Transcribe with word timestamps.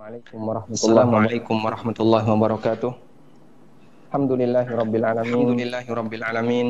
Assalamualaikum 0.00 0.40
warahmatullahi, 0.40 1.60
warahmatullahi 1.60 2.24
wabarakatuh. 2.24 2.92
Alhamdulillahi 4.08 4.72
rabbil 4.72 5.04
alamin. 5.04 5.28
Alhamdulillahi 5.28 5.88
rabbil 5.92 6.24
alamin. 6.24 6.68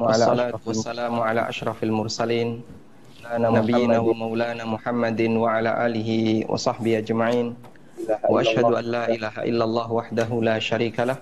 Wassalatu 0.00 0.56
wassalamu 0.64 1.20
ala 1.20 1.44
asyrafil 1.52 1.92
mursalin. 1.92 2.64
Nabiyina 3.20 4.00
wa 4.00 4.16
maulana 4.16 4.64
Muhammadin 4.64 5.36
wa 5.36 5.60
ala 5.60 5.76
alihi 5.76 6.48
wa 6.48 6.56
sahbihi 6.56 7.04
ajma'in. 7.04 7.52
Wa 8.08 8.40
ashhadu 8.40 8.80
an 8.80 8.96
la 8.96 9.04
ilaha 9.12 9.44
illallah 9.44 9.86
wahdahu 9.92 10.40
la 10.40 10.56
syarika 10.56 11.04
lah. 11.04 11.20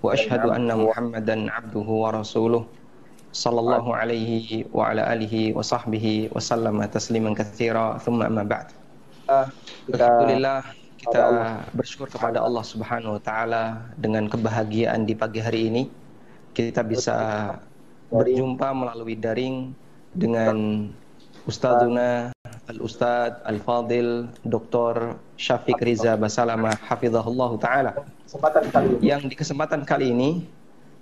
Wa 0.00 0.16
ashhadu 0.16 0.48
anna 0.48 0.80
Muhammadan 0.80 1.52
abduhu 1.52 2.08
wa 2.08 2.16
rasuluh. 2.16 2.64
Sallallahu 3.36 3.92
alaihi 3.92 4.64
wa 4.72 4.96
ala 4.96 5.12
alihi 5.12 5.52
wa 5.52 5.60
sahbihi 5.60 6.32
wa 6.32 6.40
sallama 6.40 6.88
tasliman 6.88 7.36
katsira. 7.36 8.00
Thumma 8.00 8.32
amma 8.32 8.48
Alhamdulillah 9.28 10.64
kita 10.96 11.24
bersyukur 11.76 12.08
kepada 12.08 12.40
Allah 12.40 12.64
Subhanahu 12.64 13.20
wa 13.20 13.22
taala 13.22 13.84
dengan 14.00 14.24
kebahagiaan 14.24 15.04
di 15.04 15.12
pagi 15.12 15.44
hari 15.44 15.68
ini. 15.68 15.92
Kita 16.56 16.80
bisa 16.80 17.52
berjumpa 18.08 18.72
melalui 18.72 19.20
daring 19.20 19.76
dengan 20.16 20.88
Ustazuna 21.44 22.32
Al-Ustaz 22.72 23.44
Al-Fadil 23.44 24.32
Dr. 24.48 25.20
Syafiq 25.36 25.76
Riza 25.84 26.16
Basalama 26.16 26.72
Hafizahullah 26.80 27.52
Ta'ala. 27.60 27.92
Yang 29.04 29.22
di 29.28 29.34
kesempatan 29.36 29.84
kali 29.84 30.08
ini 30.08 30.48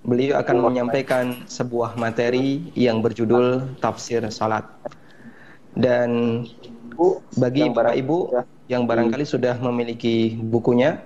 beliau 0.03 0.35
akan 0.39 0.67
menyampaikan 0.67 1.47
sebuah 1.47 1.95
materi 1.95 2.75
yang 2.75 2.99
berjudul 2.99 3.79
Tafsir 3.79 4.23
Salat. 4.31 4.67
Dan 5.75 6.43
bagi 7.37 7.69
Bapak 7.69 7.95
Ibu 7.95 8.17
ya. 8.33 8.41
yang 8.77 8.83
barangkali 8.89 9.23
sudah 9.23 9.55
memiliki 9.61 10.35
bukunya, 10.35 10.99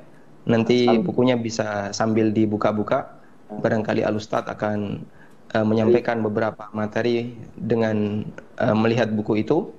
nanti 0.47 0.87
bukunya 1.03 1.35
bisa 1.37 1.91
sambil 1.91 2.31
dibuka-buka. 2.31 3.19
Barangkali 3.51 4.01
Alustad 4.07 4.47
akan 4.47 5.03
uh, 5.51 5.65
menyampaikan 5.67 6.23
beberapa 6.23 6.71
materi 6.71 7.35
dengan 7.59 8.23
uh, 8.63 8.75
melihat 8.75 9.11
buku 9.11 9.43
itu. 9.43 9.69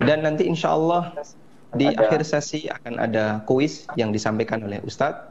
Dan 0.00 0.24
nanti 0.24 0.48
insya 0.48 0.72
Allah 0.72 1.12
di 1.76 1.92
akhir 1.92 2.24
sesi 2.24 2.66
akan 2.72 2.96
ada 2.96 3.44
kuis 3.44 3.84
yang 4.00 4.10
disampaikan 4.10 4.64
oleh 4.64 4.80
Ustadz. 4.80 5.28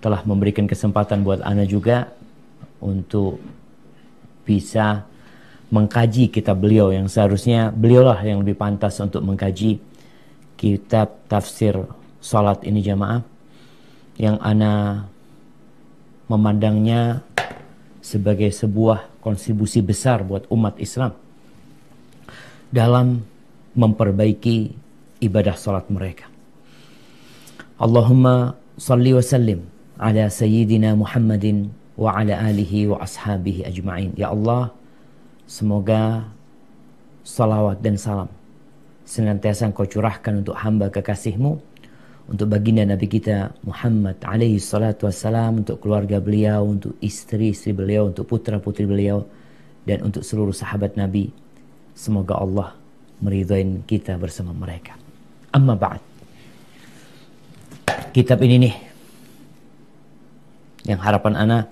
telah 0.01 0.21
memberikan 0.23 0.69
kesempatan 0.69 1.25
buat 1.25 1.41
ana 1.43 1.65
juga 1.65 2.13
untuk 2.79 3.41
bisa 4.47 5.03
mengkaji 5.73 6.31
kitab 6.31 6.63
beliau 6.63 6.95
yang 6.95 7.11
seharusnya 7.11 7.75
beliaulah 7.75 8.23
yang 8.23 8.45
lebih 8.45 8.55
pantas 8.55 9.03
untuk 9.03 9.25
mengkaji 9.27 9.83
kitab 10.55 11.27
tafsir 11.27 11.75
salat 12.23 12.63
ini 12.63 12.81
jamaah 12.81 13.21
yang 14.17 14.39
ana 14.41 15.05
memandangnya 16.31 17.23
sebagai 17.99 18.55
sebuah 18.55 19.19
kontribusi 19.19 19.83
besar 19.83 20.23
buat 20.23 20.47
umat 20.47 20.79
Islam 20.79 21.11
dalam 22.71 23.27
memperbaiki 23.75 24.71
ibadah 25.23 25.59
salat 25.59 25.91
mereka. 25.91 26.36
Allahumma 27.77 28.57
salli 28.81 29.13
wa 29.13 29.21
sallim 29.21 29.61
ala 30.01 30.33
sayyidina 30.33 30.97
Muhammadin 30.97 31.69
wa 32.01 32.17
ala 32.17 32.33
alihi 32.49 32.89
wa 32.89 33.05
ashabihi 33.05 33.69
ajma'in. 33.69 34.17
Ya 34.17 34.33
Allah, 34.33 34.73
semoga 35.45 36.25
salawat 37.21 37.85
dan 37.85 38.01
salam 38.01 38.33
senantiasa 39.07 39.71
engkau 39.71 39.87
curahkan 39.87 40.43
untuk 40.43 40.59
hamba 40.59 40.91
kekasihmu, 40.91 41.53
untuk 42.27 42.47
baginda 42.51 42.83
Nabi 42.83 43.07
kita 43.07 43.55
Muhammad 43.63 44.19
alaihi 44.27 44.59
salatu 44.59 45.07
wassalam, 45.07 45.63
untuk 45.63 45.79
keluarga 45.79 46.19
beliau, 46.19 46.67
untuk 46.67 46.99
istri-istri 46.99 47.71
beliau, 47.71 48.11
untuk 48.11 48.27
putra-putri 48.27 48.83
beliau, 48.83 49.23
dan 49.87 50.03
untuk 50.03 50.27
seluruh 50.27 50.53
sahabat 50.53 50.99
Nabi. 50.99 51.31
Semoga 51.93 52.41
Allah 52.41 52.73
meridhoin 53.23 53.87
kita 53.87 54.19
bersama 54.19 54.51
mereka. 54.51 54.99
Amma 55.55 55.79
ba'd 55.79 56.06
kitab 58.15 58.41
ini 58.43 58.57
nih. 58.69 58.75
Yang 60.87 61.01
harapan 61.03 61.35
anak 61.37 61.65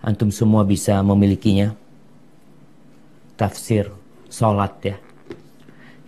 antum 0.00 0.32
semua 0.34 0.64
bisa 0.64 0.98
memilikinya. 1.04 1.76
Tafsir 3.34 3.90
salat 4.30 4.74
ya. 4.82 4.96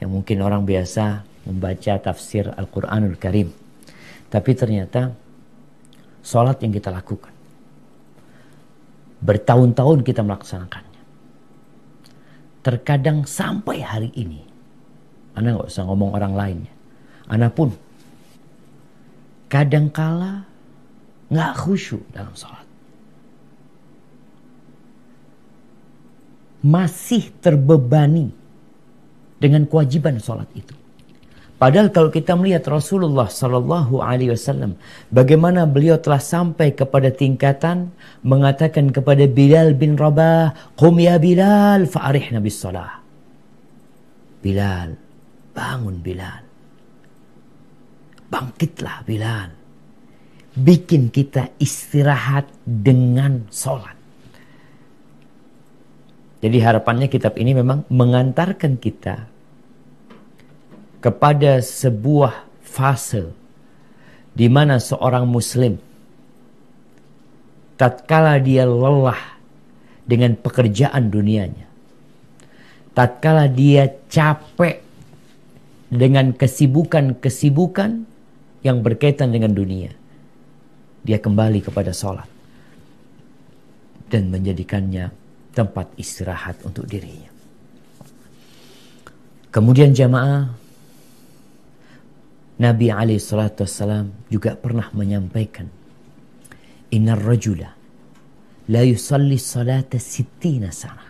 Yang 0.03 0.11
mungkin 0.11 0.39
orang 0.43 0.63
biasa 0.67 1.23
membaca 1.47 1.95
tafsir 2.01 2.51
Al-Quranul 2.51 3.19
Karim. 3.19 3.55
Tapi 4.27 4.51
ternyata 4.59 5.15
salat 6.25 6.59
yang 6.63 6.75
kita 6.75 6.91
lakukan. 6.91 7.33
Bertahun-tahun 9.23 10.05
kita 10.05 10.21
melaksanakannya. 10.27 10.97
Terkadang 12.67 13.23
sampai 13.23 13.79
hari 13.79 14.11
ini 14.19 14.43
Anda 15.39 15.55
nggak 15.55 15.71
usah 15.71 15.87
ngomong 15.87 16.19
orang 16.19 16.35
lainnya 16.35 16.73
Anda 17.31 17.47
pun 17.47 17.71
kadangkala 19.47 20.47
nggak 21.31 21.53
khusyuk 21.59 22.03
dalam 22.15 22.35
sholat. 22.35 22.67
Masih 26.67 27.31
terbebani 27.39 28.35
dengan 29.39 29.69
kewajiban 29.69 30.19
sholat 30.19 30.51
itu. 30.57 30.75
Padahal 31.57 31.89
kalau 31.89 32.13
kita 32.13 32.37
melihat 32.37 32.69
Rasulullah 32.69 33.33
Sallallahu 33.33 34.05
Alaihi 34.05 34.29
Wasallam, 34.37 34.77
bagaimana 35.09 35.65
beliau 35.65 35.97
telah 35.97 36.21
sampai 36.21 36.77
kepada 36.77 37.09
tingkatan 37.09 37.97
mengatakan 38.21 38.93
kepada 38.93 39.25
Bilal 39.25 39.73
bin 39.73 39.97
Rabah, 39.97 40.77
"Qum 40.77 41.01
ya 41.01 41.17
Bilal, 41.17 41.89
fa'arih 41.89 42.37
nabi 42.37 42.53
salah." 42.53 43.01
Bilal, 44.45 45.01
bangun 45.57 45.97
Bilal. 46.05 46.46
Bangkitlah 48.27 49.07
Bilal. 49.07 49.51
Bikin 50.57 51.13
kita 51.13 51.53
istirahat 51.61 52.49
dengan 52.65 53.45
sholat. 53.53 53.97
Jadi 56.41 56.59
harapannya 56.61 57.09
kitab 57.09 57.37
ini 57.37 57.53
memang 57.57 57.85
mengantarkan 57.93 58.81
kita 58.81 59.29
kepada 61.01 61.61
sebuah 61.61 62.47
fase 62.65 63.31
di 64.37 64.51
mana 64.53 64.77
seorang 64.77 65.25
muslim 65.25 65.79
tatkala 67.81 68.37
dia 68.41 68.69
lelah 68.69 69.39
dengan 70.05 70.37
pekerjaan 70.37 71.09
dunianya 71.09 71.69
tatkala 72.97 73.47
dia 73.49 73.93
capek 74.09 74.81
dengan 75.93 76.35
kesibukan-kesibukan 76.35 78.16
yang 78.67 78.83
berkaitan 78.83 79.31
dengan 79.31 79.55
dunia 79.55 79.95
dia 81.07 81.23
kembali 81.23 81.63
kepada 81.63 81.95
sholat 81.95 82.27
dan 84.11 84.27
menjadikannya 84.35 85.15
tempat 85.55 85.95
istirahat 85.95 86.59
untuk 86.67 86.83
dirinya. 86.91 87.31
Kemudian 89.55 89.95
jamaah 89.95 90.51
Nabi 92.59 92.87
alaihi 92.91 93.23
salatu 93.23 93.63
wassalam 93.63 94.11
juga 94.27 94.59
pernah 94.59 94.91
menyampaikan 94.91 95.71
Innar 96.91 97.23
rajula 97.23 97.71
la 98.67 98.83
yusalli 98.83 99.39
salata 99.39 99.99
sittina 99.99 100.75
sana. 100.75 101.07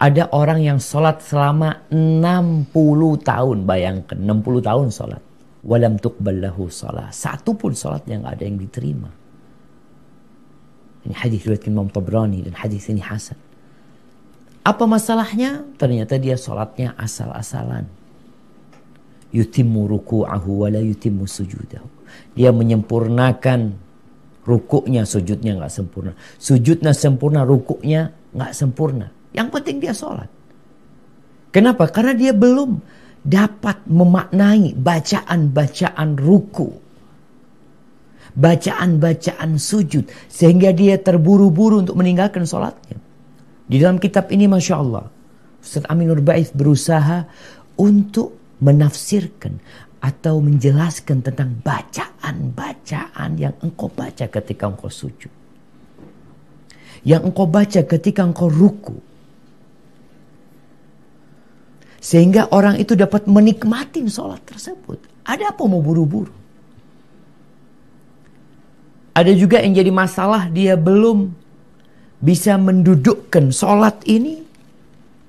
Ada 0.00 0.32
orang 0.32 0.64
yang 0.64 0.78
sholat 0.80 1.20
selama 1.20 1.84
60 1.92 2.72
tahun. 3.20 3.68
Bayangkan 3.68 4.16
60 4.16 4.64
tahun 4.64 4.88
sholat. 4.88 5.22
Walam 5.60 6.00
tuqbal 6.00 6.40
lahu 6.40 6.72
salat. 6.72 7.12
Satu 7.12 7.52
pun 7.52 7.76
sholat 7.76 8.08
yang 8.08 8.24
ada 8.24 8.40
yang 8.40 8.56
diterima. 8.56 9.12
Ini 11.04 11.14
hadis 11.16 11.44
riwayat 11.44 11.64
Imam 11.68 11.88
Tabrani 11.88 12.44
dan 12.44 12.56
hadis 12.56 12.88
ini 12.88 13.00
hasan. 13.00 13.36
Apa 14.60 14.84
masalahnya? 14.84 15.64
Ternyata 15.80 16.20
dia 16.20 16.36
sholatnya 16.36 16.92
asal-asalan. 16.96 17.88
Yutimmu 19.32 19.88
ruku'ahu 19.88 20.64
wa 20.64 20.68
la 20.68 20.80
yutimmu 20.84 21.24
sujudahu. 21.24 21.88
Dia 22.36 22.52
menyempurnakan 22.52 23.72
rukuknya, 24.44 25.08
sujudnya 25.08 25.56
nggak 25.56 25.72
sempurna. 25.72 26.12
Sujudnya 26.36 26.92
sempurna, 26.92 27.46
rukuknya 27.46 28.12
nggak 28.36 28.52
sempurna. 28.52 29.08
Yang 29.32 29.48
penting 29.54 29.76
dia 29.80 29.94
sholat. 29.96 30.28
Kenapa? 31.50 31.88
Karena 31.90 32.14
dia 32.14 32.30
belum 32.34 32.78
dapat 33.20 33.84
memaknai 33.86 34.72
bacaan-bacaan 34.76 36.16
ruku. 36.16 36.70
Bacaan-bacaan 38.30 39.58
sujud. 39.58 40.08
Sehingga 40.30 40.70
dia 40.72 40.96
terburu-buru 40.96 41.82
untuk 41.84 41.98
meninggalkan 41.98 42.46
sholatnya. 42.46 42.96
Di 43.70 43.76
dalam 43.78 44.02
kitab 44.02 44.30
ini 44.34 44.50
Masya 44.50 44.74
Allah. 44.78 45.06
Ustaz 45.60 45.84
Amin 45.92 46.08
Nurbaiz 46.08 46.50
berusaha 46.56 47.28
untuk 47.76 48.40
menafsirkan 48.64 49.60
atau 50.00 50.40
menjelaskan 50.40 51.20
tentang 51.20 51.60
bacaan-bacaan 51.60 53.36
yang 53.36 53.52
engkau 53.60 53.92
baca 53.92 54.24
ketika 54.24 54.64
engkau 54.72 54.88
sujud. 54.88 55.28
Yang 57.04 57.22
engkau 57.32 57.46
baca 57.48 57.80
ketika 57.84 58.24
engkau 58.24 58.48
ruku. 58.48 58.96
Sehingga 62.00 62.48
orang 62.48 62.80
itu 62.80 62.96
dapat 62.96 63.28
menikmati 63.28 64.00
sholat 64.08 64.40
tersebut. 64.48 64.96
Ada 65.28 65.52
apa 65.52 65.62
mau 65.68 65.84
buru-buru? 65.84 66.32
Ada 69.12 69.36
juga 69.36 69.60
yang 69.60 69.76
jadi 69.76 69.92
masalah 69.92 70.48
dia 70.48 70.80
belum 70.80 71.28
bisa 72.24 72.56
mendudukkan 72.56 73.52
sholat 73.52 74.00
ini 74.08 74.40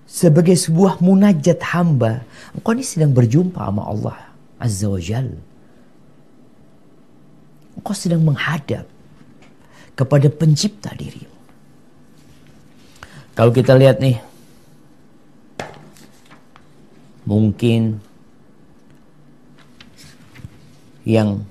sebagai 0.08 0.56
sebuah 0.56 1.04
munajat 1.04 1.60
hamba. 1.76 2.24
Engkau 2.56 2.72
ini 2.72 2.88
sedang 2.88 3.12
berjumpa 3.12 3.60
sama 3.60 3.84
Allah 3.84 4.18
Azza 4.56 4.88
wa 4.88 5.02
Jal. 5.02 5.28
Engkau 7.76 7.96
sedang 7.96 8.24
menghadap 8.24 8.88
kepada 9.96 10.28
pencipta 10.32 10.96
dirimu. 10.96 11.36
Kalau 13.36 13.52
kita 13.56 13.76
lihat 13.76 14.04
nih, 14.04 14.20
mungkin 17.32 18.04
yang 21.08 21.48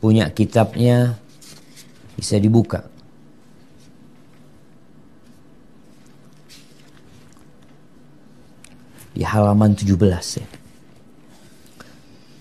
punya 0.00 0.32
kitabnya 0.32 1.20
bisa 2.16 2.40
dibuka. 2.40 2.88
di 9.12 9.20
halaman 9.30 9.76
17 9.78 10.42
ya. 10.42 10.48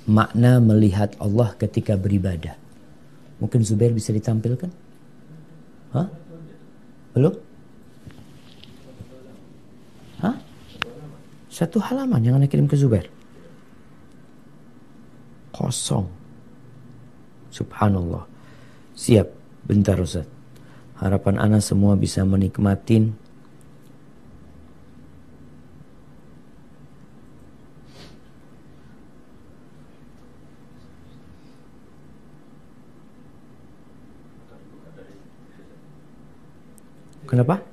Makna 0.10 0.58
melihat 0.58 1.14
Allah 1.22 1.54
ketika 1.62 1.94
beribadah. 1.94 2.58
Mungkin 3.38 3.62
Zubair 3.62 3.94
bisa 3.94 4.10
ditampilkan? 4.10 4.74
Hah? 5.94 6.10
Belum? 7.14 7.38
Hah? 10.26 10.42
Satu 11.52 11.84
halaman 11.84 12.24
yang 12.24 12.40
anda 12.40 12.48
kirim 12.48 12.64
ke 12.64 12.80
Zubair. 12.80 13.12
Kosong. 15.52 16.08
Subhanallah. 17.52 18.24
Siap. 18.96 19.28
Bentar 19.68 20.00
Ustaz. 20.00 20.26
Harapan 20.96 21.44
anak 21.44 21.60
semua 21.60 22.00
bisa 22.00 22.24
menikmatin 22.24 23.14
Kenapa? 37.32 37.71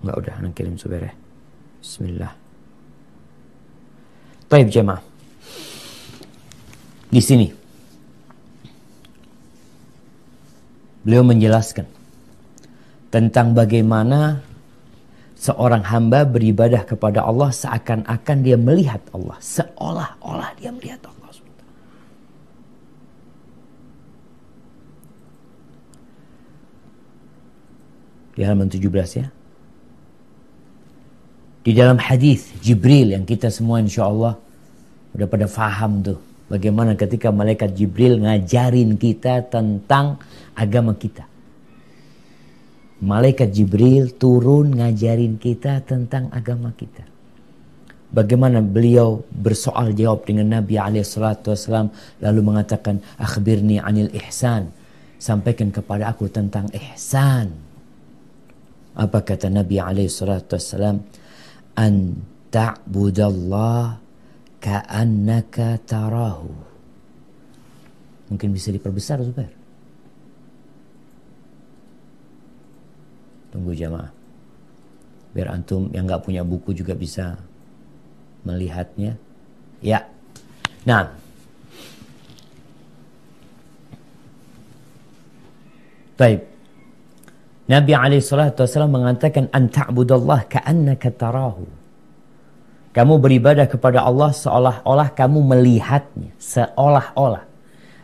Enggak 0.00 0.16
udah, 0.16 0.34
anak 0.40 0.52
kirim 0.56 0.76
subere. 0.80 1.10
Bismillah. 1.80 2.32
Taib 4.48 4.68
jemaah. 4.72 5.02
Di 7.10 7.20
sini. 7.20 7.48
Beliau 11.00 11.24
menjelaskan 11.24 11.88
tentang 13.08 13.56
bagaimana 13.56 14.44
seorang 15.32 15.80
hamba 15.88 16.28
beribadah 16.28 16.84
kepada 16.84 17.24
Allah 17.24 17.48
seakan-akan 17.48 18.38
dia 18.44 18.60
melihat 18.60 19.00
Allah, 19.16 19.40
seolah-olah 19.40 20.52
dia 20.60 20.68
melihat 20.68 21.00
Allah. 21.08 21.20
di 28.40 28.48
halaman 28.48 28.72
17 28.72 29.20
ya. 29.20 29.28
Di 31.60 31.76
dalam 31.76 32.00
hadis 32.00 32.56
Jibril 32.64 33.12
yang 33.12 33.28
kita 33.28 33.52
semua 33.52 33.84
insya 33.84 34.08
Allah 34.08 34.36
udah 35.12 35.28
pada 35.28 35.44
faham 35.44 36.00
tuh. 36.00 36.18
Bagaimana 36.50 36.98
ketika 36.98 37.30
malaikat 37.30 37.78
Jibril 37.78 38.18
ngajarin 38.18 38.98
kita 38.98 39.46
tentang 39.46 40.18
agama 40.58 40.98
kita. 40.98 41.22
Malaikat 43.00 43.54
Jibril 43.54 44.12
turun 44.18 44.74
ngajarin 44.74 45.38
kita 45.38 45.84
tentang 45.86 46.28
agama 46.34 46.74
kita. 46.74 47.06
Bagaimana 48.10 48.58
beliau 48.58 49.22
bersoal 49.30 49.94
jawab 49.94 50.26
dengan 50.26 50.58
Nabi 50.58 50.74
SAW 51.06 51.94
lalu 52.18 52.40
mengatakan 52.42 52.98
akhbirni 53.14 53.78
anil 53.78 54.10
ihsan. 54.26 54.74
Sampaikan 55.20 55.70
kepada 55.70 56.10
aku 56.10 56.26
tentang 56.26 56.66
ihsan 56.74 57.70
apa 58.96 59.22
kata 59.22 59.46
Nabi 59.48 59.78
wassalam? 59.78 61.00
An 61.78 62.18
ta'budallah 62.50 63.98
ka'annaka 64.58 65.80
tarahu. 65.86 66.52
Mungkin 68.30 68.50
bisa 68.54 68.70
diperbesar 68.70 69.22
Zubair. 69.22 69.50
Tunggu 73.50 73.74
jamaah. 73.74 74.10
Biar 75.34 75.50
antum 75.54 75.90
yang 75.94 76.06
nggak 76.06 76.22
punya 76.26 76.42
buku 76.46 76.74
juga 76.74 76.94
bisa 76.94 77.38
melihatnya. 78.46 79.18
Ya. 79.82 80.06
Nah. 80.86 81.10
Baik. 86.18 86.49
Nabi 87.70 87.94
SAW 87.94 88.90
mengatakan 88.90 89.46
anta'budallah 89.54 90.50
ka'annaka 90.50 91.14
tarahu. 91.14 91.70
Kamu 92.90 93.22
beribadah 93.22 93.70
kepada 93.70 94.02
Allah 94.02 94.34
seolah-olah 94.34 95.14
kamu 95.14 95.38
melihatnya. 95.54 96.34
Seolah-olah. 96.34 97.46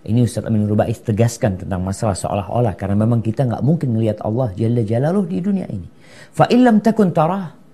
Ini 0.07 0.23
Ustaz 0.23 0.47
Amin 0.47 0.71
Rubais 0.71 1.03
tegaskan 1.03 1.59
tentang 1.59 1.83
masalah 1.83 2.15
seolah-olah 2.15 2.79
karena 2.79 2.95
memang 2.95 3.19
kita 3.19 3.43
nggak 3.43 3.67
mungkin 3.67 3.99
melihat 3.99 4.23
Allah 4.23 4.55
Jalla 4.55 4.87
Jalaluh 4.87 5.27
di 5.27 5.43
dunia 5.43 5.67
ini. 5.67 5.91
Fa 6.31 6.47
illam 6.47 6.79
takun 6.79 7.11
tarah 7.11 7.66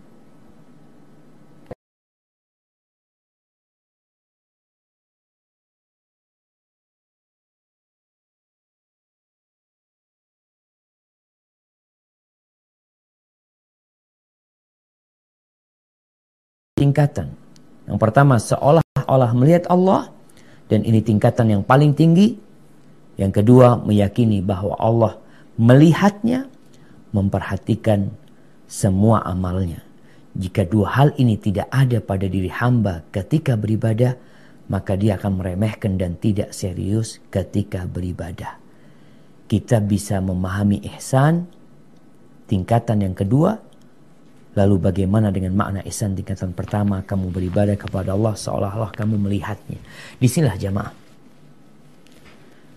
tingkatan. 16.92 17.32
Yang 17.88 17.98
pertama 17.98 18.36
seolah-olah 18.36 19.32
melihat 19.32 19.64
Allah 19.72 20.12
dan 20.68 20.84
ini 20.84 21.00
tingkatan 21.00 21.48
yang 21.48 21.62
paling 21.64 21.96
tinggi. 21.96 22.36
Yang 23.16 23.40
kedua 23.40 23.80
meyakini 23.80 24.44
bahwa 24.44 24.76
Allah 24.76 25.16
melihatnya, 25.56 26.52
memperhatikan 27.16 28.12
semua 28.68 29.24
amalnya. 29.24 29.80
Jika 30.36 30.64
dua 30.64 30.96
hal 30.96 31.08
ini 31.16 31.36
tidak 31.36 31.68
ada 31.72 32.00
pada 32.00 32.24
diri 32.24 32.48
hamba 32.48 33.04
ketika 33.12 33.56
beribadah, 33.56 34.16
maka 34.68 34.96
dia 34.96 35.20
akan 35.20 35.40
meremehkan 35.40 36.00
dan 36.00 36.16
tidak 36.16 36.56
serius 36.56 37.20
ketika 37.28 37.84
beribadah. 37.84 38.56
Kita 39.44 39.84
bisa 39.84 40.24
memahami 40.24 40.80
ihsan, 40.96 41.44
tingkatan 42.48 43.04
yang 43.04 43.12
kedua, 43.12 43.60
Lalu 44.52 44.76
bagaimana 44.84 45.32
dengan 45.32 45.56
makna 45.56 45.80
ihsan 45.88 46.12
tingkatan 46.12 46.52
pertama 46.52 47.00
kamu 47.00 47.32
beribadah 47.32 47.72
kepada 47.72 48.12
Allah 48.12 48.36
seolah-olah 48.36 48.92
kamu 48.92 49.16
melihatnya. 49.16 49.80
Di 50.20 50.28
sinilah 50.28 50.60
jamaah. 50.60 50.92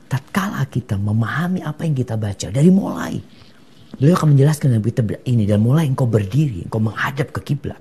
Tatkala 0.08 0.63
kita 0.72 0.96
memahami 0.96 1.60
apa 1.60 1.84
yang 1.84 1.91
kita 1.91 2.15
baca 2.15 2.48
dari 2.48 2.72
mulai. 2.72 3.20
Beliau 4.00 4.15
akan 4.15 4.36
menjelaskan 4.36 4.72
dalam 4.72 4.86
kitab 4.88 5.20
ini 5.27 5.44
dan 5.44 5.60
mulai 5.60 5.91
engkau 5.91 6.08
berdiri, 6.08 6.63
engkau 6.63 6.79
menghadap 6.79 7.36
ke 7.36 7.44
kiblat. 7.44 7.79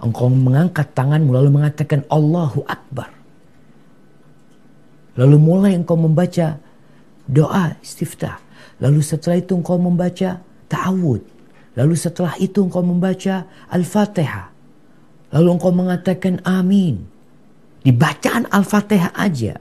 Engkau 0.00 0.32
mengangkat 0.32 0.96
tanganmu 0.96 1.36
lalu 1.36 1.60
mengatakan 1.60 2.08
Allahu 2.08 2.64
Akbar. 2.64 3.12
Lalu 5.20 5.36
mulai 5.36 5.72
engkau 5.76 5.96
membaca 5.96 6.56
doa 7.28 7.76
istiftah. 7.84 8.40
Lalu 8.80 9.04
setelah 9.04 9.36
itu 9.36 9.52
engkau 9.56 9.76
membaca 9.76 10.40
ta'awud 10.72 11.35
Lalu 11.76 11.94
setelah 11.94 12.34
itu 12.40 12.64
engkau 12.64 12.80
membaca 12.80 13.44
Al-Fatihah. 13.68 14.48
Lalu 15.36 15.48
engkau 15.52 15.72
mengatakan 15.76 16.40
amin. 16.42 17.04
Di 17.84 17.92
bacaan 17.92 18.48
Al-Fatihah 18.48 19.12
aja. 19.12 19.60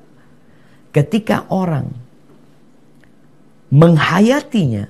Ketika 0.95 1.51
orang 1.51 1.91
menghayatinya. 3.75 4.88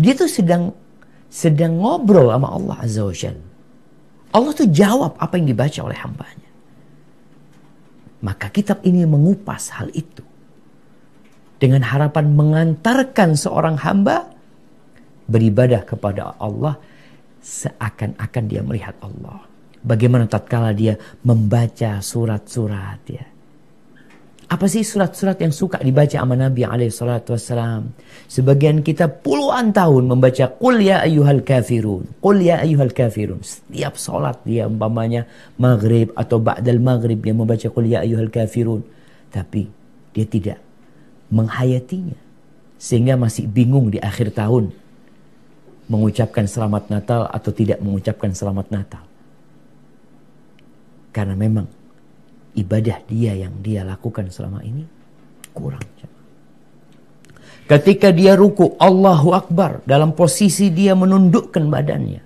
Dia 0.00 0.16
tuh 0.16 0.32
sedang 0.32 0.72
sedang 1.28 1.76
ngobrol 1.76 2.32
sama 2.32 2.48
Allah 2.48 2.76
Azza 2.80 3.04
wa 3.04 3.12
Jalla. 3.12 3.48
Allah 4.30 4.52
tuh 4.56 4.68
jawab 4.72 5.20
apa 5.20 5.36
yang 5.36 5.46
dibaca 5.52 5.80
oleh 5.84 5.98
hambanya. 6.00 6.50
Maka 8.24 8.48
kitab 8.48 8.80
ini 8.86 9.04
mengupas 9.04 9.76
hal 9.76 9.92
itu. 9.92 10.24
Dengan 11.60 11.84
harapan 11.84 12.32
mengantarkan 12.32 13.36
seorang 13.36 13.76
hamba 13.84 14.32
beribadah 15.30 15.86
kepada 15.86 16.34
Allah 16.42 16.74
seakan-akan 17.40 18.44
dia 18.50 18.60
melihat 18.66 18.98
Allah. 19.00 19.46
Bagaimana 19.80 20.28
tatkala 20.28 20.76
dia 20.76 20.98
membaca 21.24 22.02
surat-surat 22.04 23.00
ya. 23.08 23.24
Apa 24.50 24.66
sih 24.66 24.82
surat-surat 24.82 25.38
yang 25.38 25.54
suka 25.54 25.78
dibaca 25.78 26.18
sama 26.18 26.34
Nabi 26.34 26.66
alaihi 26.66 26.90
salatu 26.90 27.38
wassalam? 27.38 27.94
Sebagian 28.26 28.82
kita 28.82 29.06
puluhan 29.06 29.70
tahun 29.70 30.10
membaca 30.10 30.50
Qul 30.58 30.82
ya 30.82 31.06
ayyuhal 31.06 31.46
kafirun. 31.46 32.18
Qul 32.18 32.42
ya 32.42 32.58
ayyuhal 32.58 32.90
kafirun. 32.90 33.38
Setiap 33.46 33.94
salat 33.94 34.42
dia 34.42 34.66
umpamanya 34.66 35.22
maghrib 35.54 36.10
atau 36.18 36.42
ba'dal 36.42 36.82
maghrib 36.82 37.22
dia 37.22 37.30
membaca 37.30 37.62
Qul 37.70 37.94
ya 37.94 38.02
ayyuhal 38.02 38.26
kafirun. 38.34 38.82
Tapi 39.30 39.70
dia 40.18 40.26
tidak 40.26 40.58
menghayatinya. 41.30 42.18
Sehingga 42.74 43.14
masih 43.14 43.46
bingung 43.46 43.94
di 43.94 44.02
akhir 44.02 44.34
tahun 44.34 44.74
mengucapkan 45.90 46.46
selamat 46.46 46.86
Natal 46.86 47.26
atau 47.26 47.50
tidak 47.50 47.82
mengucapkan 47.82 48.30
selamat 48.30 48.70
Natal. 48.70 49.02
Karena 51.10 51.34
memang 51.34 51.66
ibadah 52.54 53.02
dia 53.10 53.34
yang 53.34 53.58
dia 53.58 53.82
lakukan 53.82 54.30
selama 54.30 54.62
ini 54.62 54.86
kurang. 55.50 55.82
Ketika 57.66 58.14
dia 58.14 58.38
ruku 58.38 58.78
Allahu 58.78 59.34
Akbar 59.34 59.82
dalam 59.82 60.14
posisi 60.14 60.70
dia 60.70 60.94
menundukkan 60.94 61.66
badannya. 61.66 62.22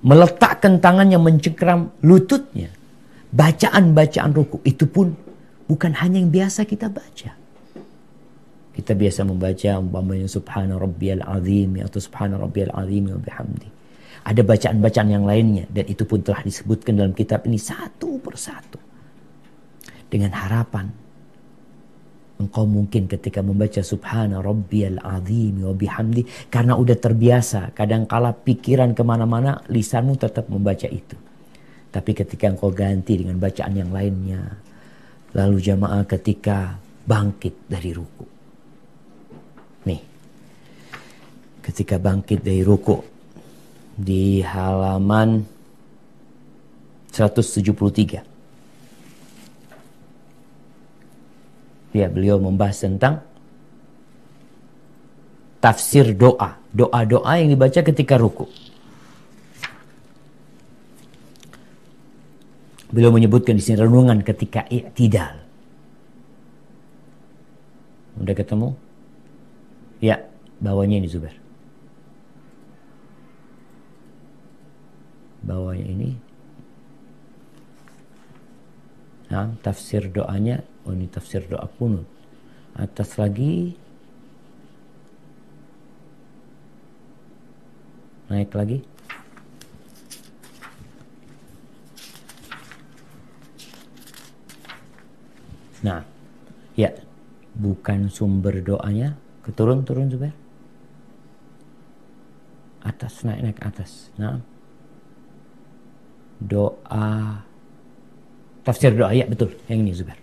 Meletakkan 0.00 0.78
tangannya 0.78 1.18
mencekram 1.18 1.90
lututnya. 2.02 2.70
Bacaan-bacaan 3.30 4.30
ruku 4.34 4.58
itu 4.66 4.90
pun 4.90 5.14
bukan 5.70 5.94
hanya 6.02 6.18
yang 6.18 6.34
biasa 6.34 6.66
kita 6.66 6.90
baca. 6.90 7.39
Kita 8.80 8.96
biasa 8.96 9.28
membaca 9.28 9.76
umpamanya 9.76 10.24
subhana 10.24 10.80
rabbiyal 10.80 11.20
azim 11.20 11.84
atau 11.84 12.00
subhana 12.00 12.40
rabbiyal 12.40 12.72
azim 12.72 13.12
wa 13.12 13.20
bihamdi. 13.20 13.68
Ada 14.24 14.40
bacaan-bacaan 14.40 15.08
yang 15.12 15.28
lainnya 15.28 15.68
dan 15.68 15.84
itu 15.84 16.08
pun 16.08 16.24
telah 16.24 16.40
disebutkan 16.40 16.96
dalam 16.96 17.12
kitab 17.12 17.44
ini 17.44 17.60
satu 17.60 18.16
persatu. 18.24 18.80
Dengan 20.08 20.32
harapan 20.32 20.88
engkau 22.40 22.64
mungkin 22.64 23.04
ketika 23.04 23.44
membaca 23.44 23.84
subhana 23.84 24.40
rabbiyal 24.40 24.96
azim 25.04 25.60
wa 25.60 25.76
bihamdi 25.76 26.48
karena 26.48 26.72
udah 26.72 26.96
terbiasa 26.96 27.76
kadang 27.76 28.08
kala 28.08 28.32
pikiran 28.32 28.96
ke 28.96 29.04
mana-mana 29.04 29.60
lisanmu 29.68 30.16
tetap 30.16 30.48
membaca 30.48 30.88
itu 30.88 31.20
tapi 31.92 32.16
ketika 32.16 32.48
engkau 32.48 32.72
ganti 32.72 33.20
dengan 33.20 33.36
bacaan 33.36 33.76
yang 33.76 33.92
lainnya 33.92 34.40
lalu 35.36 35.60
jamaah 35.60 36.08
ketika 36.08 36.80
bangkit 37.04 37.68
dari 37.68 37.92
ruku 37.92 38.29
ketika 41.70 42.02
bangkit 42.02 42.42
dari 42.42 42.66
ruku 42.66 42.98
di 43.94 44.42
halaman 44.42 45.46
173. 47.14 48.26
Ya, 51.90 52.06
beliau 52.06 52.38
membahas 52.38 52.86
tentang 52.86 53.22
tafsir 55.58 56.14
doa, 56.14 56.58
doa-doa 56.74 57.32
yang 57.38 57.54
dibaca 57.54 57.80
ketika 57.82 58.14
ruku. 58.18 58.46
Beliau 62.90 63.14
menyebutkan 63.14 63.54
di 63.54 63.62
sini 63.62 63.78
renungan 63.78 64.22
ketika 64.26 64.66
i'tidal. 64.66 65.38
Udah 68.18 68.34
ketemu? 68.34 68.74
Ya, 70.02 70.26
bawahnya 70.58 70.98
ini 70.98 71.06
Zubair. 71.06 71.39
Bawahnya 75.44 75.86
ini. 75.86 76.10
Nah, 79.30 79.54
tafsir 79.62 80.10
doanya 80.10 80.66
oh 80.84 80.90
ini 80.90 81.06
tafsir 81.06 81.46
doa 81.46 81.70
kunut. 81.78 82.06
Atas 82.74 83.14
lagi 83.14 83.78
naik 88.30 88.54
lagi. 88.54 88.78
Nah 95.80 96.04
ya 96.78 96.92
bukan 97.56 98.06
sumber 98.12 98.62
doanya 98.62 99.18
keturun 99.42 99.82
turun 99.82 100.12
Zubair. 100.12 100.36
Atas 102.86 103.26
naik 103.26 103.40
naik 103.42 103.58
atas. 103.66 104.14
Nah 104.14 104.38
doa 106.40 107.44
tafsir 108.64 108.96
doa 108.96 109.12
ya 109.12 109.28
betul 109.28 109.52
yang 109.68 109.84
ini 109.84 109.92
Zubair. 109.92 110.20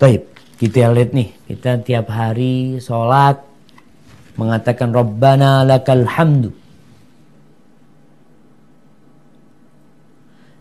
Taib, 0.00 0.24
kita 0.56 0.88
lihat 0.96 1.12
nih, 1.12 1.28
kita 1.44 1.76
tiap 1.84 2.08
hari 2.08 2.80
sholat 2.80 3.36
mengatakan 4.40 4.96
Rabbana 4.96 5.60
lakal 5.68 6.08
hamdu. 6.08 6.56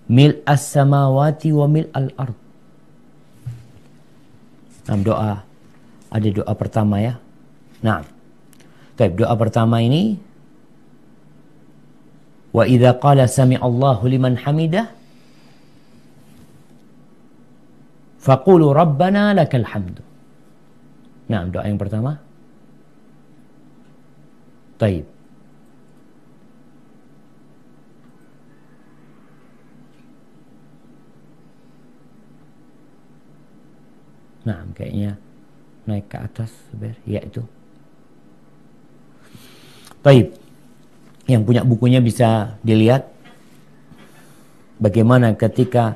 Mil 0.10 0.42
as-samawati 0.44 1.54
wa 1.56 1.68
mil 1.70 1.88
al-ard. 1.96 2.36
Nah, 4.90 4.98
doa. 5.00 5.34
Ada 6.10 6.28
doa 6.34 6.54
pertama 6.58 6.98
ya. 6.98 7.14
Nah, 7.86 8.02
Taib, 8.98 9.16
doa 9.16 9.32
pertama 9.38 9.80
ini 9.80 10.18
Wa 12.50 12.66
idza 12.66 12.98
qala 12.98 13.30
sami 13.30 13.56
Allahu 13.58 14.10
liman 14.10 14.38
hamidah 14.42 15.00
Faqulu 18.20 18.76
rabbana 18.76 19.32
lakal 19.32 19.64
hamdu. 19.64 20.04
Nah, 21.32 21.48
doa 21.48 21.64
yang 21.64 21.80
pertama. 21.80 22.20
Taib. 24.76 25.08
Nah, 34.44 34.66
kayaknya 34.76 35.16
naik 35.88 36.12
ke 36.12 36.18
atas, 36.20 36.52
ya 37.08 37.24
itu. 37.24 37.44
Yang 41.30 41.42
punya 41.46 41.62
bukunya 41.62 42.02
bisa 42.02 42.58
dilihat. 42.66 43.06
Bagaimana 44.82 45.38
ketika 45.38 45.94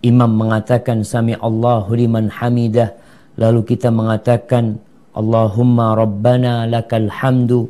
imam 0.00 0.32
mengatakan 0.32 1.04
sami 1.04 1.36
Allahu 1.36 1.92
liman 1.92 2.32
hamidah 2.32 2.96
lalu 3.36 3.60
kita 3.68 3.92
mengatakan 3.92 4.80
Allahumma 5.12 5.92
rabbana 5.92 6.64
lakal 6.64 7.12
hamdu 7.12 7.68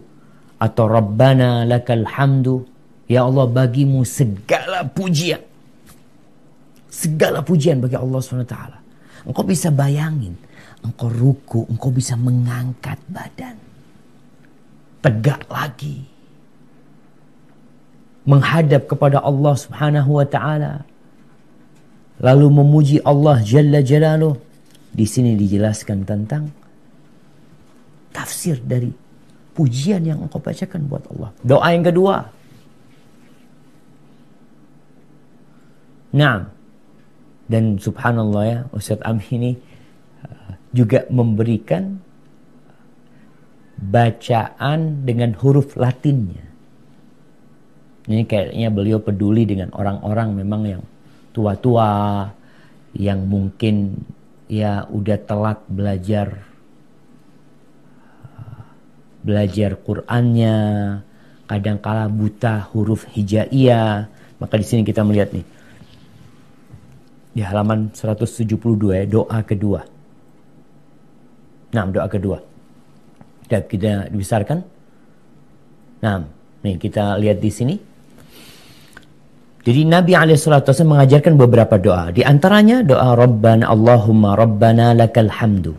atau 0.62 0.84
rabbana 0.87 1.66
lakal 1.66 2.06
hamdu. 2.06 2.62
Ya 3.11 3.26
Allah 3.26 3.50
bagimu 3.50 4.06
segala 4.06 4.87
pujian. 4.87 5.42
Segala 6.87 7.42
pujian 7.42 7.82
bagi 7.82 7.99
Allah 7.99 8.23
SWT 8.23 8.56
engkau 9.26 9.42
bisa 9.42 9.73
bayangin 9.75 10.38
engkau 10.87 11.11
ruku 11.11 11.66
engkau 11.66 11.90
bisa 11.90 12.14
mengangkat 12.14 13.02
badan. 13.11 13.58
Tegak 15.02 15.42
lagi 15.50 16.13
menghadap 18.24 18.88
kepada 18.88 19.20
Allah 19.20 19.54
Subhanahu 19.56 20.20
wa 20.20 20.26
taala. 20.26 20.84
Lalu 22.20 22.46
memuji 22.48 22.96
Allah 23.04 23.40
Jalla 23.44 23.84
Jalaluh. 23.84 24.36
Di 24.94 25.04
sini 25.04 25.34
dijelaskan 25.34 26.06
tentang 26.06 26.46
tafsir 28.14 28.62
dari 28.62 28.94
pujian 29.52 30.06
yang 30.06 30.22
engkau 30.22 30.38
bacakan 30.38 30.86
buat 30.86 31.02
Allah. 31.10 31.30
Doa 31.42 31.68
yang 31.74 31.82
kedua. 31.82 32.16
Nah, 36.14 36.46
dan 37.50 37.76
subhanallah 37.76 38.42
ya, 38.46 38.58
Ustaz 38.70 39.02
Amhi 39.02 39.34
ini 39.34 39.52
uh, 40.22 40.54
juga 40.70 41.10
memberikan 41.10 41.98
bacaan 43.74 45.02
dengan 45.02 45.34
huruf 45.42 45.74
latinnya. 45.74 46.53
Ini 48.04 48.28
kayaknya 48.28 48.68
beliau 48.68 49.00
peduli 49.00 49.49
dengan 49.49 49.73
orang-orang 49.73 50.37
memang 50.37 50.62
yang 50.68 50.82
tua-tua 51.32 52.28
yang 52.92 53.25
mungkin 53.25 53.96
ya 54.46 54.84
udah 54.87 55.18
telat 55.25 55.58
belajar 55.66 56.44
belajar 59.25 59.80
Qur'annya, 59.80 60.56
kadang-kala 61.49 62.12
buta 62.12 62.68
huruf 62.70 63.08
hijaiyah. 63.08 64.12
Maka 64.37 64.54
di 64.61 64.66
sini 64.68 64.82
kita 64.84 65.00
melihat 65.00 65.32
nih 65.32 65.46
di 67.34 67.42
halaman 67.42 67.90
172 67.90 68.54
ya, 68.94 69.04
doa 69.08 69.40
kedua. 69.42 69.80
Nah, 71.75 71.88
doa 71.90 72.06
kedua. 72.06 72.38
Dan 73.49 73.64
kita 73.66 74.12
dibesarkan. 74.12 74.62
Nah, 76.04 76.23
nih 76.62 76.76
kita 76.78 77.18
lihat 77.18 77.42
di 77.42 77.50
sini. 77.50 77.75
Jadi 79.64 79.88
Nabi 79.88 80.12
SAW 80.37 80.61
mengajarkan 80.85 81.40
beberapa 81.40 81.80
doa. 81.80 82.12
Di 82.12 82.21
antaranya 82.21 82.85
doa 82.85 83.16
Rabbana 83.16 83.73
Allahumma 83.73 84.37
Rabbana 84.37 84.92
lakal 84.92 85.33
hamdu. 85.33 85.73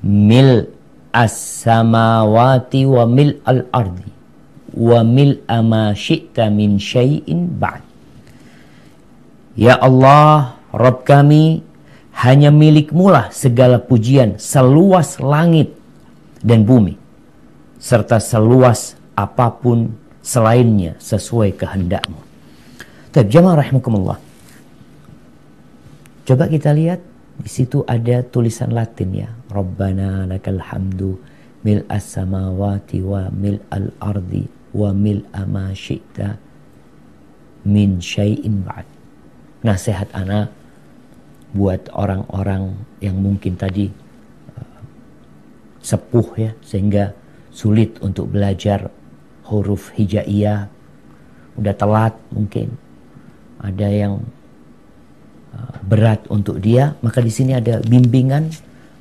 Mil 0.00 0.64
as-samawati 1.12 2.88
wa 2.88 3.04
mil 3.04 3.36
al-ardi. 3.44 4.08
Wa 4.72 5.04
mil 5.04 5.44
ama 5.44 5.92
syi'ta 5.92 6.48
min 6.48 6.80
syai'in 6.80 7.44
ba'd. 7.60 7.84
Ya 9.56 9.76
Allah, 9.76 10.56
Rabb 10.72 11.04
kami, 11.04 11.60
hanya 12.24 12.48
milikmulah 12.48 13.32
segala 13.36 13.80
pujian 13.80 14.40
seluas 14.40 15.20
langit 15.20 15.76
dan 16.40 16.64
bumi. 16.64 16.96
Serta 17.76 18.16
seluas 18.16 18.96
apa 19.12 19.52
pun 19.52 19.92
selainnya 20.24 20.96
sesuai 21.00 21.56
kehendakmu. 21.56 22.25
Tapi 23.16 23.32
jamaah 23.32 23.64
rahimakumullah. 23.64 24.20
Coba 26.28 26.52
kita 26.52 26.76
lihat 26.76 27.00
di 27.40 27.48
situ 27.48 27.80
ada 27.88 28.20
tulisan 28.20 28.76
Latin 28.76 29.08
ya. 29.16 29.32
Rabbana 29.48 30.28
lakal 30.28 30.60
hamdu 30.60 31.16
mil 31.64 31.80
as-samawati 31.88 33.00
wa 33.00 33.32
mil 33.32 33.56
al-ardi 33.72 34.44
wa 34.76 34.92
mil 34.92 35.24
ma 35.48 35.72
syi'ta 35.72 36.36
min 37.64 38.04
syai'in 38.04 38.60
ba'd. 38.60 38.84
Nasihat 39.64 40.12
anak 40.12 40.52
buat 41.56 41.88
orang-orang 41.96 42.76
yang 43.00 43.16
mungkin 43.16 43.56
tadi 43.56 43.88
uh, 44.60 44.80
sepuh 45.80 46.28
ya 46.36 46.52
sehingga 46.60 47.16
sulit 47.48 47.96
untuk 48.04 48.28
belajar 48.28 48.92
huruf 49.48 49.88
hijaiyah 49.96 50.68
udah 51.56 51.74
telat 51.80 52.12
mungkin 52.28 52.76
ada 53.66 53.88
yang 53.90 54.22
uh, 55.50 55.76
berat 55.82 56.22
untuk 56.30 56.62
dia, 56.62 56.94
maka 57.02 57.18
di 57.18 57.34
sini 57.34 57.58
ada 57.58 57.82
bimbingan 57.82 58.46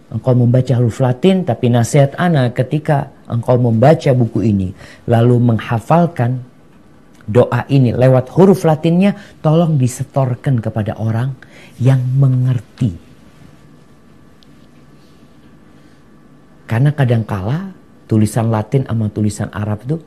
engkau 0.10 0.34
membaca 0.38 0.74
huruf 0.78 1.02
Latin 1.02 1.46
tapi 1.46 1.70
nasihat 1.70 2.14
anak 2.18 2.58
ketika 2.58 3.10
engkau 3.26 3.58
membaca 3.58 4.14
buku 4.14 4.46
ini 4.46 4.70
lalu 5.10 5.42
menghafalkan 5.42 6.46
doa 7.26 7.66
ini 7.74 7.90
lewat 7.90 8.30
huruf 8.38 8.64
Latinnya 8.70 9.18
tolong 9.42 9.82
disetorkan 9.82 10.62
kepada 10.62 10.94
orang 11.02 11.34
yang 11.82 12.02
mengerti. 12.16 12.94
Karena 16.66 16.94
kadangkala 16.94 17.74
tulisan 18.10 18.50
Latin 18.50 18.86
sama 18.86 19.10
tulisan 19.10 19.50
Arab 19.54 19.86
itu 19.86 19.98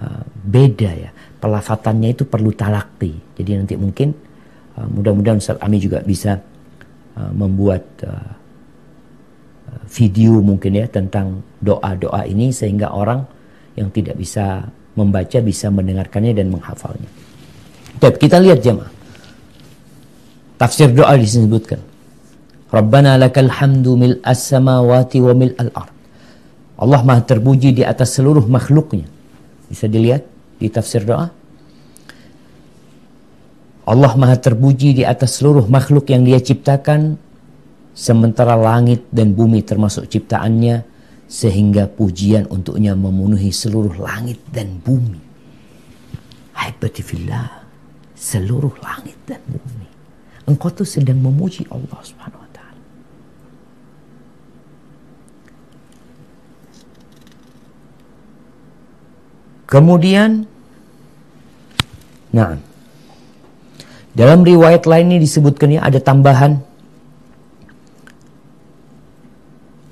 uh, 0.00 0.24
beda 0.48 0.90
ya 0.92 1.10
pelafatannya 1.38 2.14
itu 2.14 2.26
perlu 2.26 2.50
talakti. 2.54 3.14
Jadi 3.38 3.50
nanti 3.54 3.74
mungkin 3.78 4.14
uh, 4.78 4.86
mudah-mudahan 4.86 5.38
Ustaz 5.38 5.58
Ami 5.62 5.78
juga 5.78 6.02
bisa 6.02 6.38
uh, 7.18 7.32
membuat 7.34 7.82
uh, 8.04 8.38
video 9.88 10.40
mungkin 10.40 10.76
ya 10.76 10.86
tentang 10.88 11.44
doa-doa 11.60 12.24
ini 12.28 12.52
sehingga 12.52 12.92
orang 12.92 13.24
yang 13.76 13.88
tidak 13.92 14.16
bisa 14.16 14.64
membaca 14.98 15.38
bisa 15.38 15.70
mendengarkannya 15.70 16.32
dan 16.34 16.50
menghafalnya. 16.50 17.08
Tapi 17.98 18.16
kita 18.18 18.42
lihat 18.42 18.62
jemaah. 18.62 18.90
Tafsir 20.58 20.90
doa 20.90 21.14
disebutkan. 21.14 21.78
Rabbana 22.68 23.16
lakal 23.16 23.48
hamdu 23.48 23.94
mil 23.94 24.14
as-samawati 24.26 25.22
wa 25.22 25.32
mil 25.32 25.54
al-ard. 25.56 25.94
Allah 26.78 27.00
maha 27.02 27.22
terpuji 27.26 27.74
di 27.74 27.82
atas 27.82 28.18
seluruh 28.18 28.46
makhluknya. 28.46 29.06
Bisa 29.70 29.86
dilihat 29.86 30.26
di 30.58 30.68
tafsir 30.68 31.06
doa. 31.06 31.30
Allah 33.88 34.12
maha 34.20 34.36
terpuji 34.36 35.00
di 35.00 35.04
atas 35.08 35.40
seluruh 35.40 35.64
makhluk 35.64 36.12
yang 36.12 36.20
dia 36.20 36.36
ciptakan 36.36 37.16
sementara 37.96 38.52
langit 38.52 39.08
dan 39.08 39.32
bumi 39.32 39.64
termasuk 39.64 40.04
ciptaannya 40.12 40.84
sehingga 41.24 41.88
pujian 41.88 42.48
untuknya 42.52 42.92
memenuhi 42.92 43.48
seluruh 43.48 43.96
langit 43.96 44.40
dan 44.52 44.76
bumi. 44.80 45.20
Haibatifillah, 46.52 47.64
seluruh 48.12 48.76
langit 48.84 49.16
dan 49.24 49.40
bumi. 49.48 49.88
Engkau 50.48 50.72
tuh 50.72 50.88
sedang 50.88 51.20
memuji 51.20 51.68
Allah 51.68 52.00
Subhanahu 52.00 52.40
wa 52.40 52.50
taala. 52.56 52.82
Kemudian 59.68 60.48
Nah, 62.28 62.60
dalam 64.12 64.44
riwayat 64.44 64.84
lain 64.84 65.16
ini 65.16 65.24
disebutkan 65.24 65.72
ya 65.72 65.80
ada 65.80 65.96
tambahan 65.96 66.60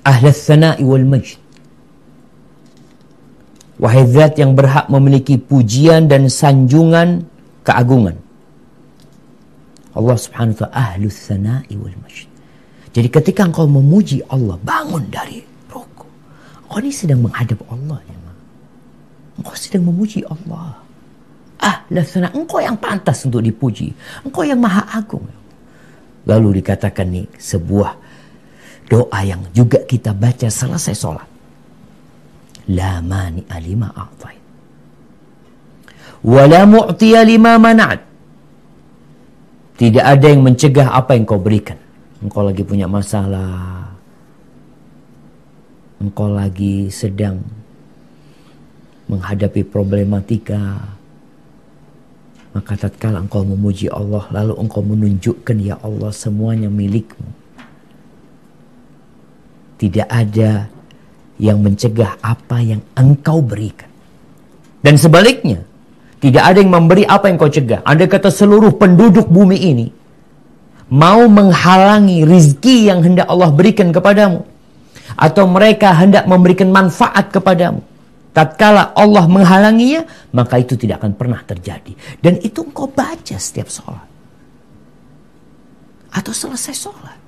ahlas 0.05 0.37
sana'i 0.45 0.85
wal 0.85 1.07
majd. 1.07 1.41
Wahai 3.77 4.09
zat 4.09 4.41
yang 4.41 4.57
berhak 4.57 4.89
memiliki 4.89 5.37
pujian 5.37 6.09
dan 6.09 6.33
sanjungan 6.33 7.29
keagungan. 7.61 8.17
Allah 9.97 10.17
subhanahu 10.17 10.57
wa 10.57 10.61
ta'ala 10.65 10.77
ahlus 10.77 11.17
sana'i 11.17 11.77
wal 11.77 11.93
majd. 12.01 12.29
Jadi 12.97 13.09
ketika 13.13 13.45
engkau 13.45 13.69
memuji 13.69 14.25
Allah, 14.33 14.57
bangun 14.61 15.05
dari 15.13 15.45
rukuk. 15.69 16.09
Engkau 16.65 16.81
ini 16.81 16.93
sedang 16.93 17.21
menghadap 17.21 17.61
Allah. 17.69 18.01
Ya, 18.09 18.17
engkau 19.37 19.55
sedang 19.57 19.89
memuji 19.89 20.25
Allah. 20.27 20.81
Ah, 21.57 21.85
lasana 21.89 22.29
engkau 22.37 22.61
yang 22.61 22.77
pantas 22.77 23.25
untuk 23.25 23.41
dipuji. 23.41 23.93
Engkau 24.25 24.45
yang 24.45 24.61
maha 24.61 24.85
agung. 24.93 25.25
Lalu 26.27 26.61
dikatakan 26.61 27.07
nih 27.07 27.27
sebuah 27.39 27.93
doa 28.91 29.21
yang 29.23 29.41
juga 29.55 29.83
kita 29.87 30.13
baca 30.13 30.51
selesai 30.51 30.95
sholat. 30.97 31.29
La 32.75 32.99
mani 32.99 33.47
alima 33.47 33.95
a'tait. 33.95 34.43
Wa 36.27 36.43
la 36.51 36.67
mu'tiya 36.67 37.23
lima 37.23 37.55
mana'at. 37.57 38.01
Tidak 39.77 40.03
ada 40.03 40.27
yang 40.27 40.43
mencegah 40.43 40.91
apa 40.91 41.15
yang 41.15 41.29
kau 41.29 41.39
berikan. 41.39 41.79
Engkau 42.25 42.43
lagi 42.43 42.65
punya 42.65 42.89
masalah. 42.89 43.93
Engkau 46.01 46.33
lagi 46.33 46.91
sedang 46.91 47.39
menghadapi 49.07 49.63
problematika. 49.67 50.95
Maka 52.57 52.73
tatkala 52.89 53.21
engkau 53.21 53.45
memuji 53.45 53.93
Allah, 53.93 54.25
lalu 54.33 54.57
engkau 54.57 54.81
menunjukkan 54.81 55.57
ya 55.61 55.77
Allah 55.85 56.09
semuanya 56.09 56.73
milikmu. 56.73 57.29
Tidak 59.77 60.09
ada 60.09 60.73
yang 61.37 61.61
mencegah 61.61 62.17
apa 62.25 62.65
yang 62.65 62.81
engkau 62.97 63.45
berikan. 63.45 63.93
Dan 64.81 64.97
sebaliknya, 64.97 65.61
tidak 66.17 66.49
ada 66.49 66.65
yang 66.65 66.73
memberi 66.73 67.05
apa 67.05 67.29
yang 67.29 67.37
kau 67.37 67.53
cegah. 67.53 67.85
Ada 67.85 68.09
kata 68.09 68.33
seluruh 68.33 68.73
penduduk 68.81 69.29
bumi 69.29 69.59
ini 69.61 69.87
mau 70.89 71.29
menghalangi 71.29 72.25
rizki 72.25 72.89
yang 72.89 73.05
hendak 73.05 73.29
Allah 73.29 73.53
berikan 73.53 73.93
kepadamu. 73.93 74.49
Atau 75.13 75.45
mereka 75.45 75.93
hendak 75.93 76.25
memberikan 76.25 76.73
manfaat 76.73 77.29
kepadamu 77.29 77.85
tatkala 78.37 78.93
Allah 78.93 79.25
menghalanginya, 79.25 80.05
maka 80.37 80.61
itu 80.61 80.77
tidak 80.77 81.01
akan 81.01 81.17
pernah 81.17 81.41
terjadi. 81.41 81.97
Dan 82.21 82.37
itu 82.45 82.61
engkau 82.69 82.85
baca 82.93 83.37
setiap 83.41 83.73
sholat. 83.73 84.05
Atau 86.13 86.37
selesai 86.37 86.77
sholat. 86.77 87.19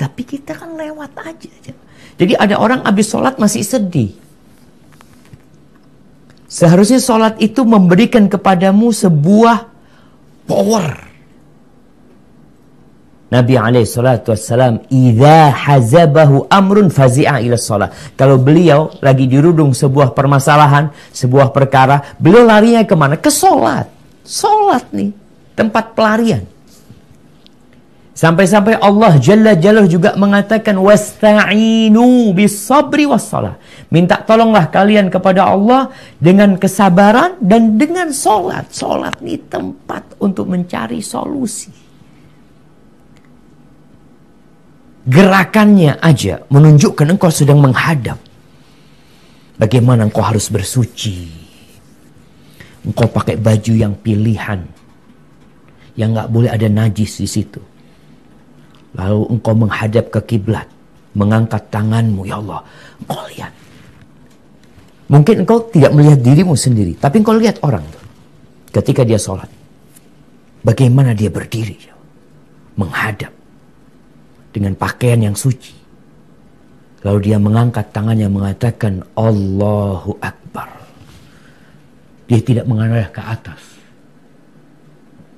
Tapi 0.00 0.22
kita 0.24 0.56
kan 0.56 0.72
lewat 0.80 1.12
aja. 1.20 1.52
Jadi 2.16 2.32
ada 2.32 2.56
orang 2.56 2.88
habis 2.88 3.12
sholat 3.12 3.36
masih 3.36 3.60
sedih. 3.60 4.16
Seharusnya 6.48 6.96
sholat 6.96 7.36
itu 7.36 7.60
memberikan 7.68 8.32
kepadamu 8.32 8.88
sebuah 8.96 9.68
power 10.48 11.05
Nabi 13.26 13.58
alaihi 13.58 13.90
salatu 13.90 14.30
wassalam 14.30 14.86
idza 14.86 15.50
hazabahu 15.50 16.46
amrun 16.46 16.94
fazi'a 16.94 17.42
ila 17.42 17.58
shalah. 17.58 17.90
Kalau 18.14 18.38
beliau 18.38 18.94
lagi 19.02 19.26
dirudung 19.26 19.74
sebuah 19.74 20.14
permasalahan, 20.14 20.94
sebuah 21.10 21.50
perkara, 21.50 22.14
beliau 22.22 22.46
larinya 22.46 22.86
ke 22.86 22.94
mana? 22.94 23.18
Ke 23.18 23.26
salat. 23.34 23.90
Salat 24.22 24.86
nih, 24.94 25.10
tempat 25.58 25.98
pelarian. 25.98 26.46
Sampai-sampai 28.16 28.80
Allah 28.80 29.20
Jalla 29.20 29.52
Jalla 29.60 29.84
juga 29.84 30.16
mengatakan 30.16 30.72
wasta'inu 30.80 32.32
bis 32.32 32.56
sabri 32.64 33.04
was 33.04 33.28
salah. 33.28 33.60
Minta 33.92 34.22
tolonglah 34.24 34.72
kalian 34.72 35.12
kepada 35.12 35.50
Allah 35.52 35.92
dengan 36.16 36.56
kesabaran 36.56 37.36
dan 37.44 37.76
dengan 37.76 38.14
salat. 38.16 38.72
Salat 38.72 39.20
nih 39.20 39.36
tempat 39.50 40.16
untuk 40.22 40.48
mencari 40.48 41.04
solusi. 41.04 41.85
Gerakannya 45.06 46.02
aja 46.02 46.42
menunjukkan 46.50 47.14
engkau 47.14 47.30
sedang 47.30 47.62
menghadap. 47.62 48.18
Bagaimana 49.56 50.04
engkau 50.04 50.20
harus 50.20 50.50
bersuci. 50.52 51.30
Engkau 52.84 53.08
pakai 53.08 53.38
baju 53.40 53.72
yang 53.72 53.94
pilihan. 53.96 54.60
Yang 55.96 56.10
nggak 56.12 56.28
boleh 56.28 56.50
ada 56.52 56.68
najis 56.68 57.24
di 57.24 57.28
situ. 57.30 57.62
Lalu 58.98 59.32
engkau 59.32 59.54
menghadap 59.56 60.12
ke 60.12 60.20
kiblat, 60.36 60.68
mengangkat 61.16 61.72
tanganmu, 61.72 62.28
ya 62.28 62.36
Allah. 62.36 62.60
Engkau 63.00 63.24
lihat. 63.32 63.52
Mungkin 65.06 65.46
engkau 65.46 65.58
tidak 65.70 65.94
melihat 65.94 66.20
dirimu 66.20 66.58
sendiri, 66.58 66.98
tapi 66.98 67.22
engkau 67.22 67.38
lihat 67.38 67.62
orang 67.62 67.86
ketika 68.74 69.06
dia 69.06 69.16
sholat. 69.16 69.48
Bagaimana 70.66 71.14
dia 71.14 71.30
berdiri, 71.30 71.78
ya 71.78 71.94
menghadap 72.76 73.35
dengan 74.56 74.72
pakaian 74.72 75.20
yang 75.20 75.36
suci. 75.36 75.76
Lalu 77.04 77.28
dia 77.28 77.36
mengangkat 77.36 77.92
tangannya 77.92 78.24
mengatakan 78.32 79.04
Allahu 79.12 80.16
Akbar. 80.24 80.72
Dia 82.24 82.40
tidak 82.40 82.64
mengarah 82.64 83.12
ke 83.12 83.20
atas. 83.20 83.62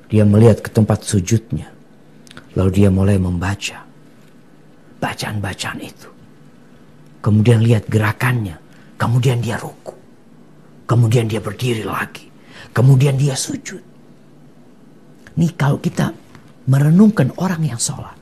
Dia 0.06 0.22
melihat 0.22 0.62
ke 0.62 0.70
tempat 0.70 1.02
sujudnya. 1.02 1.66
Lalu 2.54 2.70
dia 2.70 2.88
mulai 2.94 3.18
membaca 3.18 3.82
bacaan-bacaan 5.02 5.82
itu. 5.82 6.08
Kemudian 7.18 7.60
lihat 7.66 7.90
gerakannya. 7.90 8.54
Kemudian 8.94 9.42
dia 9.42 9.58
ruku. 9.58 9.98
Kemudian 10.86 11.26
dia 11.26 11.42
berdiri 11.42 11.82
lagi. 11.82 12.30
Kemudian 12.70 13.18
dia 13.18 13.34
sujud. 13.34 13.82
Nih 15.36 15.52
kalau 15.58 15.82
kita 15.82 16.14
merenungkan 16.70 17.34
orang 17.36 17.66
yang 17.66 17.78
sholat. 17.82 18.17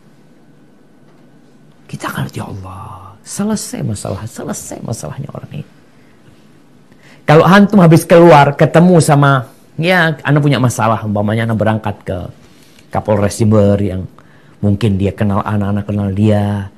Kita 1.86 2.10
akan 2.10 2.26
ya 2.34 2.44
Allah, 2.50 3.14
selesai 3.22 3.80
masalah, 3.86 4.22
selesai 4.26 4.82
masalahnya 4.82 5.30
orang 5.30 5.62
ini. 5.62 5.66
Kalau 7.26 7.42
hantum 7.42 7.82
habis 7.82 8.06
keluar 8.06 8.54
ketemu 8.54 9.02
sama 9.02 9.50
ya 9.74 10.14
anda 10.22 10.38
punya 10.38 10.62
masalah 10.62 11.02
umpamanya 11.02 11.50
anda 11.50 11.58
berangkat 11.58 11.96
ke 12.06 12.18
Kapolres 12.94 13.42
Jember 13.42 13.74
yang 13.82 14.06
mungkin 14.62 14.94
dia 14.94 15.10
kenal 15.10 15.42
anak-anak 15.42 15.84
kenal 15.90 16.08
dia. 16.14 16.70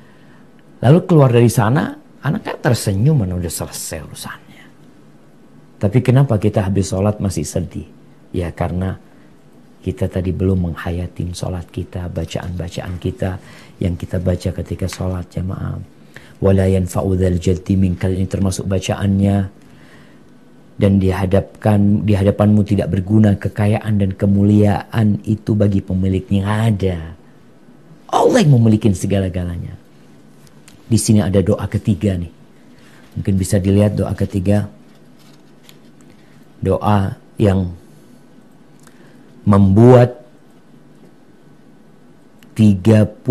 Lalu 0.81 0.99
keluar 1.05 1.29
dari 1.29 1.53
sana 1.53 1.93
anaknya 2.25 2.57
tersenyum 2.65 3.21
mana 3.21 3.37
udah 3.37 3.53
selesai 3.53 3.99
urusannya. 4.09 4.65
Tapi 5.79 5.99
kenapa 6.01 6.41
kita 6.41 6.65
habis 6.65 6.91
sholat 6.91 7.21
masih 7.21 7.45
sedih? 7.45 7.87
Ya 8.33 8.49
karena 8.51 8.97
kita 9.85 10.11
tadi 10.11 10.35
belum 10.35 10.73
menghayatin 10.73 11.37
sholat 11.37 11.71
kita 11.71 12.11
bacaan-bacaan 12.11 12.99
kita 12.99 13.39
yang 13.79 13.95
kita 13.95 14.19
baca 14.19 14.51
ketika 14.63 14.87
sholat 14.91 15.27
jamaah. 15.31 15.79
Wala 16.39 16.71
yanfa'udzal 16.71 17.39
jaddi 17.43 17.75
minkal 17.75 18.15
ini 18.15 18.27
termasuk 18.31 18.71
bacaannya 18.71 19.51
dan 20.79 21.03
dihadapkan 21.03 22.07
di 22.07 22.15
hadapanmu 22.15 22.63
tidak 22.63 22.95
berguna 22.95 23.35
kekayaan 23.35 23.99
dan 23.99 24.15
kemuliaan 24.15 25.19
itu 25.27 25.59
bagi 25.59 25.83
pemiliknya 25.83 26.71
ada. 26.71 27.19
Allah 28.09 28.39
yang 28.41 28.55
memiliki 28.55 28.87
segala-galanya. 28.95 29.75
Di 30.89 30.97
sini 30.97 31.21
ada 31.21 31.43
doa 31.43 31.67
ketiga 31.67 32.15
nih. 32.15 32.31
Mungkin 33.19 33.35
bisa 33.35 33.59
dilihat 33.59 33.99
doa 33.99 34.15
ketiga. 34.15 34.71
Doa 36.63 37.19
yang 37.37 37.75
membuat 39.43 40.28
30 42.59 43.23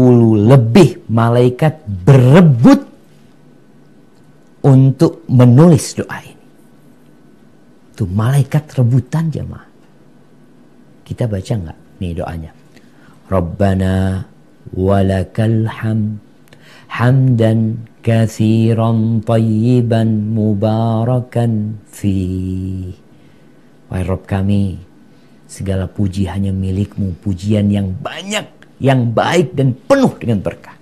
lebih 0.47 1.03
malaikat 1.11 1.83
berebut 1.83 2.79
untuk 4.63 5.27
menulis 5.27 5.99
doa 5.99 6.23
ini. 6.23 6.47
Itu 7.91 8.07
malaikat 8.07 8.71
rebutan 8.79 9.27
jemaah. 9.27 9.67
Kita 11.03 11.27
baca 11.27 11.53
nggak 11.59 11.79
nih 11.99 12.13
doanya? 12.15 12.51
Rabbana 13.27 14.23
walakal 14.71 15.67
ham 15.67 16.23
hamdan 16.87 17.83
kathiran 17.99 19.19
tayyiban 19.27 20.31
mubarakan 20.31 21.83
fi. 21.91 22.15
Wahai 23.91 24.03
Rabb 24.07 24.23
kami, 24.23 24.79
segala 25.47 25.87
puji 25.87 26.27
hanya 26.31 26.55
milikmu, 26.55 27.19
pujian 27.23 27.67
yang 27.71 27.91
banyak 27.91 28.56
yang 28.77 29.09
baik 29.09 29.57
dan 29.57 29.73
penuh 29.73 30.13
dengan 30.17 30.39
berkah. 30.41 30.77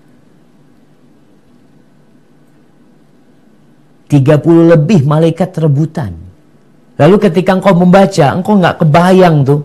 30 4.05 4.73
lebih 4.77 5.01
malaikat 5.03 5.49
rebutan. 5.58 6.13
Lalu 6.95 7.15
ketika 7.27 7.58
engkau 7.58 7.75
membaca, 7.75 8.25
engkau 8.31 8.55
nggak 8.55 8.86
kebayang 8.86 9.43
tuh. 9.43 9.62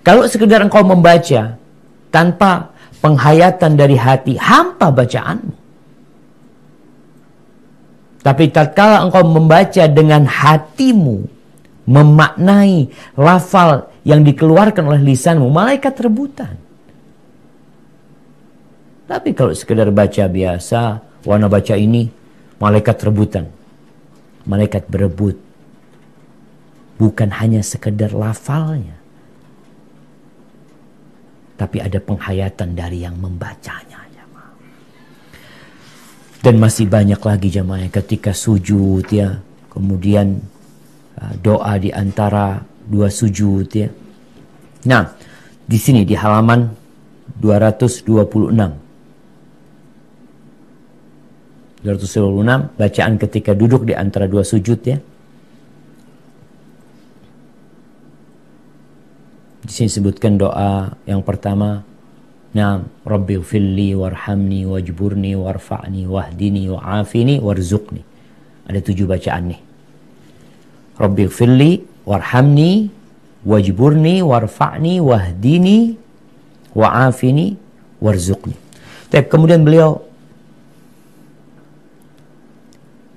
Kalau 0.00 0.24
sekedar 0.26 0.64
engkau 0.64 0.82
membaca 0.82 1.60
tanpa 2.08 2.72
penghayatan 3.04 3.76
dari 3.76 3.94
hati, 3.94 4.34
hampa 4.40 4.88
bacaanmu. 4.90 5.54
Tapi 8.20 8.44
tatkala 8.52 9.04
engkau 9.04 9.24
membaca 9.24 9.84
dengan 9.88 10.24
hatimu, 10.24 11.24
memaknai 11.88 12.88
lafal 13.16 13.88
yang 14.04 14.24
dikeluarkan 14.24 14.88
oleh 14.88 15.00
lisanmu, 15.12 15.48
malaikat 15.48 15.94
rebutan. 16.00 16.69
Tapi 19.10 19.34
kalau 19.34 19.50
sekedar 19.50 19.90
baca 19.90 20.30
biasa, 20.30 21.02
warna 21.26 21.50
baca 21.50 21.74
ini, 21.74 22.06
malaikat 22.62 23.02
rebutan. 23.02 23.50
Malaikat 24.46 24.86
berebut. 24.86 25.34
Bukan 26.94 27.34
hanya 27.34 27.66
sekedar 27.66 28.14
lafalnya. 28.14 29.00
tapi 31.60 31.76
ada 31.76 32.00
penghayatan 32.00 32.72
dari 32.72 33.04
yang 33.04 33.20
membacanya. 33.20 34.00
Dan 36.40 36.56
masih 36.56 36.88
banyak 36.88 37.20
lagi 37.20 37.52
jamaah 37.52 37.92
ketika 37.92 38.32
sujud 38.32 39.04
ya, 39.12 39.44
kemudian 39.68 40.40
uh, 41.20 41.36
doa 41.36 41.76
di 41.76 41.92
antara 41.92 42.64
dua 42.88 43.12
sujud 43.12 43.68
ya. 43.68 43.92
Nah, 44.88 45.04
di 45.68 45.76
sini 45.76 46.08
di 46.08 46.16
halaman 46.16 46.64
226. 47.36 48.89
226 51.80 52.76
bacaan 52.76 53.12
ketika 53.16 53.56
duduk 53.56 53.88
di 53.88 53.96
antara 53.96 54.28
dua 54.28 54.44
sujud 54.44 54.80
ya. 54.84 55.00
Di 59.64 59.72
sini 59.72 59.88
sebutkan 59.88 60.36
doa 60.36 60.92
yang 61.08 61.24
pertama. 61.24 61.80
Nah, 62.50 62.82
Rabbi 63.06 63.38
ufilli 63.38 63.94
warhamni 63.94 64.66
wajburni 64.66 65.38
warfa'ni 65.38 66.04
wahdini 66.10 66.66
wa'afini 66.66 67.38
warzuqni. 67.38 68.02
Ada 68.66 68.82
tujuh 68.82 69.06
bacaan 69.06 69.54
nih. 69.54 69.60
Rabbi 70.98 71.22
ufilli 71.30 71.80
warhamni 72.02 72.90
wajburni 73.46 74.20
warfa'ni 74.20 74.98
wahdini 74.98 75.94
wa'afini 76.74 77.46
warzuqni. 78.02 78.56
Tapi 79.08 79.26
kemudian 79.30 79.62
beliau 79.62 80.09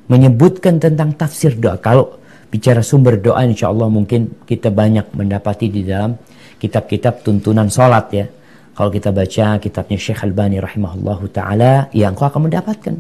menyebutkan 0.07 0.79
tentang 0.81 1.15
tafsir 1.15 1.55
doa. 1.55 1.79
Kalau 1.79 2.19
bicara 2.51 2.83
sumber 2.85 3.17
doa 3.17 3.41
insya 3.47 3.71
Allah 3.71 3.89
mungkin 3.89 4.45
kita 4.45 4.69
banyak 4.69 5.15
mendapati 5.15 5.71
di 5.71 5.87
dalam 5.87 6.15
kitab-kitab 6.59 7.23
tuntunan 7.25 7.67
sholat 7.67 8.07
ya. 8.13 8.25
Kalau 8.73 8.89
kita 8.89 9.13
baca 9.13 9.61
kitabnya 9.61 9.97
Syekh 10.01 10.25
Albani 10.25 10.57
rahimahullahu 10.57 11.29
taala, 11.29 11.93
ya 11.93 12.09
engkau 12.09 12.25
akan 12.25 12.49
mendapatkan 12.49 12.95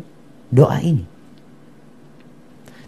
doa 0.53 0.77
ini. 0.85 1.01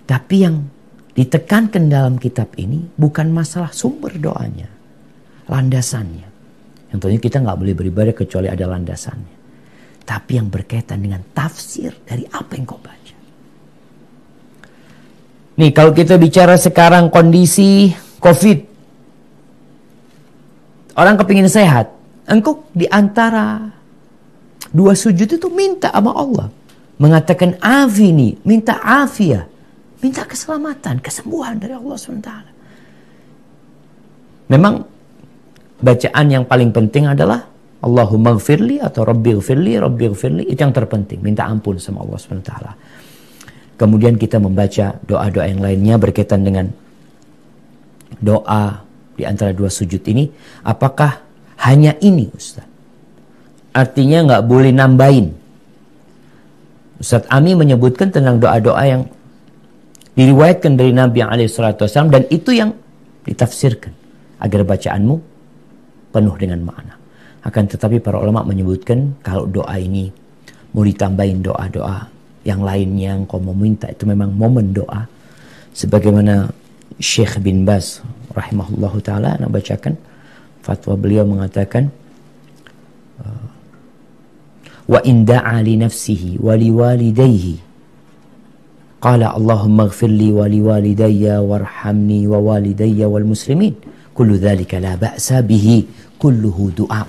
Tapi 0.06 0.36
yang 0.38 0.70
ditekankan 1.18 1.90
dalam 1.90 2.22
kitab 2.22 2.54
ini 2.62 2.86
bukan 2.94 3.34
masalah 3.34 3.74
sumber 3.74 4.14
doanya, 4.22 4.70
landasannya. 5.50 6.30
Yang 6.94 6.98
tentunya 7.02 7.22
kita 7.26 7.38
nggak 7.42 7.58
boleh 7.58 7.74
beribadah 7.74 8.14
kecuali 8.14 8.54
ada 8.54 8.70
landasannya. 8.70 9.36
Tapi 10.06 10.32
yang 10.38 10.54
berkaitan 10.54 11.02
dengan 11.02 11.26
tafsir 11.34 11.90
dari 12.06 12.22
apa 12.30 12.54
yang 12.54 12.70
kau 12.70 12.78
baca. 12.78 12.95
Nih 15.56 15.72
kalau 15.72 15.96
kita 15.96 16.20
bicara 16.20 16.60
sekarang 16.60 17.08
kondisi 17.08 17.96
COVID, 18.20 18.76
Orang 20.96 21.20
kepingin 21.20 21.52
sehat. 21.52 21.92
Engkau 22.26 22.64
di 22.72 22.88
antara 22.88 23.68
dua 24.72 24.96
sujud 24.96 25.28
itu 25.28 25.48
minta 25.52 25.92
sama 25.92 26.16
Allah. 26.16 26.48
Mengatakan 26.96 27.60
afini, 27.60 28.40
minta 28.48 28.80
afia. 28.80 29.44
Minta 30.00 30.24
keselamatan, 30.24 31.04
kesembuhan 31.04 31.60
dari 31.60 31.76
Allah 31.76 31.96
SWT. 32.00 32.32
Memang 34.48 34.88
bacaan 35.84 36.26
yang 36.32 36.48
paling 36.48 36.72
penting 36.72 37.12
adalah 37.12 37.44
Allahumma 37.84 38.40
gfirli 38.40 38.80
atau 38.80 39.04
Rabbi 39.04 39.36
gfirli, 39.36 39.76
Rabbi 39.76 40.16
gfirli. 40.16 40.44
Itu 40.48 40.64
yang 40.64 40.72
terpenting. 40.72 41.20
Minta 41.20 41.44
ampun 41.44 41.76
sama 41.76 42.08
Allah 42.08 42.16
SWT. 42.16 42.52
Kemudian 43.76 44.16
kita 44.16 44.40
membaca 44.40 44.96
doa-doa 45.04 45.46
yang 45.52 45.60
lainnya 45.60 45.96
berkaitan 46.00 46.48
dengan 46.48 46.72
doa 48.24 48.88
di 49.20 49.24
antara 49.28 49.52
dua 49.52 49.68
sujud 49.68 50.00
ini, 50.08 50.32
apakah 50.64 51.20
hanya 51.68 51.96
ini 52.00 52.32
Ustaz? 52.32 52.64
Artinya 53.76 54.24
nggak 54.24 54.44
boleh 54.48 54.72
nambahin. 54.72 55.28
Ustaz 56.96 57.28
Ami 57.28 57.52
menyebutkan 57.60 58.08
tentang 58.08 58.40
doa-doa 58.40 58.84
yang 58.88 59.04
diriwayatkan 60.16 60.80
dari 60.80 60.96
Nabi 60.96 61.20
alaihissalam 61.20 62.08
dan 62.08 62.24
itu 62.32 62.56
yang 62.56 62.72
ditafsirkan 63.28 63.92
agar 64.40 64.64
bacaanmu 64.64 65.16
penuh 66.16 66.36
dengan 66.40 66.64
makna. 66.64 66.96
Akan 67.44 67.68
tetapi 67.68 68.00
para 68.00 68.24
ulama 68.24 68.48
menyebutkan 68.48 69.20
kalau 69.20 69.44
doa 69.44 69.76
ini 69.76 70.08
mau 70.72 70.88
ditambahin 70.88 71.44
doa-doa 71.44 72.15
yang 72.46 72.62
lainnya 72.62 73.18
yang 73.18 73.26
kau 73.26 73.42
meminta 73.42 73.90
itu 73.90 74.06
memang 74.06 74.30
momen 74.32 74.72
doa. 74.72 75.10
Sebagaimana 75.76 76.48
Syekh 77.02 77.42
bin 77.42 77.66
Bas 77.66 78.00
rahimahullahu 78.32 79.02
taala 79.02 79.36
nak 79.42 79.52
bacakan 79.52 79.98
fatwa 80.64 80.94
beliau 80.96 81.28
mengatakan 81.28 81.92
uh, 83.20 83.46
wa 84.86 85.00
in 85.04 85.26
da'a 85.26 85.60
li 85.66 85.76
nafsihi 85.76 86.40
wa 86.40 86.54
li 86.56 86.70
walidayhi 86.70 87.56
qala 89.02 89.34
Allahumma 89.34 89.90
ighfir 89.90 90.14
li 90.14 90.30
wa 90.32 90.46
li 90.46 90.62
walidayya 90.62 91.42
warhamni 91.42 92.30
wa 92.30 92.40
walidayya 92.40 93.10
wal 93.10 93.26
muslimin 93.26 93.74
kullu 94.16 94.40
la 94.40 94.96
ba'sa 94.96 95.44
bihi 95.44 95.84
kulluhu 96.16 96.72
du'a. 96.72 97.04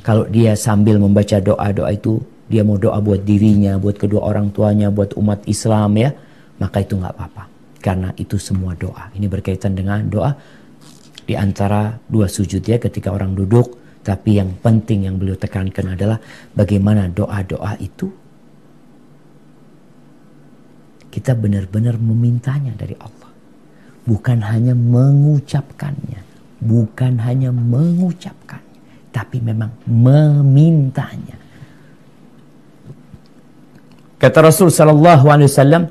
Kalau 0.00 0.24
dia 0.32 0.56
sambil 0.56 0.96
membaca 0.96 1.36
doa-doa 1.36 1.92
itu 1.92 2.16
dia 2.50 2.66
mau 2.66 2.74
doa 2.74 2.98
buat 2.98 3.22
dirinya, 3.22 3.78
buat 3.78 3.94
kedua 3.94 4.26
orang 4.26 4.50
tuanya, 4.50 4.90
buat 4.90 5.14
umat 5.14 5.46
Islam 5.46 5.94
ya, 5.94 6.10
maka 6.58 6.82
itu 6.82 6.98
nggak 6.98 7.14
apa-apa. 7.14 7.44
Karena 7.78 8.10
itu 8.18 8.36
semua 8.36 8.74
doa. 8.74 9.08
Ini 9.14 9.30
berkaitan 9.30 9.78
dengan 9.78 10.02
doa 10.10 10.34
di 11.24 11.38
antara 11.38 11.94
dua 12.10 12.26
sujud 12.26 12.60
ya 12.60 12.82
ketika 12.82 13.14
orang 13.14 13.38
duduk. 13.38 13.78
Tapi 14.02 14.42
yang 14.42 14.58
penting 14.58 15.06
yang 15.06 15.16
beliau 15.20 15.38
tekankan 15.38 15.94
adalah 15.94 16.18
bagaimana 16.56 17.06
doa-doa 17.06 17.78
itu 17.78 18.10
kita 21.10 21.38
benar-benar 21.38 21.98
memintanya 21.98 22.74
dari 22.74 22.98
Allah. 22.98 23.30
Bukan 24.06 24.42
hanya 24.42 24.74
mengucapkannya. 24.74 26.22
Bukan 26.60 27.20
hanya 27.22 27.50
mengucapkannya. 27.54 28.80
Tapi 29.10 29.38
memang 29.42 29.74
memintanya. 29.86 31.39
Kata 34.20 34.44
Rasul 34.44 34.68
sallallahu 34.68 35.26
alaihi 35.32 35.48
wasallam, 35.48 35.82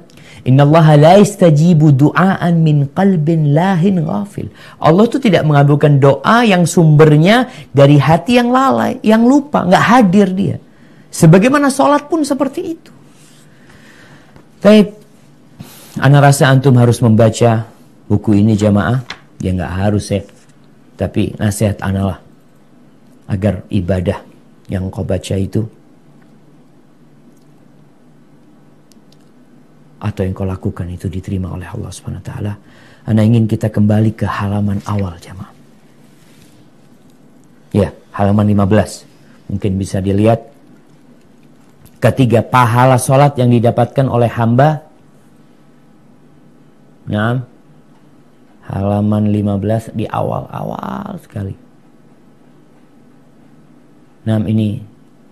Inna 0.48 0.64
Allah 0.64 0.88
la 0.96 1.14
istajibu 1.20 1.92
du'aan 1.92 2.64
min 2.64 2.88
qalbin 2.94 3.52
lahin 3.52 4.06
ghafil. 4.06 4.48
Allah 4.80 5.04
itu 5.04 5.20
tidak 5.20 5.44
mengabulkan 5.44 6.00
doa 6.00 6.48
yang 6.48 6.64
sumbernya 6.64 7.50
dari 7.76 8.00
hati 8.00 8.40
yang 8.40 8.54
lalai, 8.54 9.02
yang 9.04 9.28
lupa, 9.28 9.68
nggak 9.68 9.84
hadir 9.84 10.30
dia. 10.32 10.56
Sebagaimana 11.10 11.74
sholat 11.74 12.08
pun 12.08 12.22
seperti 12.24 12.62
itu. 12.78 12.92
Tapi, 14.62 15.00
Ana 15.98 16.22
rasa 16.22 16.48
antum 16.48 16.78
harus 16.78 17.02
membaca 17.02 17.66
buku 18.08 18.40
ini 18.40 18.54
jamaah. 18.54 19.02
Ya 19.42 19.52
nggak 19.52 19.74
harus 19.74 20.14
ya. 20.14 20.22
Tapi 20.96 21.36
nasihat 21.36 21.82
ana 21.82 22.16
lah. 22.16 22.20
Agar 23.28 23.66
ibadah 23.74 24.22
yang 24.70 24.88
kau 24.94 25.02
baca 25.04 25.36
itu 25.36 25.66
atau 30.00 30.24
yang 30.24 30.32
kau 30.32 30.48
lakukan 30.48 30.88
itu 30.88 31.12
diterima 31.12 31.52
oleh 31.52 31.68
Allah 31.68 31.92
Subhanahu 31.92 32.24
wa 32.24 32.28
taala. 32.28 32.54
Anda 33.04 33.22
ingin 33.28 33.46
kita 33.52 33.68
kembali 33.68 34.16
ke 34.16 34.24
halaman 34.24 34.80
awal 34.88 35.20
jemaah. 35.20 35.52
Ya, 37.76 37.92
halaman 38.16 38.48
15. 38.48 39.06
Mungkin 39.52 39.72
bisa 39.76 40.00
dilihat 40.00 40.46
ketiga 42.00 42.40
pahala 42.42 42.96
solat 42.96 43.36
yang 43.36 43.52
didapatkan 43.52 44.08
oleh 44.08 44.32
hamba. 44.32 44.88
Nah, 47.10 47.44
halaman 48.70 49.24
15 49.34 49.92
di 49.98 50.06
awal-awal 50.06 51.18
sekali. 51.20 51.56
Nah, 54.30 54.38
ini 54.46 54.78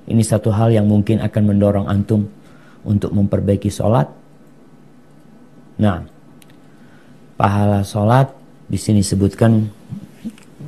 ini 0.07 0.23
satu 0.23 0.49
hal 0.49 0.73
yang 0.73 0.89
mungkin 0.89 1.21
akan 1.21 1.43
mendorong 1.53 1.85
antum 1.85 2.25
untuk 2.87 3.13
memperbaiki 3.13 3.69
solat 3.69 4.16
Nah, 5.77 6.01
pahala 7.37 7.85
sholat 7.85 8.33
di 8.65 8.77
sini 8.81 9.05
sebutkan 9.05 9.69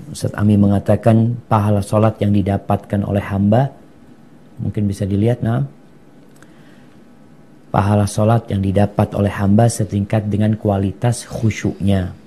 Ustaz 0.10 0.34
Ami 0.38 0.58
mengatakan 0.58 1.38
pahala 1.50 1.82
sholat 1.82 2.18
yang 2.22 2.34
didapatkan 2.34 3.02
oleh 3.06 3.22
hamba 3.22 3.74
mungkin 4.62 4.86
bisa 4.86 5.06
dilihat 5.06 5.42
nah. 5.42 5.66
Pahala 7.70 8.10
sholat 8.10 8.50
yang 8.50 8.66
didapat 8.66 9.14
oleh 9.14 9.30
hamba 9.30 9.70
setingkat 9.70 10.26
dengan 10.26 10.58
kualitas 10.58 11.22
khusyuknya. 11.30 12.18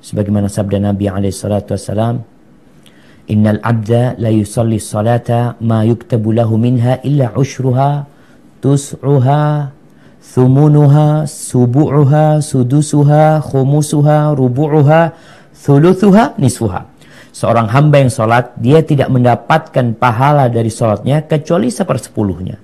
Sebagaimana 0.00 0.48
sabda 0.48 0.80
Nabi 0.80 1.04
alaihissalatu 1.12 1.76
wassalam 1.76 2.24
innal 3.28 3.60
abda 3.60 4.16
la 4.16 4.32
yusalli 4.32 4.80
salata 4.80 5.60
ma 5.60 5.84
yuktabu 5.84 6.32
lahu 6.32 6.56
minha 6.56 6.96
illa 7.04 7.28
ushruha 7.36 8.08
tus'uha 8.64 9.75
thumunuha, 10.34 11.24
subu'uha, 11.24 12.42
sudusuha, 12.42 13.40
khumusuha, 13.40 14.34
rubu'uha, 14.34 15.00
thuluthuha, 15.54 16.36
nisfuha. 16.36 16.96
seorang 17.36 17.68
hamba 17.68 18.00
yang 18.00 18.08
sholat, 18.08 18.56
dia 18.56 18.80
tidak 18.80 19.12
mendapatkan 19.12 19.92
pahala 19.92 20.48
dari 20.48 20.72
sholatnya 20.72 21.28
kecuali 21.28 21.68
sepersepuluhnya. 21.68 22.56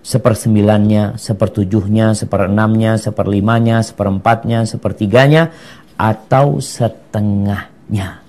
Sepersembilannya, 0.00 1.20
sepertujuhnya, 1.20 2.16
seperenamnya, 2.16 2.96
seperlimanya, 2.96 3.84
seperempatnya, 3.84 4.64
sepertiganya, 4.64 5.52
atau 6.00 6.64
setengahnya. 6.64 8.24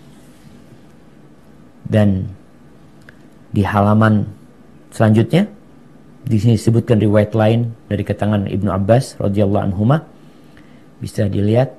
Dan 1.87 2.27
di 3.55 3.63
halaman 3.63 4.27
selanjutnya, 4.91 5.47
di 6.27 6.37
sini 6.37 6.59
disebutkan 6.59 6.99
riwayat 6.99 7.31
lain 7.31 7.71
dari 7.87 8.03
ketangan 8.03 8.51
Ibnu 8.51 8.67
Abbas 8.67 9.15
radhiyallahu 9.15 9.71
anhu 9.71 9.87
bisa 10.99 11.31
dilihat. 11.31 11.71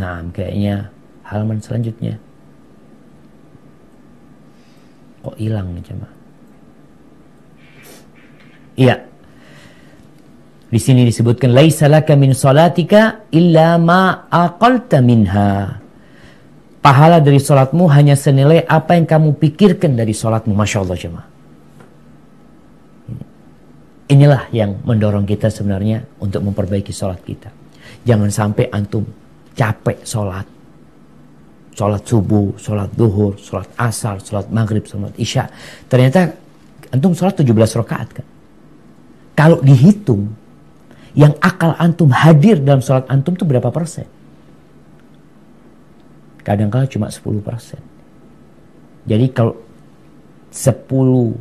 Nah, 0.00 0.24
kayaknya 0.32 0.88
halaman 1.28 1.60
selanjutnya. 1.60 2.16
Kok 5.24 5.36
hilang 5.36 5.76
nih 5.76 5.84
jemaah? 5.84 6.12
Iya. 8.74 8.96
Di 10.72 10.80
sini 10.82 11.06
disebutkan 11.06 11.54
laisa 11.54 11.86
laka 11.86 12.16
min 12.18 12.34
salatika 12.34 13.28
illa 13.30 13.76
ma 13.78 14.26
aqalta 14.26 15.04
minha. 15.04 15.78
Pahala 16.80 17.20
dari 17.20 17.40
salatmu 17.40 17.88
hanya 17.92 18.16
senilai 18.16 18.64
apa 18.64 18.96
yang 18.96 19.04
kamu 19.04 19.36
pikirkan 19.36 19.96
dari 19.96 20.12
salatmu. 20.16 20.52
Masya 20.52 20.80
Allah 20.84 20.98
jemaah. 20.98 21.33
Inilah 24.04 24.52
yang 24.52 24.84
mendorong 24.84 25.24
kita 25.24 25.48
sebenarnya 25.48 26.04
untuk 26.20 26.44
memperbaiki 26.44 26.92
salat 26.92 27.24
kita. 27.24 27.48
Jangan 28.04 28.28
sampai 28.28 28.68
antum 28.68 29.04
capek 29.56 30.04
salat 30.04 30.44
sholat 31.74 32.02
subuh, 32.06 32.54
sholat 32.56 32.88
duhur, 32.94 33.34
sholat 33.36 33.66
asar, 33.76 34.22
sholat 34.22 34.46
maghrib, 34.48 34.86
sholat 34.86 35.10
isya. 35.18 35.50
Ternyata 35.90 36.30
antum 36.94 37.12
sholat 37.12 37.34
17 37.42 37.50
rakaat 37.82 38.08
kan. 38.14 38.26
Kalau 39.34 39.58
dihitung, 39.58 40.30
yang 41.18 41.34
akal 41.42 41.74
antum 41.78 42.14
hadir 42.14 42.62
dalam 42.62 42.78
sholat 42.78 43.10
antum 43.10 43.34
itu 43.34 43.42
berapa 43.42 43.74
persen? 43.74 44.06
Kadang-kala 46.46 46.86
cuma 46.86 47.10
10 47.10 47.42
persen. 47.42 47.82
Jadi 49.04 49.26
kalau 49.34 49.58
10 50.54 51.34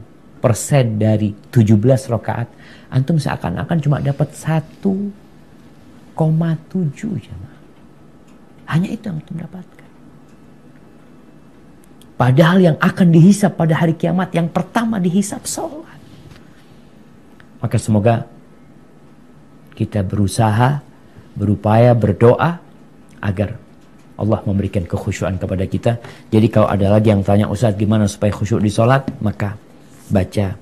persen 0.44 1.00
dari 1.00 1.32
17 1.32 2.12
rakaat, 2.12 2.52
antum 2.92 3.16
seakan-akan 3.16 3.80
cuma 3.80 4.04
dapat 4.04 4.36
1,7 4.36 5.16
jamaah. 7.24 7.62
Hanya 8.68 8.92
itu 8.92 9.08
yang 9.08 9.24
antum 9.24 9.40
dapatkan. 9.40 9.90
Padahal 12.20 12.60
yang 12.60 12.78
akan 12.78 13.08
dihisap 13.16 13.56
pada 13.56 13.80
hari 13.80 13.96
kiamat 13.96 14.36
yang 14.36 14.52
pertama 14.52 15.00
dihisap 15.00 15.48
sholat. 15.48 16.00
Maka 17.64 17.80
semoga 17.80 18.28
kita 19.80 20.04
berusaha, 20.04 20.84
berupaya, 21.40 21.96
berdoa 21.96 22.60
agar 23.24 23.56
Allah 24.20 24.40
memberikan 24.44 24.84
kekhusyuan 24.84 25.40
kepada 25.40 25.66
kita. 25.66 25.92
Jadi 26.30 26.48
kalau 26.52 26.68
ada 26.68 26.92
lagi 26.92 27.10
yang 27.10 27.24
tanya 27.24 27.48
Ustaz 27.48 27.74
gimana 27.80 28.06
supaya 28.06 28.30
khusyuk 28.30 28.62
di 28.62 28.70
sholat, 28.70 29.08
maka 29.24 29.58
baca 30.12 30.56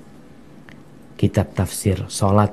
kitab 1.17 1.53
tafsir 1.53 2.01
sholat 2.09 2.49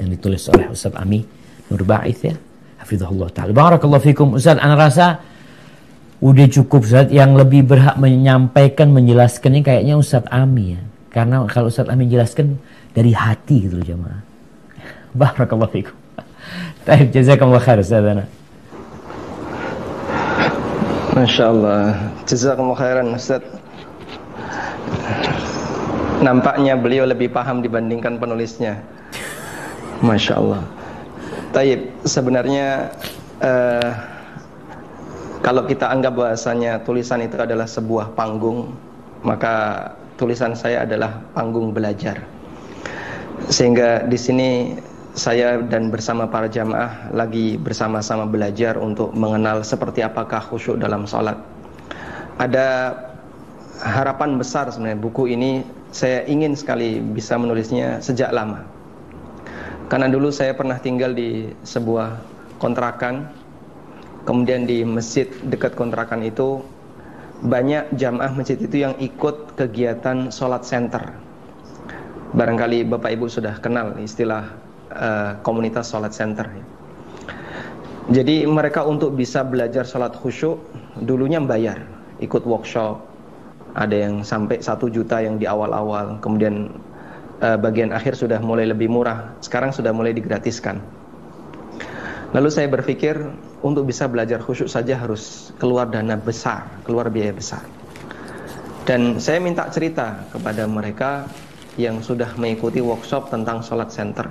yang 0.00 0.08
ditulis 0.08 0.48
oleh 0.48 0.72
Ustaz 0.72 0.96
Ami 0.96 1.20
Nur 1.68 1.84
Ba'ith 1.88 2.20
ya. 2.24 2.36
Hafizahullah 2.80 3.32
ta'ala. 3.32 3.52
Barakallahu 3.56 4.02
fikum. 4.02 4.36
Ustaz, 4.36 4.60
anak 4.60 4.90
rasa 4.90 5.22
udah 6.20 6.46
cukup 6.52 6.84
Ustaz 6.84 7.08
yang 7.08 7.32
lebih 7.32 7.64
berhak 7.64 7.96
menyampaikan 7.96 8.92
menjelaskannya 8.92 9.64
kayaknya 9.64 9.96
Ustaz 9.96 10.28
Ami 10.28 10.76
ya. 10.76 10.82
Karena 11.08 11.44
kalau 11.48 11.72
Ustaz 11.72 11.88
Ami 11.88 12.08
jelaskan 12.08 12.60
dari 12.92 13.16
hati 13.16 13.68
gitu 13.68 13.80
loh 13.80 13.86
jemaah. 13.86 14.20
Barakallahu 15.20 15.72
fikum. 15.72 15.96
Taib 16.84 17.08
jazakallah 17.14 17.62
khair 17.62 17.80
Ustaz 17.80 18.04
Ana. 18.04 18.24
Masya 21.12 21.44
Allah 21.52 22.08
Jazakallah 22.24 22.72
khairan 22.72 23.12
Ustaz 23.12 23.44
Nampaknya 26.22 26.78
beliau 26.78 27.04
lebih 27.04 27.34
paham 27.34 27.60
dibandingkan 27.60 28.16
penulisnya 28.22 28.78
Masya 29.98 30.38
Allah 30.38 30.62
Taib 31.52 32.00
sebenarnya 32.06 32.94
uh, 33.44 33.92
kalau 35.42 35.66
kita 35.66 35.90
anggap 35.90 36.14
bahasanya 36.14 36.80
tulisan 36.86 37.18
itu 37.26 37.34
adalah 37.34 37.66
sebuah 37.66 38.14
panggung, 38.14 38.72
maka 39.26 39.90
tulisan 40.14 40.54
saya 40.54 40.86
adalah 40.86 41.18
panggung 41.34 41.74
belajar. 41.74 42.22
Sehingga 43.50 44.06
di 44.06 44.14
sini 44.14 44.50
saya 45.12 45.60
dan 45.60 45.90
bersama 45.90 46.30
para 46.30 46.46
jamaah 46.46 47.10
lagi 47.12 47.58
bersama-sama 47.58 48.24
belajar 48.24 48.78
untuk 48.78 49.12
mengenal 49.12 49.60
seperti 49.66 50.00
apakah 50.00 50.40
khusyuk 50.40 50.78
dalam 50.78 51.04
sholat. 51.10 51.36
Ada 52.38 52.96
harapan 53.82 54.38
besar 54.38 54.70
sebenarnya 54.70 55.02
buku 55.02 55.36
ini 55.36 55.66
saya 55.92 56.24
ingin 56.24 56.56
sekali 56.56 56.98
bisa 56.98 57.36
menulisnya 57.36 58.00
sejak 58.00 58.32
lama. 58.32 58.64
Karena 59.92 60.08
dulu 60.08 60.32
saya 60.32 60.56
pernah 60.56 60.80
tinggal 60.80 61.12
di 61.12 61.52
sebuah 61.62 62.16
kontrakan. 62.58 63.28
Kemudian 64.22 64.64
di 64.64 64.86
masjid 64.86 65.26
dekat 65.50 65.74
kontrakan 65.74 66.22
itu 66.22 66.62
banyak 67.42 67.90
jamaah 67.98 68.30
masjid 68.32 68.54
itu 68.56 68.86
yang 68.86 68.94
ikut 69.02 69.58
kegiatan 69.58 70.30
sholat 70.30 70.62
center. 70.62 71.12
Barangkali 72.32 72.86
bapak 72.86 73.18
ibu 73.18 73.26
sudah 73.28 73.58
kenal 73.58 73.98
istilah 73.98 74.46
uh, 74.94 75.36
komunitas 75.44 75.90
sholat 75.90 76.14
center 76.14 76.48
jadi 78.10 78.48
mereka 78.50 78.82
untuk 78.82 79.14
bisa 79.14 79.46
belajar 79.46 79.86
sholat 79.86 80.18
khusyuk 80.18 80.58
dulunya 81.06 81.38
bayar 81.38 81.86
ikut 82.18 82.42
workshop 82.42 82.98
ada 83.72 83.96
yang 83.96 84.20
sampai 84.20 84.60
satu 84.60 84.92
juta 84.92 85.20
yang 85.20 85.40
di 85.40 85.48
awal-awal 85.48 86.20
kemudian 86.20 86.72
uh, 87.40 87.56
bagian 87.56 87.92
akhir 87.92 88.16
sudah 88.16 88.40
mulai 88.40 88.68
lebih 88.68 88.92
murah 88.92 89.32
sekarang 89.40 89.72
sudah 89.72 89.90
mulai 89.90 90.12
digratiskan 90.12 90.80
lalu 92.32 92.48
saya 92.48 92.68
berpikir 92.68 93.16
untuk 93.62 93.86
bisa 93.86 94.10
belajar 94.10 94.42
khusyuk 94.42 94.66
saja 94.66 94.98
harus 94.98 95.54
keluar 95.62 95.86
dana 95.86 96.18
besar, 96.18 96.66
keluar 96.82 97.08
biaya 97.08 97.30
besar. 97.30 97.62
Dan 98.82 99.22
saya 99.22 99.38
minta 99.38 99.70
cerita 99.70 100.26
kepada 100.34 100.66
mereka 100.66 101.30
yang 101.78 102.02
sudah 102.02 102.34
mengikuti 102.34 102.82
workshop 102.82 103.30
tentang 103.30 103.62
sholat 103.62 103.94
center. 103.94 104.26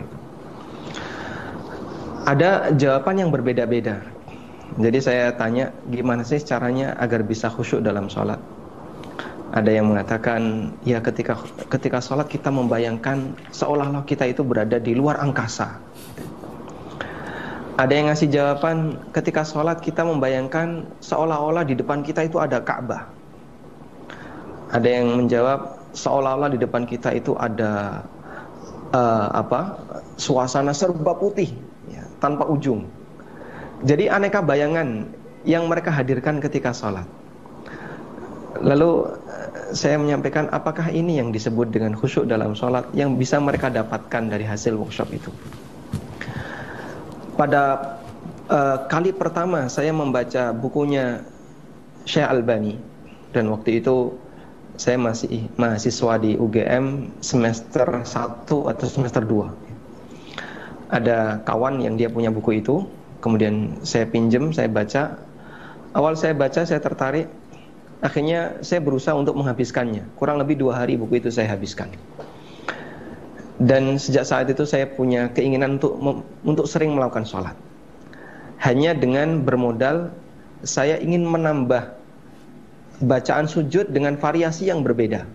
Ada 2.27 2.75
jawaban 2.75 3.17
yang 3.17 3.31
berbeda-beda. 3.31 4.03
Jadi 4.75 4.99
saya 4.99 5.31
tanya, 5.35 5.71
gimana 5.87 6.27
sih 6.27 6.43
caranya 6.43 6.93
agar 6.99 7.23
bisa 7.23 7.47
khusyuk 7.47 7.79
dalam 7.79 8.11
sholat? 8.11 8.37
Ada 9.51 9.67
yang 9.67 9.91
mengatakan, 9.91 10.71
ya 10.87 11.03
ketika 11.03 11.35
ketika 11.67 11.99
sholat 11.99 12.31
kita 12.31 12.47
membayangkan 12.47 13.35
seolah-olah 13.51 14.07
kita 14.07 14.31
itu 14.31 14.47
berada 14.47 14.79
di 14.79 14.95
luar 14.95 15.19
angkasa 15.19 15.79
ada 17.81 17.93
yang 17.97 18.13
ngasih 18.13 18.29
jawaban 18.29 18.93
ketika 19.09 19.41
sholat 19.41 19.81
kita 19.81 20.05
membayangkan 20.05 20.85
seolah-olah 21.01 21.65
di 21.65 21.73
depan 21.73 22.05
kita 22.05 22.29
itu 22.29 22.37
ada 22.37 22.61
Ka'bah. 22.61 23.09
Ada 24.69 24.87
yang 24.87 25.17
menjawab 25.17 25.81
seolah-olah 25.97 26.53
di 26.53 26.59
depan 26.61 26.85
kita 26.85 27.09
itu 27.17 27.33
ada 27.41 28.05
uh, 28.93 29.27
apa 29.33 29.81
suasana 30.15 30.77
serba 30.77 31.17
putih 31.17 31.51
ya, 31.89 32.05
tanpa 32.21 32.45
ujung. 32.45 32.85
Jadi 33.81 34.13
aneka 34.13 34.45
bayangan 34.45 35.09
yang 35.41 35.65
mereka 35.65 35.89
hadirkan 35.89 36.37
ketika 36.37 36.69
sholat. 36.77 37.09
Lalu 38.61 39.09
saya 39.71 39.99
menyampaikan 39.99 40.47
apakah 40.51 40.87
ini 40.91 41.19
yang 41.19 41.35
disebut 41.35 41.71
dengan 41.71 41.95
khusyuk 41.95 42.27
dalam 42.27 42.55
sholat 42.55 42.87
yang 42.95 43.19
bisa 43.19 43.39
mereka 43.39 43.67
dapatkan 43.67 44.31
dari 44.31 44.47
hasil 44.47 44.75
workshop 44.75 45.11
itu? 45.11 45.31
Pada 47.35 47.95
uh, 48.47 48.77
kali 48.87 49.11
pertama 49.11 49.67
saya 49.67 49.91
membaca 49.91 50.55
bukunya 50.55 51.25
Syekh 52.07 52.27
Albani. 52.27 52.75
Dan 53.31 53.47
waktu 53.47 53.79
itu 53.79 54.19
saya 54.75 54.99
masih 54.99 55.47
mahasiswa 55.55 56.19
di 56.19 56.35
UGM 56.35 57.15
semester 57.23 58.03
1 58.03 58.43
atau 58.43 58.85
semester 58.87 59.23
2 59.23 59.71
ada 60.91 61.39
kawan 61.47 61.79
yang 61.79 61.95
dia 61.95 62.11
punya 62.11 62.29
buku 62.29 62.59
itu. 62.59 62.83
Kemudian 63.23 63.79
saya 63.87 64.05
pinjem 64.05 64.51
saya 64.51 64.67
baca. 64.67 65.15
Awal 65.95 66.19
saya 66.19 66.35
baca 66.35 66.67
saya 66.67 66.83
tertarik 66.83 67.31
akhirnya 68.01 68.59
saya 68.65 68.81
berusaha 68.81 69.13
untuk 69.13 69.37
menghabiskannya 69.37 70.05
kurang 70.17 70.41
lebih 70.41 70.57
dua 70.57 70.81
hari 70.81 70.97
buku 70.97 71.21
itu 71.21 71.29
saya 71.29 71.53
habiskan 71.53 71.89
dan 73.61 74.01
sejak 74.01 74.25
saat 74.25 74.49
itu 74.49 74.65
saya 74.65 74.89
punya 74.89 75.29
keinginan 75.31 75.77
untuk 75.77 76.25
untuk 76.41 76.65
sering 76.65 76.97
melakukan 76.97 77.23
sholat 77.23 77.53
hanya 78.61 78.93
dengan 78.93 79.41
bermodal 79.41 80.13
saya 80.61 81.01
ingin 81.01 81.25
menambah 81.25 81.97
bacaan 83.01 83.49
sujud 83.49 83.89
dengan 83.89 84.15
variasi 84.15 84.69
yang 84.69 84.85
berbeda. 84.85 85.25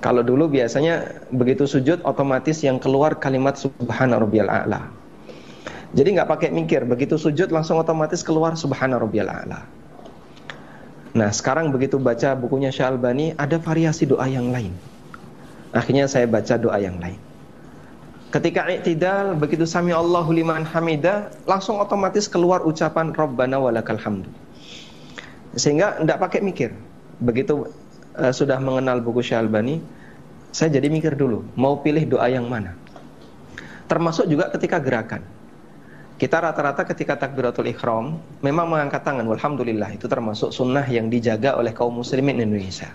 Kalau 0.00 0.24
dulu 0.24 0.48
biasanya 0.48 1.24
begitu 1.32 1.68
sujud 1.68 2.00
otomatis 2.04 2.60
yang 2.64 2.80
keluar 2.80 3.16
kalimat 3.20 3.56
subhana 3.56 4.16
a'la. 4.16 4.88
Jadi 5.92 6.08
nggak 6.16 6.28
pakai 6.28 6.48
mikir, 6.52 6.88
begitu 6.88 7.20
sujud 7.20 7.52
langsung 7.52 7.76
otomatis 7.76 8.24
keluar 8.24 8.56
subhana 8.56 8.96
a'la. 8.96 9.64
Nah, 11.10 11.34
sekarang 11.34 11.74
begitu 11.74 11.98
baca 11.98 12.38
bukunya 12.38 12.70
Syalbani 12.70 13.34
ada 13.34 13.58
variasi 13.58 14.06
doa 14.06 14.30
yang 14.30 14.54
lain. 14.54 14.70
Akhirnya 15.74 16.06
saya 16.06 16.30
baca 16.30 16.54
doa 16.54 16.78
yang 16.78 17.02
lain. 17.02 17.18
Ketika 18.30 18.70
i'tidal 18.70 19.34
begitu 19.34 19.66
sami 19.66 19.90
Allahu 19.90 20.30
liman 20.30 20.62
hamida 20.62 21.34
langsung 21.50 21.82
otomatis 21.82 22.30
keluar 22.30 22.62
ucapan 22.62 23.10
Rabbana 23.10 23.58
walakal 23.58 23.98
hamdu. 23.98 24.30
Sehingga 25.58 25.98
tidak 25.98 26.22
pakai 26.22 26.40
mikir. 26.46 26.70
Begitu 27.18 27.66
uh, 28.14 28.30
sudah 28.30 28.62
mengenal 28.62 29.02
buku 29.02 29.18
Syalbani, 29.18 29.82
saya 30.54 30.70
jadi 30.70 30.86
mikir 30.86 31.18
dulu, 31.18 31.42
mau 31.58 31.82
pilih 31.82 32.06
doa 32.06 32.30
yang 32.30 32.46
mana. 32.46 32.78
Termasuk 33.90 34.30
juga 34.30 34.46
ketika 34.54 34.78
gerakan. 34.78 35.26
Kita 36.20 36.36
rata-rata 36.36 36.84
ketika 36.84 37.16
takbiratul 37.16 37.72
ikhram 37.72 38.20
memang 38.44 38.68
mengangkat 38.68 39.00
tangan. 39.00 39.24
Alhamdulillah 39.24 39.96
itu 39.96 40.04
termasuk 40.04 40.52
sunnah 40.52 40.84
yang 40.84 41.08
dijaga 41.08 41.56
oleh 41.56 41.72
kaum 41.72 41.96
muslimin 41.96 42.44
Indonesia. 42.44 42.92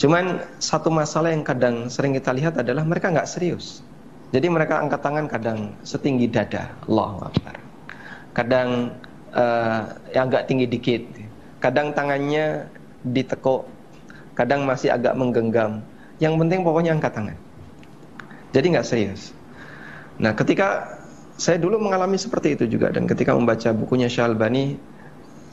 Cuman 0.00 0.40
satu 0.56 0.88
masalah 0.88 1.36
yang 1.36 1.44
kadang 1.44 1.92
sering 1.92 2.16
kita 2.16 2.32
lihat 2.32 2.56
adalah 2.56 2.88
mereka 2.88 3.12
nggak 3.12 3.28
serius. 3.28 3.84
Jadi 4.32 4.48
mereka 4.48 4.80
angkat 4.80 5.04
tangan 5.04 5.28
kadang 5.28 5.76
setinggi 5.84 6.24
dada, 6.32 6.72
Allah 6.88 7.28
Akbar. 7.28 7.56
Kadang 8.32 8.68
uh, 9.36 9.84
yang 10.16 10.32
agak 10.32 10.48
tinggi 10.48 10.64
dikit. 10.64 11.04
Kadang 11.60 11.92
tangannya 11.92 12.64
ditekuk, 13.04 13.68
kadang 14.32 14.64
masih 14.64 14.88
agak 14.88 15.12
menggenggam. 15.20 15.84
Yang 16.16 16.40
penting 16.40 16.64
pokoknya 16.64 16.96
angkat 16.96 17.12
tangan. 17.12 17.36
Jadi 18.56 18.66
nggak 18.72 18.88
serius. 18.88 19.36
Nah, 20.16 20.32
ketika 20.32 21.03
saya 21.34 21.58
dulu 21.58 21.82
mengalami 21.82 22.14
seperti 22.14 22.54
itu 22.54 22.64
juga 22.70 22.94
dan 22.94 23.10
ketika 23.10 23.34
membaca 23.34 23.74
bukunya 23.74 24.06
Syalbani 24.06 24.78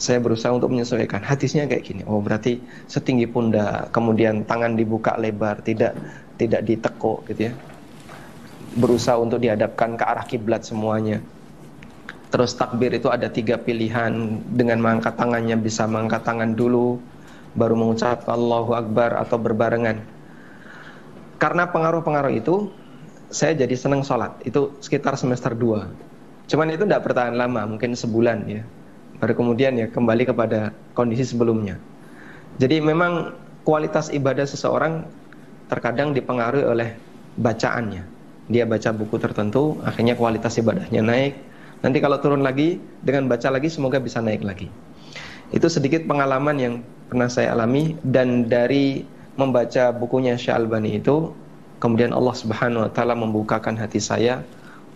saya 0.02 0.18
berusaha 0.18 0.50
untuk 0.50 0.74
menyesuaikan 0.74 1.22
hadisnya 1.22 1.70
kayak 1.70 1.86
gini. 1.86 2.02
Oh, 2.10 2.18
berarti 2.26 2.58
setinggi 2.90 3.30
pundak, 3.30 3.94
kemudian 3.94 4.42
tangan 4.50 4.74
dibuka 4.74 5.14
lebar, 5.14 5.62
tidak 5.62 5.94
tidak 6.42 6.66
ditekuk 6.66 7.22
gitu 7.30 7.50
ya. 7.50 7.54
Berusaha 8.82 9.22
untuk 9.22 9.38
dihadapkan 9.46 9.94
ke 9.94 10.02
arah 10.02 10.26
kiblat 10.26 10.66
semuanya. 10.66 11.22
Terus 12.34 12.58
takbir 12.58 12.98
itu 12.98 13.14
ada 13.14 13.30
tiga 13.30 13.62
pilihan 13.62 14.42
dengan 14.50 14.82
mengangkat 14.82 15.14
tangannya 15.22 15.54
bisa 15.62 15.86
mengangkat 15.86 16.26
tangan 16.26 16.58
dulu 16.58 16.98
baru 17.54 17.78
mengucap 17.78 18.26
Allahu 18.26 18.74
Akbar 18.74 19.22
atau 19.22 19.38
berbarengan. 19.38 20.02
Karena 21.38 21.70
pengaruh-pengaruh 21.70 22.34
itu 22.34 22.74
saya 23.32 23.56
jadi 23.56 23.74
senang 23.74 24.04
sholat. 24.06 24.36
Itu 24.46 24.76
sekitar 24.84 25.16
semester 25.18 25.56
2 25.56 26.12
cuman 26.52 26.68
itu 26.68 26.84
tidak 26.84 27.08
bertahan 27.08 27.40
lama 27.40 27.64
mungkin 27.64 27.96
sebulan 27.96 28.44
ya. 28.44 28.62
Baru 29.24 29.40
kemudian 29.40 29.80
ya 29.80 29.88
kembali 29.88 30.28
kepada 30.28 30.76
kondisi 30.92 31.24
sebelumnya. 31.24 31.80
Jadi 32.60 32.84
memang 32.84 33.32
kualitas 33.64 34.12
ibadah 34.12 34.44
seseorang 34.44 35.08
terkadang 35.72 36.12
dipengaruhi 36.12 36.68
oleh 36.68 36.90
bacaannya. 37.40 38.04
Dia 38.52 38.68
baca 38.68 38.92
buku 38.92 39.16
tertentu 39.16 39.80
akhirnya 39.88 40.20
kualitas 40.20 40.60
ibadahnya 40.60 41.00
naik. 41.00 41.40
Nanti 41.80 41.98
kalau 42.04 42.20
turun 42.20 42.44
lagi 42.44 42.84
dengan 43.00 43.32
baca 43.32 43.48
lagi 43.48 43.72
semoga 43.72 44.04
bisa 44.04 44.20
naik 44.20 44.44
lagi. 44.44 44.68
Itu 45.56 45.72
sedikit 45.72 46.04
pengalaman 46.04 46.60
yang 46.60 46.74
pernah 47.08 47.32
saya 47.32 47.56
alami. 47.56 47.96
Dan 48.04 48.52
dari 48.52 49.08
membaca 49.40 49.96
bukunya 49.96 50.36
Syalbani 50.36 51.00
itu 51.00 51.32
kemudian 51.82 52.14
Allah 52.14 52.38
Subhanahu 52.38 52.86
wa 52.86 52.92
taala 52.94 53.18
membukakan 53.18 53.74
hati 53.76 53.98
saya 53.98 54.46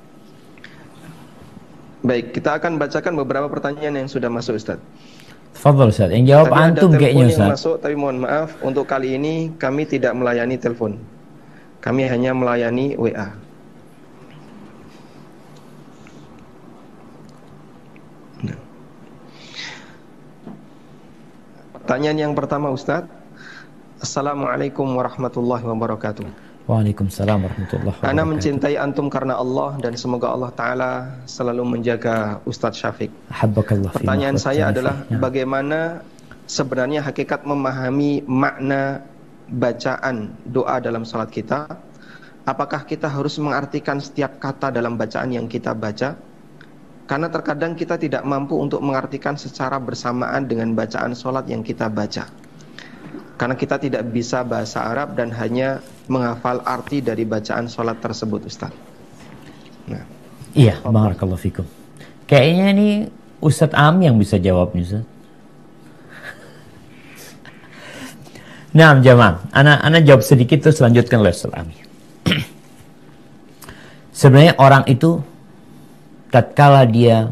Baik, 2.04 2.36
kita 2.36 2.60
akan 2.60 2.76
bacakan 2.76 3.16
beberapa 3.16 3.48
pertanyaan 3.48 4.04
yang 4.04 4.08
sudah 4.12 4.28
masuk 4.28 4.60
Ustaz. 4.60 4.76
Fadol 5.56 5.88
Ustaz, 5.88 6.12
yang 6.12 6.28
jawab 6.28 6.52
Tadi 6.52 6.60
antum 6.60 6.90
kayaknya 6.92 7.32
Ustaz. 7.32 7.48
Yang 7.48 7.56
masuk, 7.56 7.76
tapi 7.80 7.94
mohon 7.96 8.18
maaf, 8.20 8.60
untuk 8.60 8.84
kali 8.84 9.16
ini 9.16 9.56
kami 9.56 9.88
tidak 9.88 10.12
melayani 10.12 10.60
telepon. 10.60 11.00
Kami 11.80 12.04
hanya 12.04 12.36
melayani 12.36 12.92
WA. 13.00 13.32
Nah. 18.44 18.60
Pertanyaan 21.80 22.18
yang 22.20 22.32
pertama 22.36 22.68
Ustaz. 22.68 23.08
Assalamualaikum 24.04 24.84
warahmatullahi 24.92 25.64
wabarakatuh. 25.64 26.43
Waalaikumsalam 26.64 27.44
warahmatullahi 27.44 27.92
wabarakatuh. 27.92 28.08
Ana 28.08 28.24
mencintai 28.24 28.80
antum 28.80 29.12
karena 29.12 29.36
Allah 29.36 29.76
dan 29.84 30.00
semoga 30.00 30.32
Allah 30.32 30.48
Ta'ala 30.48 30.90
selalu 31.28 31.60
menjaga 31.60 32.40
Ustadz 32.48 32.80
Syafiq. 32.80 33.12
Pertanyaan 33.92 34.40
saya 34.40 34.72
adalah 34.72 35.04
ya. 35.12 35.20
bagaimana 35.20 36.00
sebenarnya 36.48 37.04
hakikat 37.04 37.44
memahami 37.44 38.24
makna 38.24 39.04
bacaan 39.52 40.32
doa 40.48 40.80
dalam 40.80 41.04
salat 41.04 41.28
kita? 41.28 41.68
Apakah 42.48 42.88
kita 42.88 43.12
harus 43.12 43.36
mengartikan 43.36 44.00
setiap 44.00 44.40
kata 44.40 44.72
dalam 44.72 44.96
bacaan 44.96 45.36
yang 45.36 45.44
kita 45.44 45.76
baca? 45.76 46.16
Karena 47.04 47.28
terkadang 47.28 47.76
kita 47.76 48.00
tidak 48.00 48.24
mampu 48.24 48.56
untuk 48.56 48.80
mengartikan 48.80 49.36
secara 49.36 49.76
bersamaan 49.76 50.48
dengan 50.48 50.72
bacaan 50.72 51.12
sholat 51.12 51.44
yang 51.44 51.60
kita 51.60 51.92
baca. 51.92 52.24
Karena 53.36 53.52
kita 53.52 53.76
tidak 53.76 54.08
bisa 54.08 54.40
bahasa 54.40 54.80
Arab 54.80 55.12
dan 55.12 55.28
hanya 55.28 55.84
menghafal 56.06 56.60
arti 56.64 57.00
dari 57.00 57.24
bacaan 57.24 57.68
sholat 57.68 57.98
tersebut 58.00 58.44
Ustaz. 58.44 58.72
Nah. 59.88 60.04
Iya, 60.54 60.78
barakallahu 60.84 61.40
fikum. 61.40 61.66
Kayaknya 62.28 62.66
ini 62.76 62.88
Ustadz 63.40 63.76
Am 63.76 64.00
yang 64.00 64.16
bisa 64.20 64.36
jawab 64.40 64.72
nih 64.76 64.84
Ustaz. 64.84 65.04
Nah, 68.74 68.98
jamaah, 68.98 69.38
anak 69.54 69.78
anak 69.86 70.02
jawab 70.02 70.22
sedikit 70.26 70.58
terus 70.66 70.82
lanjutkan 70.82 71.22
oleh 71.22 71.30
Ustaz 71.30 71.54
Am. 71.54 71.70
Sebenarnya 74.18 74.58
orang 74.58 74.82
itu 74.90 75.22
tatkala 76.34 76.82
dia 76.82 77.30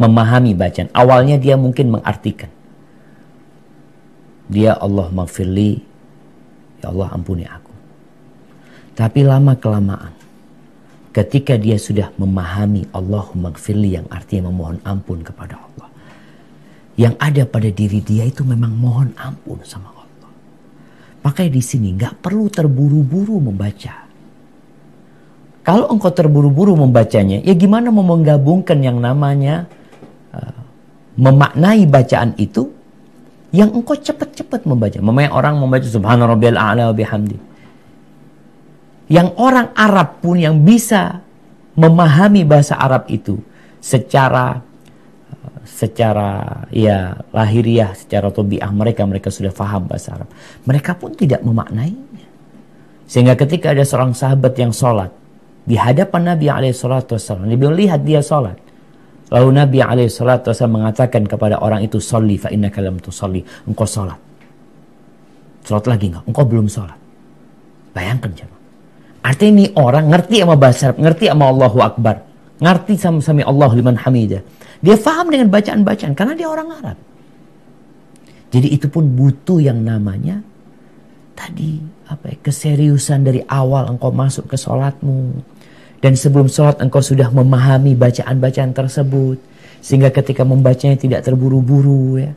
memahami 0.00 0.56
bacaan, 0.56 0.88
awalnya 0.96 1.36
dia 1.36 1.60
mungkin 1.60 2.00
mengartikan 2.00 2.48
dia 4.48 4.76
Allah 4.76 5.08
maghfirli 5.08 5.93
Allah 6.86 7.10
ampuni 7.12 7.44
aku 7.48 7.72
tapi 8.94 9.26
lama 9.26 9.58
kelamaan 9.58 10.14
ketika 11.14 11.54
dia 11.54 11.78
sudah 11.78 12.10
memahami 12.18 12.90
Allahumma 12.90 13.54
gfirli 13.54 13.94
yang 13.94 14.06
artinya 14.10 14.50
memohon 14.50 14.82
ampun 14.82 15.22
kepada 15.22 15.54
Allah. 15.54 15.88
Yang 16.98 17.14
ada 17.22 17.42
pada 17.46 17.70
diri 17.70 18.02
dia 18.02 18.26
itu 18.26 18.42
memang 18.42 18.74
mohon 18.74 19.14
ampun 19.14 19.62
sama 19.62 19.94
Allah. 19.94 20.30
Makanya 21.22 21.50
di 21.54 21.62
sini 21.62 21.94
nggak 21.94 22.18
perlu 22.18 22.50
terburu-buru 22.50 23.38
membaca. 23.38 23.94
Kalau 25.64 25.88
engkau 25.88 26.12
terburu-buru 26.12 26.76
membacanya, 26.76 27.40
ya 27.40 27.54
gimana 27.56 27.88
mau 27.88 28.04
menggabungkan 28.04 28.84
yang 28.84 29.00
namanya 29.00 29.64
uh, 30.36 30.60
memaknai 31.16 31.88
bacaan 31.88 32.36
itu 32.36 32.68
yang 33.54 33.70
engkau 33.70 33.94
cepat-cepat 33.94 34.66
membaca. 34.66 34.98
Memang 34.98 35.30
orang 35.30 35.54
membaca 35.62 35.86
subhana 35.86 36.26
rabbiyal 36.26 36.58
a'la 36.58 36.90
wa 36.90 36.94
bihamdi. 36.94 37.38
Yang 39.06 39.28
orang 39.38 39.70
Arab 39.78 40.18
pun 40.18 40.42
yang 40.42 40.58
bisa 40.66 41.22
memahami 41.78 42.42
bahasa 42.42 42.74
Arab 42.74 43.06
itu 43.06 43.38
secara 43.78 44.58
secara 45.62 46.66
ya 46.74 47.14
lahiriah, 47.30 47.94
secara 47.94 48.34
tobiah 48.34 48.68
mereka 48.74 49.06
mereka 49.06 49.30
sudah 49.30 49.54
faham 49.54 49.86
bahasa 49.86 50.18
Arab. 50.18 50.28
Mereka 50.66 50.98
pun 50.98 51.14
tidak 51.14 51.46
memaknainya. 51.46 52.26
Sehingga 53.06 53.38
ketika 53.38 53.70
ada 53.70 53.84
seorang 53.86 54.16
sahabat 54.16 54.56
yang 54.58 54.72
sholat, 54.74 55.12
di 55.64 55.76
hadapan 55.76 56.34
Nabi 56.34 56.48
SAW. 56.72 57.44
Nabi 57.44 57.64
melihat 57.70 58.00
dia 58.02 58.20
sholat. 58.20 58.63
Lalu 59.34 59.48
Nabi 59.50 59.78
SAW 60.06 60.70
mengatakan 60.70 61.26
kepada 61.26 61.58
orang 61.58 61.82
itu, 61.82 61.98
Salli 61.98 62.38
fa 62.38 62.54
inna 62.54 62.70
kalam 62.70 63.02
tu 63.02 63.10
salli. 63.10 63.42
Engkau 63.66 63.82
sholat. 63.82 64.14
Sholat 65.66 65.84
lagi 65.90 66.14
enggak? 66.14 66.22
Engkau 66.30 66.46
belum 66.46 66.70
sholat. 66.70 66.94
Bayangkan 67.90 68.30
coba. 68.30 68.56
Artinya 69.24 69.50
ini 69.50 69.64
orang 69.74 70.06
ngerti 70.12 70.36
sama 70.44 70.54
bahasa 70.54 70.92
Arab, 70.92 70.98
ngerti 71.00 71.24
sama 71.32 71.44
Allahu 71.48 71.78
Akbar. 71.80 72.16
Ngerti 72.60 72.94
sama 73.00 73.18
sami 73.24 73.42
Allah 73.42 73.70
liman 73.72 73.96
hamidah. 73.98 74.42
Dia 74.84 74.96
faham 75.00 75.32
dengan 75.32 75.48
bacaan-bacaan 75.48 76.12
karena 76.12 76.34
dia 76.36 76.46
orang 76.46 76.68
Arab. 76.70 76.98
Jadi 78.52 78.68
itu 78.70 78.86
pun 78.86 79.08
butuh 79.18 79.58
yang 79.58 79.82
namanya 79.82 80.38
tadi 81.34 81.82
apa 82.06 82.30
ya, 82.30 82.36
keseriusan 82.38 83.26
dari 83.26 83.42
awal 83.50 83.90
engkau 83.90 84.14
masuk 84.14 84.46
ke 84.46 84.54
sholatmu 84.54 85.42
dan 86.04 86.20
sebelum 86.20 86.52
sholat 86.52 86.84
engkau 86.84 87.00
sudah 87.00 87.32
memahami 87.32 87.96
bacaan-bacaan 87.96 88.76
tersebut. 88.76 89.40
Sehingga 89.80 90.12
ketika 90.12 90.44
membacanya 90.44 91.00
tidak 91.00 91.24
terburu-buru 91.24 92.20
ya. 92.20 92.36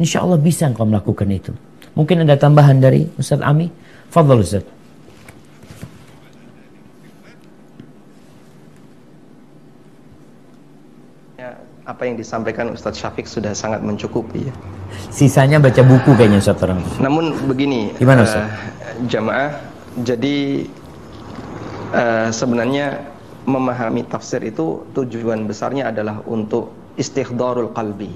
Insya 0.00 0.24
Allah 0.24 0.40
bisa 0.40 0.64
engkau 0.64 0.88
melakukan 0.88 1.28
itu. 1.28 1.52
Mungkin 1.92 2.24
ada 2.24 2.40
tambahan 2.40 2.80
dari 2.80 3.04
Ustaz 3.20 3.44
Ami? 3.44 3.68
Fadol 4.08 4.40
Ustaz. 4.40 4.64
Ya, 11.36 11.60
apa 11.84 12.02
yang 12.08 12.16
disampaikan 12.16 12.72
Ustadz 12.72 13.04
Syafiq 13.04 13.28
sudah 13.28 13.52
sangat 13.52 13.84
mencukupi 13.84 14.48
ya. 14.48 14.54
Sisanya 15.12 15.60
baca 15.60 15.84
buku 15.84 16.16
kayaknya 16.16 16.40
Ustaz 16.40 16.56
orang. 16.64 16.80
Namun 17.04 17.36
begini, 17.52 17.92
Gimana 18.00 18.24
Ustaz? 18.24 18.48
Uh, 18.48 18.48
jamaah, 19.12 19.52
jadi 20.00 20.64
uh, 21.94 22.28
sebenarnya 22.34 23.06
memahami 23.46 24.02
tafsir 24.08 24.42
itu 24.42 24.82
tujuan 24.96 25.46
besarnya 25.46 25.92
adalah 25.94 26.20
untuk 26.26 26.74
istighdarul 26.98 27.70
qalbi 27.76 28.10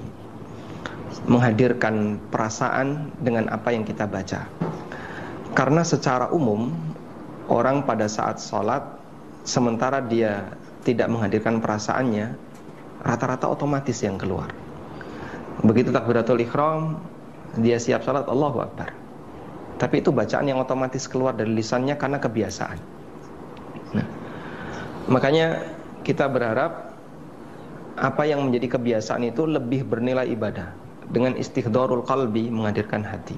menghadirkan 1.29 2.17
perasaan 2.31 3.11
dengan 3.21 3.51
apa 3.51 3.75
yang 3.75 3.85
kita 3.85 4.09
baca. 4.09 4.49
Karena 5.53 5.81
secara 5.83 6.31
umum 6.31 6.71
orang 7.49 7.83
pada 7.83 8.05
saat 8.05 8.39
sholat 8.39 8.81
sementara 9.43 9.99
dia 10.01 10.53
tidak 10.85 11.09
menghadirkan 11.11 11.59
perasaannya 11.59 12.33
rata-rata 13.03 13.51
otomatis 13.51 13.99
yang 14.01 14.15
keluar. 14.17 14.49
Begitu 15.61 15.91
takbiratul 15.91 16.39
ikhram 16.39 16.97
dia 17.59 17.77
siap 17.77 18.01
sholat 18.05 18.25
Allahu 18.25 18.63
Akbar. 18.63 18.95
Tapi 19.79 20.03
itu 20.03 20.11
bacaan 20.11 20.47
yang 20.47 20.59
otomatis 20.59 21.07
keluar 21.07 21.35
dari 21.35 21.51
lisannya 21.55 21.95
karena 21.99 22.19
kebiasaan 22.19 22.98
Nah, 23.95 24.05
makanya 25.09 25.63
kita 26.05 26.29
berharap 26.29 26.95
apa 27.99 28.23
yang 28.23 28.47
menjadi 28.47 28.79
kebiasaan 28.79 29.27
itu 29.27 29.43
lebih 29.43 29.83
bernilai 29.83 30.31
ibadah 30.31 30.71
dengan 31.11 31.35
istighdorul 31.35 32.05
qalbi 32.05 32.47
menghadirkan 32.47 33.03
hati 33.03 33.35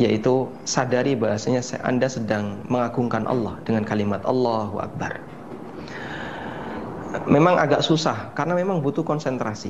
yaitu 0.00 0.48
sadari 0.64 1.12
bahasanya 1.12 1.60
Anda 1.84 2.08
sedang 2.08 2.64
mengagungkan 2.68 3.28
Allah 3.28 3.60
dengan 3.68 3.84
kalimat 3.84 4.24
Allahu 4.24 4.80
Akbar. 4.80 5.20
Memang 7.28 7.60
agak 7.60 7.84
susah 7.84 8.32
karena 8.32 8.56
memang 8.56 8.80
butuh 8.80 9.04
konsentrasi. 9.04 9.68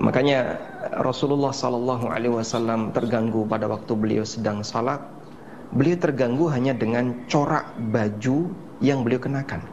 Makanya 0.00 0.56
Rasulullah 1.04 1.52
Sallallahu 1.52 2.08
Alaihi 2.08 2.32
Wasallam 2.32 2.88
terganggu 2.96 3.44
pada 3.44 3.68
waktu 3.68 3.92
beliau 3.92 4.24
sedang 4.24 4.64
salat 4.64 5.00
beliau 5.72 5.96
terganggu 5.96 6.50
hanya 6.52 6.76
dengan 6.76 7.24
corak 7.30 7.72
baju 7.78 8.52
yang 8.84 9.00
beliau 9.06 9.22
kenakan. 9.22 9.64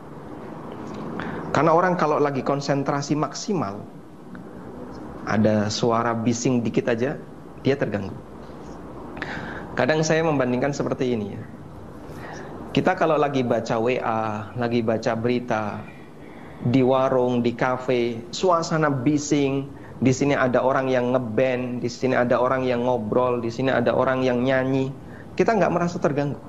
Karena 1.51 1.75
orang 1.75 1.99
kalau 1.99 2.15
lagi 2.15 2.45
konsentrasi 2.47 3.17
maksimal, 3.19 3.83
ada 5.27 5.67
suara 5.67 6.15
bising 6.15 6.63
dikit 6.63 6.87
aja, 6.87 7.19
dia 7.59 7.75
terganggu. 7.75 8.15
Kadang 9.75 10.03
saya 10.03 10.23
membandingkan 10.23 10.71
seperti 10.71 11.11
ini 11.11 11.35
ya. 11.35 11.41
Kita 12.71 12.95
kalau 12.95 13.19
lagi 13.19 13.43
baca 13.43 13.75
WA, 13.83 14.55
lagi 14.55 14.79
baca 14.79 15.11
berita 15.19 15.83
di 16.63 16.79
warung, 16.79 17.43
di 17.43 17.51
kafe, 17.51 18.31
suasana 18.31 18.87
bising, 18.87 19.67
di 19.99 20.11
sini 20.15 20.39
ada 20.39 20.63
orang 20.63 20.87
yang 20.87 21.11
ngeband, 21.11 21.83
di 21.83 21.89
sini 21.91 22.15
ada 22.15 22.39
orang 22.39 22.63
yang 22.63 22.87
ngobrol, 22.87 23.43
di 23.43 23.51
sini 23.51 23.75
ada 23.75 23.91
orang 23.91 24.23
yang 24.23 24.39
nyanyi 24.39 24.87
kita 25.35 25.55
nggak 25.55 25.71
merasa 25.71 25.97
terganggu. 25.97 26.39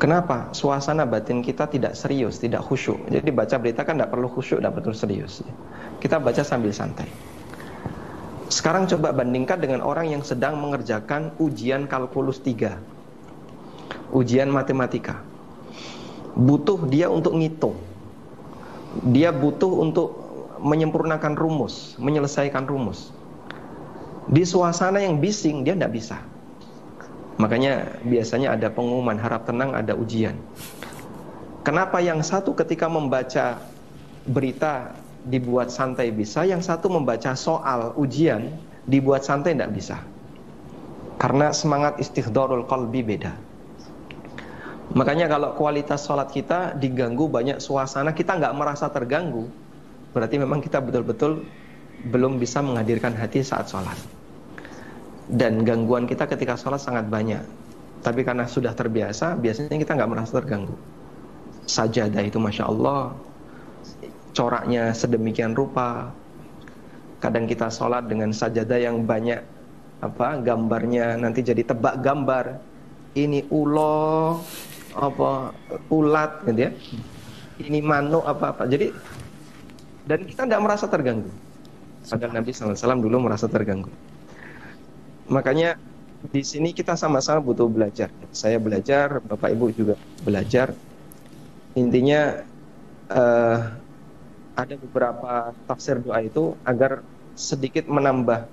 Kenapa? 0.00 0.48
Suasana 0.56 1.04
batin 1.04 1.44
kita 1.44 1.68
tidak 1.68 1.92
serius, 1.92 2.40
tidak 2.40 2.64
khusyuk. 2.64 2.96
Jadi 3.12 3.28
baca 3.28 3.60
berita 3.60 3.84
kan 3.84 4.00
tidak 4.00 4.08
perlu 4.08 4.32
khusyuk, 4.32 4.64
tidak 4.64 4.80
perlu 4.80 4.96
serius. 4.96 5.44
Kita 6.00 6.16
baca 6.16 6.40
sambil 6.40 6.72
santai. 6.72 7.04
Sekarang 8.48 8.88
coba 8.88 9.12
bandingkan 9.12 9.60
dengan 9.60 9.84
orang 9.84 10.08
yang 10.08 10.24
sedang 10.24 10.56
mengerjakan 10.56 11.36
ujian 11.36 11.84
kalkulus 11.84 12.40
3. 12.40 12.80
Ujian 14.16 14.48
matematika. 14.48 15.20
Butuh 16.32 16.88
dia 16.88 17.12
untuk 17.12 17.36
ngitung. 17.36 17.76
Dia 19.12 19.36
butuh 19.36 19.84
untuk 19.84 20.08
menyempurnakan 20.64 21.36
rumus, 21.36 21.94
menyelesaikan 22.00 22.64
rumus. 22.64 23.12
Di 24.32 24.48
suasana 24.48 25.04
yang 25.04 25.20
bising 25.20 25.60
dia 25.60 25.76
tidak 25.76 25.92
bisa. 25.92 26.29
Makanya 27.40 28.04
biasanya 28.04 28.52
ada 28.52 28.68
pengumuman 28.68 29.16
harap 29.16 29.48
tenang 29.48 29.72
ada 29.72 29.96
ujian. 29.96 30.36
Kenapa 31.64 32.04
yang 32.04 32.20
satu 32.20 32.52
ketika 32.52 32.84
membaca 32.84 33.56
berita 34.28 34.92
dibuat 35.24 35.72
santai 35.72 36.12
bisa, 36.12 36.44
yang 36.44 36.60
satu 36.60 36.92
membaca 36.92 37.32
soal 37.32 37.96
ujian 37.96 38.52
dibuat 38.84 39.24
santai 39.24 39.56
tidak 39.56 39.72
bisa. 39.72 39.96
Karena 41.16 41.52
semangat 41.52 41.96
istighdorul 42.00 42.68
qalbi 42.68 43.00
beda. 43.04 43.32
Makanya 44.92 45.28
kalau 45.32 45.56
kualitas 45.56 46.04
sholat 46.04 46.28
kita 46.32 46.76
diganggu 46.76 47.28
banyak 47.28 47.56
suasana, 47.60 48.12
kita 48.12 48.36
nggak 48.36 48.56
merasa 48.56 48.92
terganggu. 48.92 49.48
Berarti 50.12 50.36
memang 50.36 50.60
kita 50.60 50.80
betul-betul 50.80 51.44
belum 52.08 52.40
bisa 52.40 52.64
menghadirkan 52.64 53.16
hati 53.16 53.44
saat 53.44 53.68
sholat 53.68 54.19
dan 55.30 55.62
gangguan 55.62 56.10
kita 56.10 56.26
ketika 56.26 56.58
sholat 56.58 56.82
sangat 56.82 57.06
banyak. 57.06 57.42
Tapi 58.00 58.24
karena 58.24 58.48
sudah 58.48 58.72
terbiasa, 58.72 59.36
biasanya 59.36 59.76
kita 59.76 59.92
nggak 59.94 60.10
merasa 60.10 60.40
terganggu. 60.40 60.74
Sajadah 61.68 62.24
itu 62.24 62.40
masya 62.40 62.66
Allah, 62.66 63.14
coraknya 64.32 64.90
sedemikian 64.96 65.52
rupa. 65.54 66.10
Kadang 67.20 67.44
kita 67.44 67.68
sholat 67.68 68.08
dengan 68.08 68.32
sajadah 68.32 68.80
yang 68.80 69.04
banyak 69.04 69.44
apa 70.00 70.40
gambarnya 70.40 71.20
nanti 71.20 71.44
jadi 71.44 71.60
tebak 71.62 72.00
gambar. 72.00 72.56
Ini 73.12 73.52
ulo 73.52 74.40
apa 74.96 75.52
ulat 75.92 76.48
gitu 76.48 76.60
ya. 76.66 76.72
Ini 77.60 77.78
manuk 77.84 78.24
apa 78.24 78.56
apa. 78.56 78.62
Jadi 78.64 78.88
dan 80.08 80.24
kita 80.24 80.48
tidak 80.48 80.62
merasa 80.64 80.88
terganggu. 80.88 81.28
Padahal 82.08 82.32
Nabi 82.40 82.50
SAW 82.56 82.96
dulu 83.04 83.28
merasa 83.28 83.44
terganggu. 83.44 83.92
Makanya 85.30 85.78
di 86.34 86.42
sini 86.42 86.74
kita 86.74 86.98
sama-sama 86.98 87.40
butuh 87.40 87.70
belajar. 87.70 88.10
Saya 88.34 88.58
belajar, 88.58 89.22
Bapak 89.24 89.54
Ibu 89.54 89.72
juga 89.72 89.94
belajar. 90.26 90.74
Intinya 91.78 92.42
uh, 93.08 93.58
ada 94.58 94.74
beberapa 94.76 95.54
tafsir 95.70 96.02
doa 96.02 96.20
itu 96.20 96.58
agar 96.66 97.00
sedikit 97.38 97.86
menambah 97.86 98.44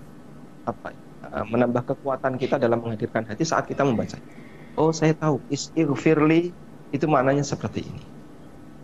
apa 0.70 0.88
uh, 1.34 1.46
menambah 1.50 1.84
kekuatan 1.92 2.38
kita 2.40 2.62
dalam 2.62 2.80
menghadirkan 2.80 3.26
hati 3.26 3.44
saat 3.44 3.66
kita 3.66 3.82
membaca. 3.84 4.16
Oh, 4.78 4.94
saya 4.94 5.18
tahu 5.18 5.42
istighfirli 5.50 6.54
itu 6.94 7.06
maknanya 7.10 7.42
seperti 7.42 7.84
ini. 7.84 8.04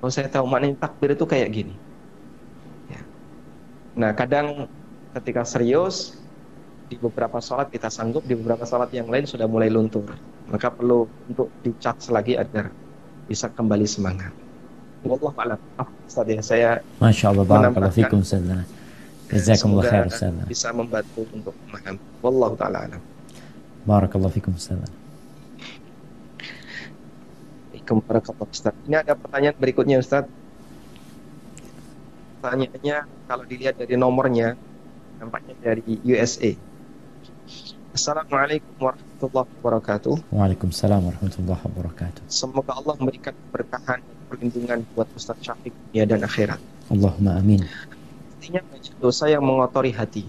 Kalau 0.01 0.11
saya 0.11 0.27
tahu 0.27 0.49
maknanya 0.49 0.81
takbir 0.89 1.13
itu 1.13 1.23
kayak 1.23 1.53
gini. 1.53 1.75
Ya. 2.89 3.01
Nah, 3.95 4.11
kadang 4.17 4.67
ketika 5.13 5.45
serius 5.45 6.22
di 6.93 7.01
beberapa 7.01 7.41
sholat 7.41 7.73
kita 7.73 7.89
sanggup, 7.89 8.21
di 8.21 8.37
beberapa 8.37 8.69
sholat 8.69 8.93
yang 8.93 9.09
lain 9.09 9.25
sudah 9.25 9.49
mulai 9.49 9.73
luntur. 9.73 10.05
Maka 10.45 10.69
perlu 10.69 11.09
untuk 11.25 11.49
dicat 11.65 11.97
lagi 12.13 12.37
agar 12.37 12.69
bisa 13.25 13.49
kembali 13.49 13.89
semangat. 13.89 14.29
Wallah 15.01 15.33
a'lam. 15.41 15.59
Ah, 15.81 15.89
Ustaz 16.05 16.29
ya, 16.29 16.41
saya 16.45 16.69
Masya 17.01 17.33
Allah, 17.33 17.45
barakallahu 17.49 17.97
fikum 17.97 18.21
Ustaz. 18.21 18.45
Jazakumullah 19.33 19.89
khair 19.89 20.05
Ustaz. 20.05 20.29
Bisa 20.45 20.69
membantu 20.69 21.25
untuk 21.33 21.57
memahami. 21.65 21.99
Wallahu 22.21 22.53
taala 22.53 22.85
alam. 22.85 23.01
Barakallahu 23.89 24.29
fikum 24.29 24.53
Ustaz. 24.53 24.77
Ustaz. 28.53 28.75
Ini 28.85 29.01
ada 29.01 29.17
pertanyaan 29.17 29.57
berikutnya 29.57 29.97
Ustaz. 29.97 30.29
Pertanyaannya 32.39 32.97
kalau 33.25 33.43
dilihat 33.49 33.75
dari 33.81 33.97
nomornya 33.97 34.53
nampaknya 35.17 35.57
dari 35.59 35.99
USA. 36.05 36.53
Assalamualaikum 37.93 38.73
warahmatullahi 38.81 39.49
wabarakatuh. 39.61 40.33
Waalaikumsalam 40.33 41.13
warahmatullahi 41.13 41.61
wabarakatuh. 41.61 42.25
Semoga 42.25 42.73
Allah 42.73 42.97
memberikan 42.97 43.37
keberkahan 43.37 44.01
dan 44.01 44.17
perlindungan 44.33 44.81
buat 44.97 45.05
Ustaz 45.13 45.37
Syafiq 45.45 45.69
dunia 45.93 46.09
dan 46.09 46.25
akhirat. 46.25 46.57
Allahumma 46.89 47.37
amin. 47.37 47.61
Artinya 48.41 48.65
banyak 48.65 48.97
dosa 48.97 49.29
yang 49.29 49.45
mengotori 49.45 49.93
hati. 49.93 50.25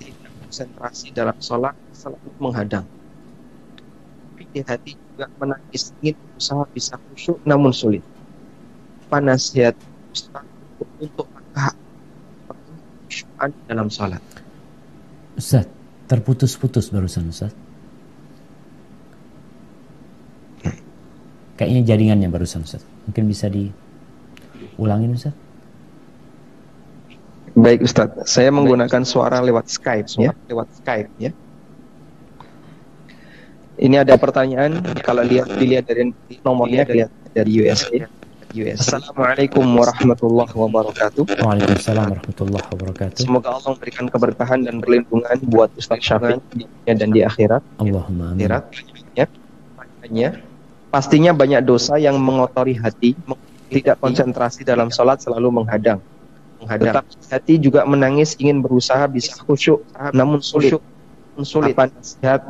Tidak 0.00 0.32
konsentrasi 0.40 1.12
dalam 1.12 1.36
sholat 1.36 1.76
selalu 1.92 2.32
menghadang. 2.40 2.88
Tapi 4.32 4.48
di 4.56 4.60
hati 4.64 4.96
juga 4.96 5.28
menangis 5.36 5.92
ingin 6.00 6.16
berusaha 6.16 6.64
bisa 6.72 6.96
khusyuk 7.12 7.44
namun 7.44 7.76
sulit. 7.76 8.00
Apa 9.04 9.20
nasihat 9.20 9.76
Ustaz 10.16 10.48
untuk 10.96 11.28
langkah 11.28 11.76
dalam 13.68 13.92
sholat? 13.92 14.24
Ustaz, 15.36 15.68
terputus-putus 16.10 16.90
barusan 16.90 17.30
Ustaz. 17.30 17.54
Kayaknya 21.54 21.86
jaringannya 21.86 22.26
barusan 22.26 22.66
Ustaz. 22.66 22.82
Mungkin 23.06 23.30
bisa 23.30 23.46
diulangin 23.46 25.14
Ustaz. 25.14 25.38
Baik 27.54 27.86
Ustaz, 27.86 28.10
saya 28.26 28.50
menggunakan 28.50 29.06
suara 29.06 29.38
lewat 29.38 29.70
Skype 29.70 30.10
ya, 30.18 30.34
lewat 30.50 30.66
Skype 30.82 31.10
ya. 31.22 31.30
Ini 33.80 34.02
ada 34.02 34.18
pertanyaan 34.18 34.82
kalau 35.06 35.22
lihat 35.22 35.46
dilihat 35.56 35.86
dari 35.86 36.10
nomornya 36.42 36.84
lihat 36.90 37.10
dari 37.32 37.50
USA. 37.62 38.06
Assalamualaikum 38.50 39.62
warahmatullahi 39.78 40.50
wabarakatuh. 40.50 41.22
Waalaikumsalam 41.38 42.18
warahmatullahi 42.18 42.66
wabarakatuh. 42.74 43.22
Semoga 43.22 43.54
Allah 43.54 43.78
memberikan 43.78 44.10
keberkahan 44.10 44.66
dan 44.66 44.82
perlindungan 44.82 45.38
buat 45.46 45.70
Ustaz 45.78 46.02
Syafiq 46.02 46.42
di 46.58 46.66
dunia 46.66 46.92
dan 46.98 47.08
di 47.14 47.22
akhirat. 47.22 47.62
Allahumma 47.78 48.34
amin. 48.34 48.50
Akhirat 48.50 48.66
ya. 49.14 49.30
Makanya, 49.78 50.42
pastinya 50.90 51.30
banyak 51.30 51.62
dosa 51.62 51.94
yang 52.02 52.18
mengotori 52.18 52.74
hati, 52.74 53.14
tidak 53.70 54.02
konsentrasi 54.02 54.66
dalam 54.66 54.90
sholat 54.90 55.22
selalu 55.22 55.62
menghadang. 55.62 56.02
Menghadang. 56.58 57.06
Tetapi 57.06 57.30
hati 57.30 57.54
juga 57.62 57.86
menangis 57.86 58.34
ingin 58.42 58.66
berusaha 58.66 59.06
bisa 59.06 59.30
khusyuk, 59.46 59.78
namun 60.10 60.42
sulit. 60.42 60.74
Sulit. 61.46 61.78
Apa 61.78 61.86
nasihat 61.86 62.42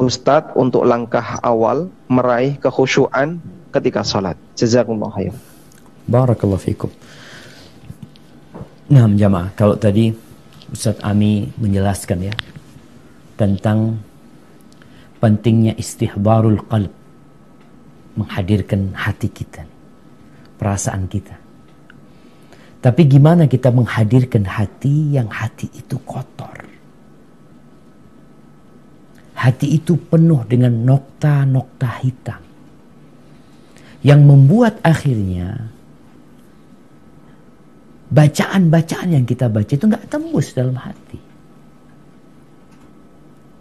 Ustadz 0.00 0.56
untuk 0.56 0.88
langkah 0.88 1.36
awal 1.44 1.92
meraih 2.08 2.56
kekhusyuan 2.56 3.44
ketika 3.72 4.04
sholat. 4.04 4.36
Jazakumullah 4.52 5.10
khair. 5.16 5.32
Barakallahu 6.04 6.60
fikum. 6.60 6.90
Nah, 8.92 9.08
jamaah, 9.08 9.48
kalau 9.56 9.72
tadi 9.80 10.12
Ustaz 10.68 11.00
Ami 11.00 11.48
menjelaskan 11.56 12.28
ya 12.28 12.34
tentang 13.40 13.96
pentingnya 15.16 15.72
istihbarul 15.80 16.60
qalb 16.68 16.92
menghadirkan 18.20 18.92
hati 18.92 19.32
kita, 19.32 19.64
perasaan 20.60 21.08
kita. 21.08 21.32
Tapi 22.82 23.02
gimana 23.06 23.46
kita 23.46 23.70
menghadirkan 23.70 24.44
hati 24.44 25.14
yang 25.14 25.30
hati 25.30 25.70
itu 25.70 25.96
kotor? 26.02 26.66
Hati 29.38 29.66
itu 29.78 29.96
penuh 29.96 30.42
dengan 30.44 30.74
nokta-nokta 30.82 32.02
hitam 32.02 32.41
yang 34.02 34.26
membuat 34.26 34.82
akhirnya 34.82 35.70
bacaan-bacaan 38.12 39.08
yang 39.16 39.24
kita 39.24 39.48
baca 39.48 39.72
itu 39.72 39.86
nggak 39.88 40.06
tembus 40.10 40.52
dalam 40.52 40.76
hati. 40.76 41.20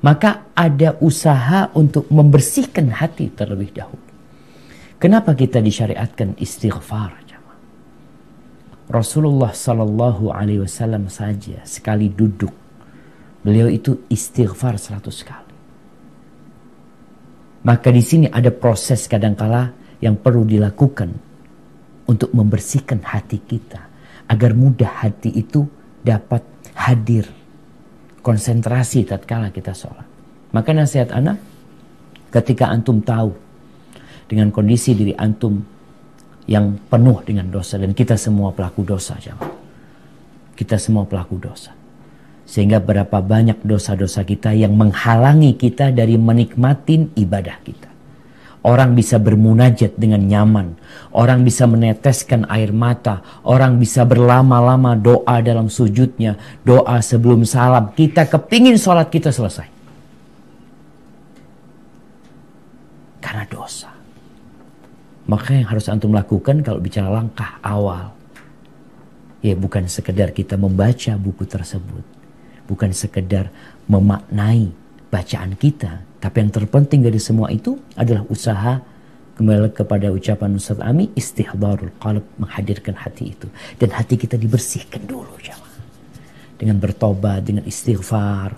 Maka 0.02 0.50
ada 0.58 0.98
usaha 0.98 1.70
untuk 1.78 2.10
membersihkan 2.10 2.90
hati 2.90 3.30
terlebih 3.38 3.70
dahulu. 3.70 4.10
Kenapa 4.98 5.38
kita 5.38 5.62
disyariatkan 5.62 6.42
istighfar? 6.42 7.22
Rasulullah 8.92 9.56
Sallallahu 9.56 10.36
Alaihi 10.36 10.68
Wasallam 10.68 11.08
saja 11.08 11.64
sekali 11.64 12.12
duduk, 12.12 12.52
beliau 13.40 13.72
itu 13.72 14.04
istighfar 14.12 14.76
seratus 14.76 15.24
kali. 15.24 15.56
Maka 17.64 17.88
di 17.88 18.04
sini 18.04 18.28
ada 18.28 18.52
proses 18.52 19.08
kadangkala 19.08 19.72
yang 20.02 20.18
perlu 20.18 20.44
dilakukan 20.44 21.14
untuk 22.10 22.34
membersihkan 22.34 23.06
hati 23.06 23.40
kita 23.40 23.88
agar 24.28 24.52
mudah 24.58 25.06
hati 25.06 25.30
itu 25.32 25.64
dapat 26.02 26.42
hadir 26.74 27.30
konsentrasi 28.26 29.06
tatkala 29.06 29.54
kita 29.54 29.72
sholat. 29.72 30.06
Maka 30.52 30.74
nasihat 30.74 31.14
anak 31.14 31.38
ketika 32.34 32.68
antum 32.68 33.00
tahu 33.00 33.32
dengan 34.26 34.50
kondisi 34.50 34.98
diri 34.98 35.14
antum 35.16 35.62
yang 36.50 36.80
penuh 36.90 37.22
dengan 37.22 37.48
dosa 37.52 37.78
dan 37.78 37.94
kita 37.94 38.18
semua 38.18 38.52
pelaku 38.52 38.82
dosa 38.88 39.16
jamaah. 39.22 39.60
Kita 40.58 40.76
semua 40.76 41.08
pelaku 41.08 41.38
dosa. 41.40 41.72
Sehingga 42.44 42.84
berapa 42.84 43.24
banyak 43.24 43.64
dosa-dosa 43.64 44.28
kita 44.28 44.52
yang 44.52 44.76
menghalangi 44.76 45.56
kita 45.56 45.94
dari 45.94 46.20
menikmatin 46.20 47.16
ibadah 47.16 47.58
kita. 47.64 47.91
Orang 48.62 48.94
bisa 48.94 49.18
bermunajat 49.18 49.98
dengan 49.98 50.22
nyaman. 50.22 50.78
Orang 51.10 51.42
bisa 51.42 51.66
meneteskan 51.66 52.46
air 52.46 52.70
mata. 52.70 53.42
Orang 53.42 53.82
bisa 53.82 54.06
berlama-lama 54.06 54.94
doa 54.94 55.42
dalam 55.42 55.66
sujudnya. 55.66 56.38
Doa 56.62 57.02
sebelum 57.02 57.42
salam. 57.42 57.90
Kita 57.98 58.30
kepingin 58.30 58.78
sholat 58.78 59.10
kita 59.10 59.34
selesai. 59.34 59.66
Karena 63.18 63.50
dosa. 63.50 63.90
Maka 65.26 65.58
yang 65.58 65.66
harus 65.66 65.90
antum 65.90 66.14
lakukan 66.14 66.62
kalau 66.62 66.78
bicara 66.78 67.10
langkah 67.10 67.58
awal. 67.66 68.14
Ya 69.42 69.58
bukan 69.58 69.90
sekedar 69.90 70.38
kita 70.38 70.54
membaca 70.54 71.18
buku 71.18 71.50
tersebut. 71.50 72.06
Bukan 72.70 72.94
sekedar 72.94 73.50
memaknai 73.90 74.70
bacaan 75.10 75.58
kita. 75.58 76.11
Tapi 76.22 76.36
yang 76.38 76.54
terpenting 76.54 77.02
dari 77.02 77.18
semua 77.18 77.50
itu 77.50 77.82
adalah 77.98 78.22
usaha 78.30 78.78
kembali 79.36 79.74
kepada 79.74 80.14
ucapan 80.14 80.54
Ustaz 80.54 80.78
Ami 80.78 81.10
istihbarul 81.18 81.98
qalb 81.98 82.22
menghadirkan 82.38 82.94
hati 82.94 83.34
itu 83.34 83.50
dan 83.82 83.90
hati 83.90 84.14
kita 84.14 84.38
dibersihkan 84.38 85.02
dulu 85.10 85.34
jamaah 85.42 85.82
dengan 86.62 86.78
bertobat 86.78 87.42
dengan 87.42 87.66
istighfar 87.66 88.54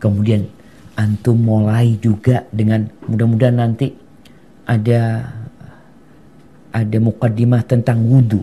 kemudian 0.00 0.48
antum 0.96 1.36
mulai 1.36 1.98
juga 2.00 2.46
dengan 2.48 2.88
mudah-mudahan 3.04 3.58
nanti 3.58 3.92
ada 4.64 5.28
ada 6.74 6.98
mukaddimah 6.98 7.62
tentang 7.62 8.02
wudhu. 8.02 8.42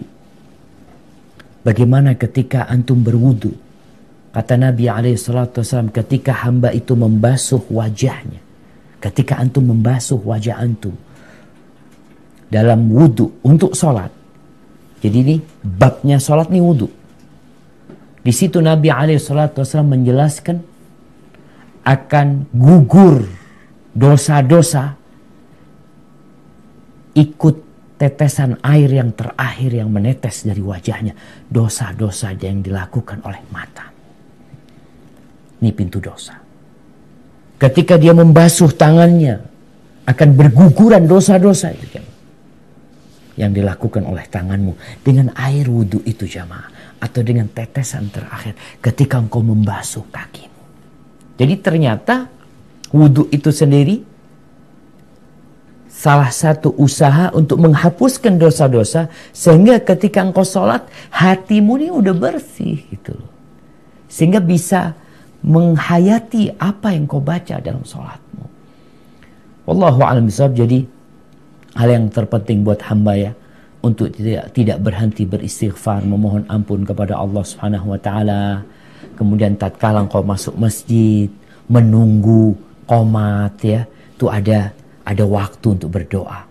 Bagaimana 1.62 2.16
ketika 2.16 2.66
antum 2.66 3.04
berwudhu? 3.04 3.54
Kata 4.32 4.56
Nabi 4.56 4.88
SAW 5.20 5.92
ketika 5.92 6.48
hamba 6.48 6.72
itu 6.72 6.96
membasuh 6.96 7.60
wajahnya. 7.68 8.40
Ketika 9.02 9.42
antum 9.42 9.74
membasuh 9.74 10.22
wajah 10.22 10.62
antum. 10.62 10.94
Dalam 12.52 12.92
wudhu 12.94 13.42
untuk 13.42 13.74
sholat. 13.74 14.14
Jadi 15.02 15.18
ini 15.26 15.36
babnya 15.66 16.22
sholat 16.22 16.54
ini 16.54 16.62
wudhu. 16.62 16.90
Di 18.22 18.30
situ 18.30 18.62
Nabi 18.62 18.94
SAW 19.18 19.82
menjelaskan 19.82 20.58
akan 21.82 22.28
gugur 22.54 23.26
dosa-dosa 23.98 24.94
ikut 27.18 27.56
tetesan 27.98 28.58
air 28.66 28.90
yang 28.90 29.14
terakhir 29.14 29.78
yang 29.78 29.90
menetes 29.90 30.46
dari 30.46 30.62
wajahnya. 30.62 31.14
Dosa-dosa 31.50 32.34
yang 32.38 32.62
dilakukan 32.62 33.22
oleh 33.26 33.42
mata. 33.50 33.90
Ini 35.62 35.70
pintu 35.74 36.02
dosa. 36.02 36.41
Ketika 37.62 38.02
dia 38.02 38.10
membasuh 38.10 38.74
tangannya, 38.74 39.38
akan 40.10 40.30
berguguran 40.34 41.06
dosa-dosa 41.06 41.70
yang 43.38 43.54
dilakukan 43.54 44.02
oleh 44.02 44.26
tanganmu 44.26 44.74
dengan 45.06 45.30
air 45.38 45.70
wudhu 45.70 46.02
itu 46.04 46.26
jamaah 46.26 46.98
atau 46.98 47.22
dengan 47.22 47.46
tetesan 47.54 48.10
terakhir 48.10 48.58
ketika 48.82 49.22
engkau 49.22 49.46
membasuh 49.46 50.02
kakimu. 50.10 50.62
Jadi 51.38 51.54
ternyata 51.62 52.30
wudhu 52.90 53.30
itu 53.30 53.54
sendiri 53.54 54.04
salah 55.86 56.34
satu 56.34 56.74
usaha 56.82 57.30
untuk 57.38 57.62
menghapuskan 57.62 58.42
dosa-dosa 58.42 59.06
sehingga 59.30 59.78
ketika 59.86 60.26
engkau 60.26 60.42
sholat 60.42 60.82
hatimu 61.14 61.78
ini 61.78 61.90
udah 61.94 62.14
bersih 62.18 62.82
gitu. 62.90 63.16
Sehingga 64.10 64.44
bisa 64.44 64.98
menghayati 65.42 66.54
apa 66.62 66.94
yang 66.94 67.10
kau 67.10 67.22
baca 67.22 67.58
dalam 67.58 67.82
sholatmu. 67.82 68.46
Wallahu 69.66 70.02
a'lam 70.06 70.30
Jadi 70.30 70.86
hal 71.78 71.88
yang 71.90 72.06
terpenting 72.14 72.66
buat 72.66 72.82
hamba 72.86 73.14
ya 73.18 73.32
untuk 73.82 74.14
tidak 74.14 74.54
tidak 74.54 74.78
berhenti 74.82 75.26
beristighfar 75.26 76.06
memohon 76.06 76.46
ampun 76.50 76.86
kepada 76.86 77.18
Allah 77.18 77.42
Subhanahu 77.42 77.98
wa 77.98 78.00
taala. 78.02 78.62
Kemudian 79.18 79.58
tatkala 79.58 80.06
engkau 80.06 80.22
masuk 80.26 80.58
masjid, 80.58 81.30
menunggu 81.70 82.58
komat 82.86 83.54
ya, 83.62 83.82
itu 84.18 84.26
ada 84.30 84.74
ada 85.06 85.24
waktu 85.26 85.68
untuk 85.78 85.90
berdoa. 85.90 86.50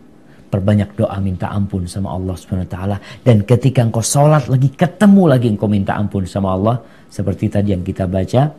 Perbanyak 0.51 0.99
doa 0.99 1.14
minta 1.22 1.47
ampun 1.47 1.86
sama 1.86 2.11
Allah 2.11 2.34
Subhanahu 2.34 2.66
wa 2.66 2.72
taala 2.74 2.97
dan 3.22 3.47
ketika 3.47 3.86
engkau 3.86 4.03
sholat 4.03 4.51
lagi 4.51 4.66
ketemu 4.74 5.22
lagi 5.30 5.47
engkau 5.47 5.70
minta 5.70 5.95
ampun 5.95 6.26
sama 6.26 6.59
Allah 6.59 6.82
seperti 7.07 7.47
tadi 7.47 7.70
yang 7.70 7.86
kita 7.86 8.11
baca 8.11 8.51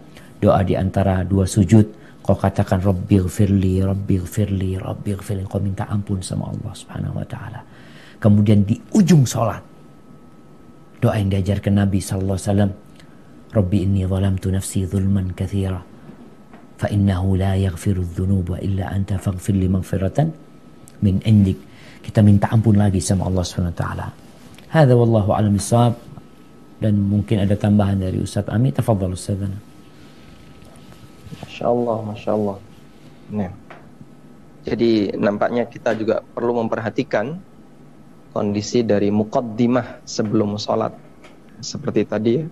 doa 0.41 0.65
di 0.65 0.73
antara 0.73 1.21
dua 1.21 1.45
sujud 1.45 2.01
kau 2.21 2.37
katakan 2.37 2.81
Rabbil 2.81 3.25
firli, 3.29 3.81
Rabbil 3.81 4.25
firli, 4.25 4.77
Rabbil 4.77 5.19
firli. 5.21 5.41
Kau 5.45 5.61
minta 5.61 5.89
ampun 5.89 6.21
sama 6.21 6.49
Allah 6.53 6.73
subhanahu 6.73 7.17
wa 7.17 7.25
ta'ala. 7.25 7.59
Kemudian 8.21 8.61
di 8.65 8.77
ujung 8.93 9.25
sholat. 9.25 9.61
Doa 11.01 11.17
yang 11.17 11.33
diajarkan 11.33 11.81
Nabi 11.81 11.97
sallallahu 11.97 12.37
alaihi 12.37 12.49
wasallam. 12.49 12.71
Rabbi 13.51 13.77
inni 13.81 14.01
zalamtu 14.05 14.47
nafsi 14.53 14.85
zulman 14.85 15.33
kathira. 15.33 15.81
Fa 16.77 16.87
innahu 16.93 17.41
la 17.41 17.57
yaghfiru 17.57 18.05
dhunuba 18.05 18.61
illa 18.61 18.93
anta 18.93 19.17
faghfir 19.17 19.57
li 19.57 19.65
maghfiratan 19.65 20.29
min 21.01 21.17
indik. 21.25 21.57
Kita 22.05 22.21
minta 22.21 22.49
ampun 22.53 22.77
lagi 22.77 23.01
sama 23.01 23.29
Allah 23.29 23.45
subhanahu 23.45 23.73
wa 23.73 23.79
ta'ala. 23.81 24.07
Hadha 24.71 24.93
wallahu 24.93 25.29
alam 25.33 25.57
dan 26.81 26.97
mungkin 26.97 27.45
ada 27.45 27.53
tambahan 27.53 28.01
dari 28.01 28.17
Ustaz 28.17 28.49
Ami. 28.49 28.73
Tafadhal 28.73 29.13
Ustazana. 29.13 29.70
Masya 31.39 31.65
Allah, 31.71 31.97
Masya 32.03 32.31
Allah. 32.35 32.57
Nah. 33.31 33.51
Jadi 34.61 35.09
nampaknya 35.17 35.65
kita 35.65 35.97
juga 35.97 36.21
perlu 36.21 36.61
memperhatikan 36.61 37.33
kondisi 38.29 38.85
dari 38.85 39.09
muqaddimah 39.09 40.05
sebelum 40.05 40.53
sholat. 40.61 40.93
Seperti 41.61 42.05
tadi 42.05 42.31
ya, 42.37 42.45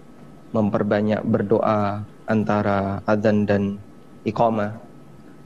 memperbanyak 0.58 1.22
berdoa 1.22 2.02
antara 2.26 3.06
adzan 3.06 3.46
dan 3.46 3.78
iqamah. 4.26 4.74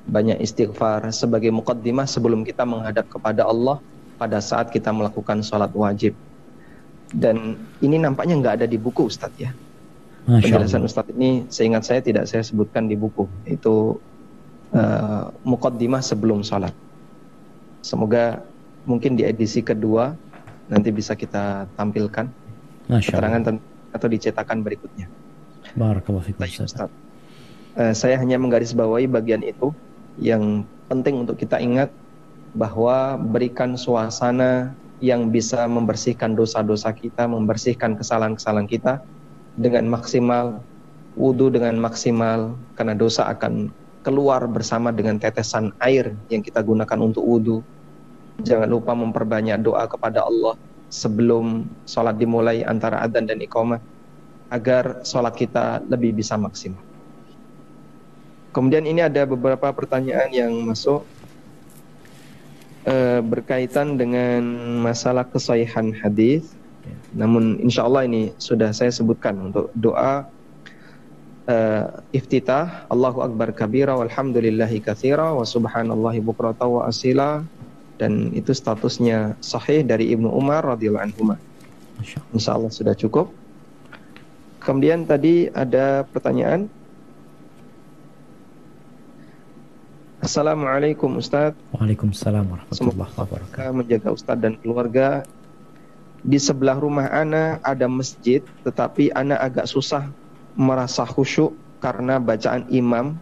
Banyak 0.03 0.39
istighfar 0.39 1.11
sebagai 1.15 1.51
muqaddimah 1.51 2.07
sebelum 2.07 2.43
kita 2.43 2.63
menghadap 2.67 3.07
kepada 3.11 3.47
Allah 3.47 3.79
pada 4.19 4.39
saat 4.39 4.71
kita 4.71 4.91
melakukan 4.91 5.43
sholat 5.43 5.71
wajib. 5.75 6.15
Dan 7.11 7.59
ini 7.83 7.99
nampaknya 7.99 8.39
nggak 8.39 8.55
ada 8.63 8.67
di 8.67 8.79
buku 8.79 9.07
Ustadz 9.11 9.39
ya. 9.39 9.51
Penjelasan 10.23 10.87
Ustadz 10.87 11.11
ini 11.11 11.43
seingat 11.51 11.83
saya 11.83 11.99
tidak 11.99 12.31
saya 12.31 12.39
sebutkan 12.47 12.87
di 12.87 12.95
buku. 12.95 13.27
Itu 13.43 13.99
uh, 14.71 15.27
mukaddimah 15.43 15.99
sebelum 15.99 16.47
sholat. 16.47 16.71
Semoga 17.83 18.39
mungkin 18.87 19.19
di 19.19 19.27
edisi 19.27 19.59
kedua 19.59 20.15
nanti 20.71 20.95
bisa 20.95 21.11
kita 21.19 21.67
tampilkan 21.75 22.31
Masya 22.87 23.19
keterangan 23.19 23.59
atau 23.91 24.07
dicetakan 24.07 24.63
berikutnya. 24.63 25.11
Barakallahu 25.75 26.23
Ustaz. 26.39 26.87
Uh, 27.75 27.91
saya 27.91 28.15
hanya 28.15 28.39
menggarisbawahi 28.39 29.11
bagian 29.11 29.43
itu 29.43 29.75
yang 30.15 30.63
penting 30.87 31.19
untuk 31.19 31.35
kita 31.35 31.59
ingat 31.59 31.91
bahwa 32.55 33.19
berikan 33.19 33.75
suasana 33.75 34.71
yang 35.03 35.27
bisa 35.35 35.67
membersihkan 35.67 36.31
dosa-dosa 36.31 36.95
kita, 36.95 37.27
membersihkan 37.27 37.99
kesalahan-kesalahan 37.99 38.71
kita 38.71 39.03
dengan 39.53 39.85
maksimal, 39.89 40.61
wudhu 41.13 41.53
dengan 41.53 41.77
maksimal, 41.77 42.57
karena 42.73 42.93
dosa 42.97 43.29
akan 43.29 43.69
keluar 44.03 44.43
bersama 44.49 44.91
dengan 44.91 45.15
tetesan 45.17 45.71
air 45.79 46.11
yang 46.27 46.43
kita 46.43 46.59
gunakan 46.59 46.99
untuk 46.99 47.23
wudhu. 47.23 47.59
Jangan 48.41 48.67
lupa 48.67 48.97
memperbanyak 48.97 49.61
doa 49.61 49.85
kepada 49.85 50.25
Allah 50.25 50.57
sebelum 50.89 51.65
sholat 51.85 52.17
dimulai 52.17 52.61
antara 52.65 53.01
adzan 53.01 53.25
dan 53.29 53.41
iqamah 53.41 53.81
agar 54.53 55.01
sholat 55.01 55.33
kita 55.33 55.81
lebih 55.89 56.13
bisa 56.13 56.37
maksimal. 56.37 56.81
Kemudian 58.53 58.85
ini 58.85 59.01
ada 59.01 59.25
beberapa 59.25 59.73
pertanyaan 59.73 60.29
yang 60.29 60.53
masuk 60.61 61.01
e, 62.85 63.17
berkaitan 63.25 63.97
dengan 63.97 64.45
masalah 64.85 65.25
kesahihan 65.25 65.89
hadis 65.97 66.53
namun 67.13 67.61
insya 67.61 67.85
Allah 67.85 68.09
ini 68.09 68.33
sudah 68.41 68.73
saya 68.73 68.89
sebutkan 68.89 69.37
untuk 69.51 69.69
doa 69.77 70.25
uh, 71.47 71.85
iftitah 72.15 72.87
Allahu 72.89 73.23
Akbar 73.23 73.53
kabira 73.53 73.95
walhamdulillahi 73.95 74.81
kathira 74.83 75.31
wa 75.31 75.45
subhanallahi 75.45 76.19
bukrata 76.23 76.65
wa 76.65 76.89
asila 76.89 77.45
dan 78.01 78.33
itu 78.33 78.51
statusnya 78.51 79.37
sahih 79.39 79.85
dari 79.85 80.11
Ibnu 80.11 80.27
Umar 80.27 80.65
radhiyallahu 80.65 81.05
anhu. 81.13 81.37
Insya 82.33 82.57
Allah 82.57 82.73
sudah 82.73 82.97
cukup. 82.97 83.31
Kemudian 84.63 85.05
tadi 85.05 85.51
ada 85.51 86.07
pertanyaan. 86.07 86.71
Assalamualaikum 90.23 91.19
Ustaz. 91.19 91.51
Waalaikumsalam 91.75 92.47
warahmatullahi 92.47 93.11
wabarakatuh. 93.11 93.75
Menjaga 93.75 94.09
Ustaz 94.15 94.39
dan 94.39 94.55
keluarga 94.55 95.27
di 96.23 96.39
sebelah 96.39 96.79
rumah 96.79 97.11
ana 97.11 97.59
ada 97.59 97.85
masjid 97.91 98.39
tetapi 98.63 99.11
ana 99.11 99.35
agak 99.35 99.67
susah 99.67 100.07
merasa 100.55 101.03
khusyuk 101.03 101.51
karena 101.83 102.15
bacaan 102.15 102.63
imam 102.71 103.19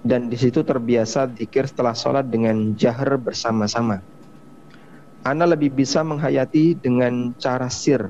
dan 0.00 0.32
di 0.32 0.38
situ 0.40 0.64
terbiasa 0.64 1.28
zikir 1.34 1.68
setelah 1.68 1.92
sholat 1.92 2.24
dengan 2.30 2.72
jahar 2.78 3.18
bersama-sama. 3.18 4.00
Ana 5.26 5.44
lebih 5.44 5.74
bisa 5.74 6.06
menghayati 6.06 6.78
dengan 6.78 7.34
cara 7.36 7.66
sir. 7.66 8.06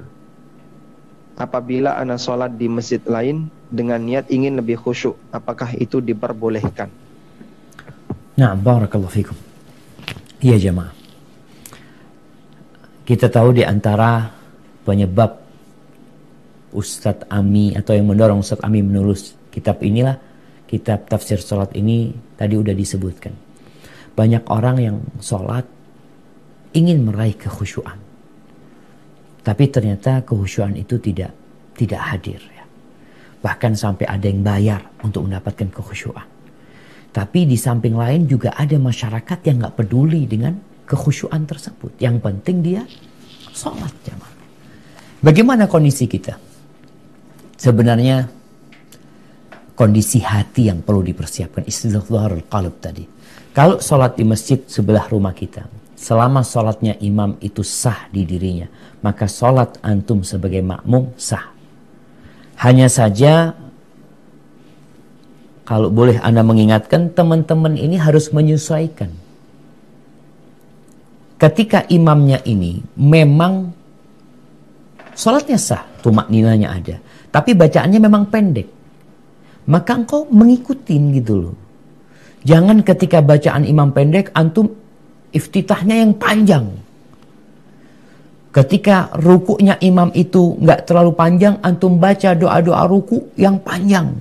Apabila 1.40 1.96
ana 1.96 2.20
sholat 2.20 2.52
di 2.60 2.68
masjid 2.68 3.00
lain 3.08 3.48
dengan 3.72 4.04
niat 4.04 4.28
ingin 4.28 4.60
lebih 4.60 4.76
khusyuk, 4.76 5.16
apakah 5.32 5.72
itu 5.80 6.04
diperbolehkan? 6.04 6.92
Nah, 8.36 8.52
barakallahu 8.52 9.12
fikum. 9.12 9.36
Iya 10.44 10.68
jemaah. 10.68 10.92
Kita 13.06 13.30
tahu 13.30 13.54
di 13.54 13.62
antara 13.62 14.26
penyebab 14.82 15.30
Ustadz 16.74 17.30
Ami 17.30 17.70
atau 17.78 17.94
yang 17.94 18.10
mendorong 18.10 18.42
Ustadz 18.42 18.66
Ami 18.66 18.82
menulis 18.82 19.38
kitab 19.54 19.78
inilah 19.86 20.18
kitab 20.66 21.06
tafsir 21.06 21.38
sholat 21.38 21.70
ini 21.78 22.10
tadi 22.34 22.58
udah 22.58 22.74
disebutkan. 22.74 23.30
Banyak 24.10 24.50
orang 24.50 24.76
yang 24.82 24.96
sholat 25.22 25.62
ingin 26.74 27.06
meraih 27.06 27.38
kekhusyuan. 27.38 27.94
Tapi 29.46 29.64
ternyata 29.70 30.26
kekhusyuan 30.26 30.74
itu 30.74 30.98
tidak 30.98 31.30
tidak 31.78 32.02
hadir 32.02 32.42
ya. 32.42 32.66
Bahkan 33.38 33.78
sampai 33.78 34.10
ada 34.10 34.26
yang 34.26 34.42
bayar 34.42 34.82
untuk 35.06 35.30
mendapatkan 35.30 35.70
kekhusyuan. 35.70 36.26
Tapi 37.14 37.46
di 37.46 37.54
samping 37.54 37.94
lain 37.94 38.26
juga 38.26 38.50
ada 38.58 38.74
masyarakat 38.74 39.38
yang 39.46 39.62
nggak 39.62 39.76
peduli 39.78 40.26
dengan 40.26 40.58
kekhusyuan 40.86 41.44
tersebut. 41.44 41.92
Yang 41.98 42.22
penting 42.22 42.62
dia 42.62 42.82
sholat 43.52 43.92
jamaah. 44.06 44.34
Bagaimana 45.20 45.66
kondisi 45.66 46.06
kita? 46.06 46.38
Sebenarnya 47.58 48.30
kondisi 49.74 50.22
hati 50.22 50.70
yang 50.70 50.80
perlu 50.80 51.02
dipersiapkan 51.02 51.66
istidharul 51.66 52.46
qalb 52.46 52.78
tadi. 52.78 53.04
Kalau 53.50 53.80
sholat 53.80 54.14
di 54.14 54.24
masjid 54.24 54.60
sebelah 54.68 55.08
rumah 55.08 55.32
kita, 55.32 55.64
selama 55.96 56.44
sholatnya 56.44 57.00
imam 57.00 57.40
itu 57.40 57.64
sah 57.64 58.06
di 58.12 58.28
dirinya, 58.28 58.68
maka 59.00 59.24
sholat 59.24 59.80
antum 59.80 60.20
sebagai 60.20 60.60
makmum 60.60 61.16
sah. 61.16 61.52
Hanya 62.60 62.88
saja 62.92 63.56
kalau 65.66 65.90
boleh 65.90 66.20
Anda 66.22 66.46
mengingatkan 66.46 67.10
teman-teman 67.16 67.74
ini 67.74 67.98
harus 67.98 68.30
menyesuaikan 68.30 69.25
ketika 71.36 71.84
imamnya 71.88 72.40
ini 72.44 72.80
memang 72.96 73.72
sholatnya 75.16 75.56
sah, 75.60 75.84
tumak 76.00 76.28
ninanya 76.28 76.76
ada. 76.76 76.96
Tapi 77.32 77.52
bacaannya 77.52 78.00
memang 78.00 78.28
pendek. 78.32 78.68
Maka 79.66 79.92
engkau 79.98 80.24
mengikutin 80.30 81.02
gitu 81.20 81.34
loh. 81.36 81.56
Jangan 82.46 82.86
ketika 82.86 83.18
bacaan 83.18 83.66
imam 83.66 83.90
pendek, 83.90 84.30
antum 84.30 84.70
iftitahnya 85.34 86.06
yang 86.06 86.14
panjang. 86.14 86.70
Ketika 88.54 89.12
rukuknya 89.18 89.76
imam 89.82 90.14
itu 90.14 90.54
nggak 90.62 90.86
terlalu 90.88 91.12
panjang, 91.12 91.58
antum 91.60 91.98
baca 91.98 92.32
doa-doa 92.32 92.86
ruku 92.88 93.34
yang 93.36 93.60
panjang. 93.60 94.16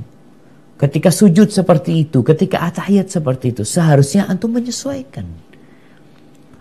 Ketika 0.75 1.07
sujud 1.07 1.53
seperti 1.53 2.03
itu, 2.03 2.19
ketika 2.19 2.67
atahiyat 2.67 3.07
seperti 3.07 3.55
itu, 3.55 3.63
seharusnya 3.63 4.27
antum 4.27 4.51
menyesuaikan. 4.51 5.23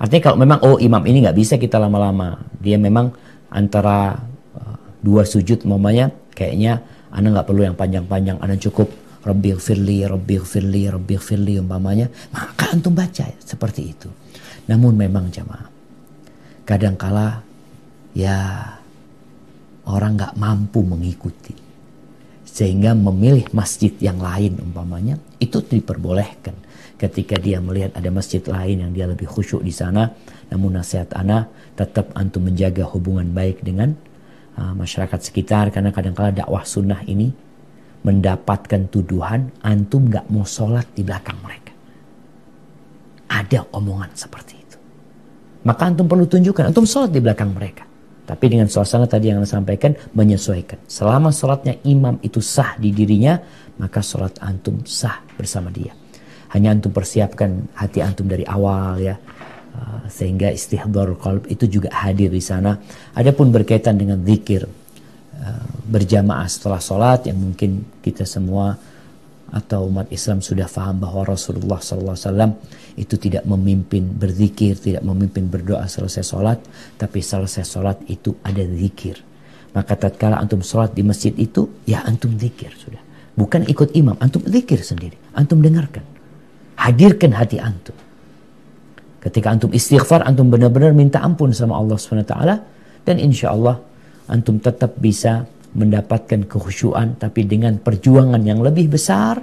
Artinya 0.05 0.21
kalau 0.21 0.37
memang 0.37 0.61
oh 0.61 0.77
imam 0.77 1.01
ini 1.09 1.25
nggak 1.25 1.33
bisa 1.33 1.57
kita 1.57 1.81
lama-lama, 1.81 2.37
dia 2.61 2.77
memang 2.77 3.09
antara 3.49 4.21
uh, 4.53 4.77
dua 5.01 5.25
sujud 5.25 5.65
mamanya 5.65 6.13
kayaknya 6.37 6.85
anda 7.09 7.33
nggak 7.33 7.49
perlu 7.49 7.65
yang 7.65 7.73
panjang-panjang, 7.73 8.37
anda 8.37 8.61
cukup 8.61 8.93
Rabbi 9.25 9.57
firli, 9.57 10.05
Rabbi 10.05 10.37
firli, 10.45 10.93
Rabbi 10.93 11.17
firli 11.17 11.57
umpamanya, 11.57 12.13
maka 12.37 12.77
antum 12.77 12.93
baca 12.93 13.25
seperti 13.41 13.97
itu. 13.97 14.13
Namun 14.69 14.93
memang 14.93 15.33
jamaah, 15.33 15.73
kadangkala 16.69 17.41
ya 18.13 18.61
orang 19.89 20.21
nggak 20.21 20.37
mampu 20.37 20.85
mengikuti 20.85 21.64
sehingga 22.55 22.95
memilih 22.95 23.51
masjid 23.51 23.91
yang 23.99 24.23
lain 24.23 24.55
umpamanya 24.63 25.19
itu 25.43 25.59
diperbolehkan. 25.59 26.55
Ketika 26.95 27.35
dia 27.35 27.59
melihat 27.59 27.99
ada 27.99 28.07
masjid 28.15 28.39
lain 28.47 28.87
yang 28.87 28.95
dia 28.95 29.11
lebih 29.11 29.27
khusyuk 29.27 29.67
di 29.67 29.75
sana 29.75 30.15
namun 30.55 30.79
nasihat 30.79 31.11
ana 31.19 31.51
tetap 31.75 32.15
antum 32.15 32.47
menjaga 32.47 32.87
hubungan 32.87 33.27
baik 33.35 33.67
dengan 33.67 33.99
uh, 34.55 34.71
masyarakat 34.71 35.19
sekitar. 35.19 35.75
Karena 35.75 35.91
kadang-kala 35.91 36.31
dakwah 36.31 36.63
sunnah 36.63 37.03
ini 37.11 37.35
mendapatkan 38.07 38.87
tuduhan 38.87 39.51
antum 39.67 40.07
nggak 40.07 40.31
mau 40.31 40.47
sholat 40.47 40.87
di 40.95 41.03
belakang 41.03 41.43
mereka. 41.43 41.75
Ada 43.35 43.67
omongan 43.75 44.15
seperti 44.15 44.55
itu. 44.55 44.79
Maka 45.67 45.91
antum 45.91 46.07
perlu 46.07 46.31
tunjukkan 46.31 46.71
antum 46.71 46.87
sholat 46.87 47.11
di 47.11 47.19
belakang 47.19 47.51
mereka 47.51 47.94
tapi 48.25 48.49
dengan 48.49 48.65
suasana 48.73 49.05
tadi 49.05 49.29
yang 49.29 49.45
saya 49.45 49.61
sampaikan 49.61 49.93
menyesuaikan. 50.17 50.81
Selama 50.89 51.29
sholatnya 51.29 51.77
imam 51.85 52.17
itu 52.25 52.41
sah 52.41 52.73
di 52.81 52.89
dirinya, 52.89 53.37
maka 53.77 54.01
sholat 54.01 54.41
antum 54.41 54.81
sah 54.89 55.21
bersama 55.37 55.69
dia. 55.69 55.93
Hanya 56.57 56.73
antum 56.73 56.89
persiapkan 56.89 57.69
hati 57.77 58.01
antum 58.01 58.25
dari 58.25 58.49
awal 58.49 58.97
ya. 58.97 59.17
Uh, 59.75 60.07
sehingga 60.07 60.55
istihdar 60.55 61.19
qalb 61.19 61.51
itu 61.51 61.67
juga 61.67 61.91
hadir 61.93 62.31
di 62.31 62.41
sana. 62.41 62.79
Adapun 63.19 63.51
berkaitan 63.51 63.99
dengan 63.99 64.23
zikir 64.23 64.63
uh, 64.65 65.69
berjamaah 65.85 66.47
setelah 66.47 66.79
sholat 66.79 67.27
yang 67.29 67.43
mungkin 67.43 67.83
kita 68.01 68.23
semua 68.23 68.79
atau 69.55 69.87
umat 69.87 70.11
Islam 70.11 70.43
sudah 70.43 70.67
faham 70.67 70.99
bahwa 70.99 71.23
Rasulullah 71.23 71.79
SAW 71.79 72.59
itu 72.99 73.15
tidak 73.15 73.47
memimpin 73.47 74.03
berzikir, 74.11 74.75
tidak 74.75 75.07
memimpin 75.07 75.47
berdoa 75.47 75.87
selesai 75.87 76.27
sholat, 76.27 76.59
tapi 76.99 77.23
selesai 77.23 77.63
sholat 77.63 78.03
itu 78.11 78.35
ada 78.43 78.67
zikir. 78.67 79.23
Maka 79.71 79.95
tatkala 79.95 80.43
antum 80.43 80.59
sholat 80.59 80.91
di 80.91 81.07
masjid 81.07 81.31
itu, 81.39 81.71
ya 81.87 82.03
antum 82.03 82.35
zikir 82.35 82.75
sudah. 82.75 82.99
Bukan 83.35 83.67
ikut 83.67 83.95
imam, 83.95 84.19
antum 84.19 84.43
zikir 84.47 84.83
sendiri. 84.83 85.15
Antum 85.35 85.63
dengarkan. 85.63 86.03
Hadirkan 86.79 87.35
hati 87.35 87.59
antum. 87.59 87.95
Ketika 89.23 89.51
antum 89.51 89.71
istighfar, 89.75 90.23
antum 90.23 90.51
benar-benar 90.51 90.95
minta 90.95 91.23
ampun 91.23 91.51
sama 91.51 91.79
Allah 91.79 91.99
SWT. 91.99 92.35
Dan 93.03 93.17
insya 93.19 93.51
Allah 93.51 93.83
antum 94.31 94.63
tetap 94.63 94.95
bisa 94.99 95.47
mendapatkan 95.75 96.47
kehusyuan 96.47 97.19
tapi 97.19 97.45
dengan 97.45 97.83
perjuangan 97.83 98.41
yang 98.47 98.63
lebih 98.63 98.95
besar 98.95 99.43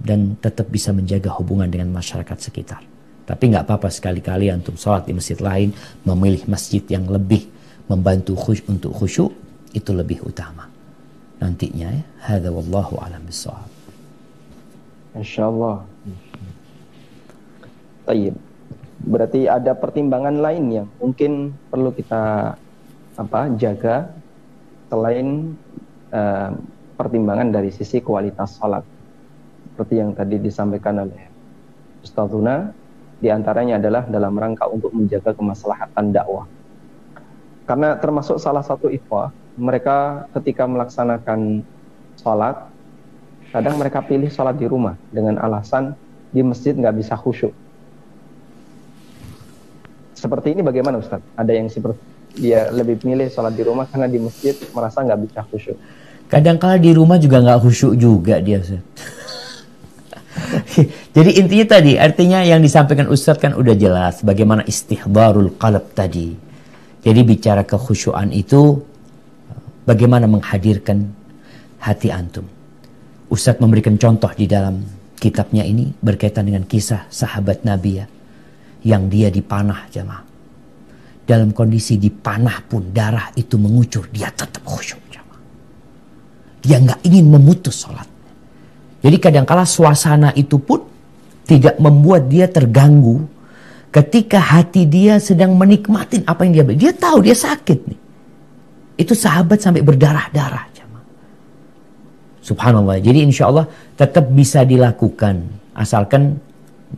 dan 0.00 0.40
tetap 0.40 0.72
bisa 0.72 0.94
menjaga 0.96 1.34
hubungan 1.36 1.68
dengan 1.68 1.92
masyarakat 1.92 2.38
sekitar. 2.38 2.82
Tapi 3.28 3.52
nggak 3.52 3.68
apa-apa 3.68 3.92
sekali-kali 3.92 4.48
antum 4.48 4.72
sholat 4.72 5.04
di 5.04 5.12
masjid 5.12 5.36
lain, 5.36 5.68
memilih 6.08 6.48
masjid 6.48 6.80
yang 6.88 7.04
lebih 7.04 7.44
membantu 7.84 8.32
khusyuk 8.32 8.72
untuk 8.72 8.92
khusyuk 8.96 9.32
itu 9.76 9.90
lebih 9.92 10.24
utama. 10.24 10.64
Nantinya 11.38 11.92
ya, 11.92 12.02
hadza 12.24 12.48
wallahu 12.48 12.96
alam 13.04 13.20
bisawab. 13.28 13.68
Insyaallah. 15.12 15.76
Tayyib. 18.08 18.34
Berarti 18.98 19.40
ada 19.44 19.76
pertimbangan 19.76 20.36
lain 20.40 20.64
yang 20.72 20.86
mungkin 20.96 21.52
perlu 21.68 21.92
kita 21.92 22.56
apa 23.18 23.40
jaga 23.60 24.08
selain 24.88 25.54
uh, 26.12 26.50
pertimbangan 26.98 27.52
dari 27.54 27.70
sisi 27.70 28.02
kualitas 28.02 28.58
sholat. 28.58 28.82
Seperti 29.72 29.94
yang 30.02 30.10
tadi 30.16 30.42
disampaikan 30.42 31.06
oleh 31.06 31.30
Ustazuna 32.02 32.74
di 33.22 33.30
antaranya 33.30 33.78
adalah 33.78 34.06
dalam 34.10 34.34
rangka 34.34 34.66
untuk 34.66 34.90
menjaga 34.90 35.34
kemaslahatan 35.36 36.10
dakwah. 36.10 36.50
Karena 37.68 37.94
termasuk 38.00 38.42
salah 38.42 38.64
satu 38.64 38.90
ikhwah 38.90 39.30
mereka 39.58 40.26
ketika 40.38 40.64
melaksanakan 40.64 41.62
sholat 42.18 42.70
kadang 43.50 43.76
mereka 43.76 44.02
pilih 44.02 44.30
sholat 44.30 44.56
di 44.56 44.66
rumah 44.66 44.94
dengan 45.10 45.38
alasan 45.38 45.94
di 46.32 46.40
masjid 46.42 46.74
nggak 46.74 46.96
bisa 46.98 47.14
khusyuk. 47.14 47.52
Seperti 50.18 50.58
ini 50.58 50.66
bagaimana 50.66 50.98
Ustaz? 50.98 51.22
Ada 51.38 51.54
yang 51.54 51.70
seperti 51.70 52.17
dia 52.38 52.70
lebih 52.70 53.02
milih 53.02 53.28
sholat 53.28 53.52
di 53.52 53.66
rumah 53.66 53.84
karena 53.90 54.06
di 54.06 54.22
masjid 54.22 54.54
merasa 54.70 55.02
nggak 55.02 55.20
bisa 55.26 55.40
khusyuk. 55.50 55.76
Kadang 56.30 56.60
kala 56.60 56.78
di 56.78 56.94
rumah 56.94 57.18
juga 57.18 57.42
nggak 57.42 57.58
khusyuk 57.66 57.98
juga 57.98 58.38
dia. 58.38 58.62
Jadi 61.16 61.30
intinya 61.34 61.66
tadi 61.66 61.98
artinya 61.98 62.46
yang 62.46 62.62
disampaikan 62.62 63.10
Ustadz 63.10 63.42
kan 63.42 63.52
udah 63.58 63.74
jelas 63.74 64.22
bagaimana 64.22 64.62
istihbarul 64.62 65.58
qalb 65.58 65.90
tadi. 65.92 66.30
Jadi 67.02 67.20
bicara 67.26 67.66
kekhusyuan 67.66 68.30
itu 68.30 68.78
bagaimana 69.82 70.30
menghadirkan 70.30 71.10
hati 71.82 72.14
antum. 72.14 72.46
Ustadz 73.28 73.60
memberikan 73.60 73.98
contoh 73.98 74.30
di 74.36 74.46
dalam 74.46 74.84
kitabnya 75.18 75.66
ini 75.66 75.90
berkaitan 75.98 76.46
dengan 76.46 76.62
kisah 76.68 77.10
sahabat 77.10 77.66
Nabi 77.66 77.98
ya 77.98 78.06
yang 78.86 79.10
dia 79.10 79.32
dipanah 79.32 79.90
jamaah 79.90 80.27
dalam 81.28 81.52
kondisi 81.52 82.00
dipanah 82.00 82.64
pun 82.64 82.88
darah 82.88 83.28
itu 83.36 83.60
mengucur, 83.60 84.08
dia 84.08 84.32
tetap 84.32 84.64
khusyuk. 84.64 85.08
Dia 86.58 86.82
nggak 86.82 87.00
ingin 87.06 87.26
memutus 87.30 87.86
sholat. 87.86 88.08
Jadi 88.98 89.16
kadangkala 89.22 89.62
suasana 89.62 90.34
itu 90.34 90.58
pun 90.58 90.82
tidak 91.46 91.78
membuat 91.78 92.26
dia 92.26 92.50
terganggu 92.50 93.24
ketika 93.94 94.42
hati 94.42 94.84
dia 94.84 95.22
sedang 95.22 95.54
menikmati 95.54 96.26
apa 96.26 96.42
yang 96.44 96.52
dia 96.60 96.64
beli. 96.66 96.78
Dia 96.82 96.92
tahu 96.92 97.22
dia 97.22 97.36
sakit 97.38 97.78
nih. 97.88 98.00
Itu 98.98 99.14
sahabat 99.14 99.62
sampai 99.62 99.86
berdarah-darah. 99.86 100.68
Subhanallah. 102.42 102.96
Jadi 103.04 103.28
insya 103.28 103.52
Allah 103.52 103.68
tetap 103.92 104.32
bisa 104.32 104.64
dilakukan. 104.64 105.44
Asalkan 105.76 106.40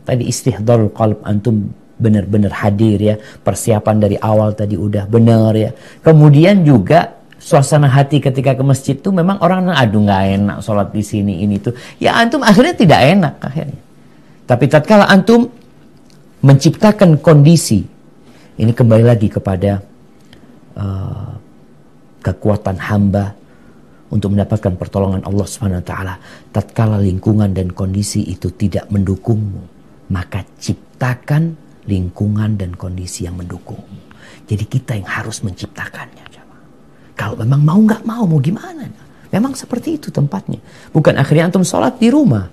tadi 0.07 0.31
istihdar 0.31 0.79
qalb 0.95 1.19
antum 1.27 1.67
benar-benar 2.01 2.49
hadir 2.65 2.97
ya. 2.97 3.15
Persiapan 3.21 3.95
dari 4.01 4.17
awal 4.17 4.57
tadi 4.57 4.73
udah 4.73 5.05
benar 5.05 5.53
ya. 5.53 5.69
Kemudian 6.01 6.65
juga 6.65 7.21
suasana 7.37 7.89
hati 7.89 8.17
ketika 8.17 8.57
ke 8.57 8.63
masjid 8.65 8.97
tuh 8.97 9.13
memang 9.13 9.37
orang 9.41 9.69
aduh 9.69 10.01
nggak 10.05 10.21
enak 10.41 10.57
sholat 10.65 10.89
di 10.89 11.05
sini 11.05 11.45
ini 11.45 11.61
tuh. 11.61 11.77
Ya 12.01 12.17
antum 12.17 12.41
akhirnya 12.41 12.73
tidak 12.73 12.99
enak 13.05 13.35
akhirnya. 13.37 13.81
Tapi 14.49 14.65
tatkala 14.65 15.05
antum 15.05 15.47
menciptakan 16.41 17.21
kondisi 17.21 17.85
ini 18.57 18.73
kembali 18.73 19.05
lagi 19.05 19.25
kepada 19.31 19.81
uh, 20.77 21.31
kekuatan 22.21 22.77
hamba 22.77 23.33
untuk 24.11 24.35
mendapatkan 24.35 24.75
pertolongan 24.75 25.23
Allah 25.23 25.47
Subhanahu 25.47 25.81
wa 25.81 25.87
taala. 25.87 26.15
Tatkala 26.51 26.99
lingkungan 26.99 27.55
dan 27.55 27.71
kondisi 27.71 28.27
itu 28.27 28.51
tidak 28.53 28.91
mendukungmu, 28.91 29.63
maka 30.11 30.43
ciptakan 30.59 31.55
lingkungan 31.85 32.57
dan 32.57 32.77
kondisi 32.77 33.25
yang 33.25 33.37
mendukung. 33.37 33.81
Jadi 34.45 34.63
kita 34.67 34.97
yang 34.99 35.09
harus 35.09 35.41
menciptakannya. 35.41 36.27
Kalau 37.15 37.37
memang 37.37 37.61
mau 37.61 37.79
nggak 37.79 38.01
mau, 38.01 38.25
mau 38.25 38.41
gimana? 38.41 38.89
Memang 39.29 39.53
seperti 39.53 40.01
itu 40.01 40.09
tempatnya. 40.09 40.57
Bukan 40.89 41.15
akhirnya 41.15 41.53
antum 41.53 41.61
sholat 41.61 42.01
di 42.01 42.09
rumah. 42.09 42.49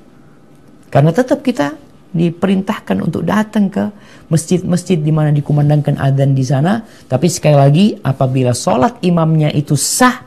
Karena 0.93 1.09
tetap 1.09 1.41
kita 1.41 1.72
diperintahkan 2.12 2.97
untuk 3.01 3.24
datang 3.24 3.68
ke 3.68 3.89
masjid-masjid 4.29 4.97
di 5.01 5.09
mana 5.09 5.33
dikumandangkan 5.33 5.97
adzan 5.97 6.37
di 6.37 6.45
sana. 6.45 6.85
Tapi 6.85 7.26
sekali 7.33 7.57
lagi, 7.57 7.87
apabila 7.97 8.53
sholat 8.53 9.01
imamnya 9.01 9.49
itu 9.57 9.72
sah 9.72 10.20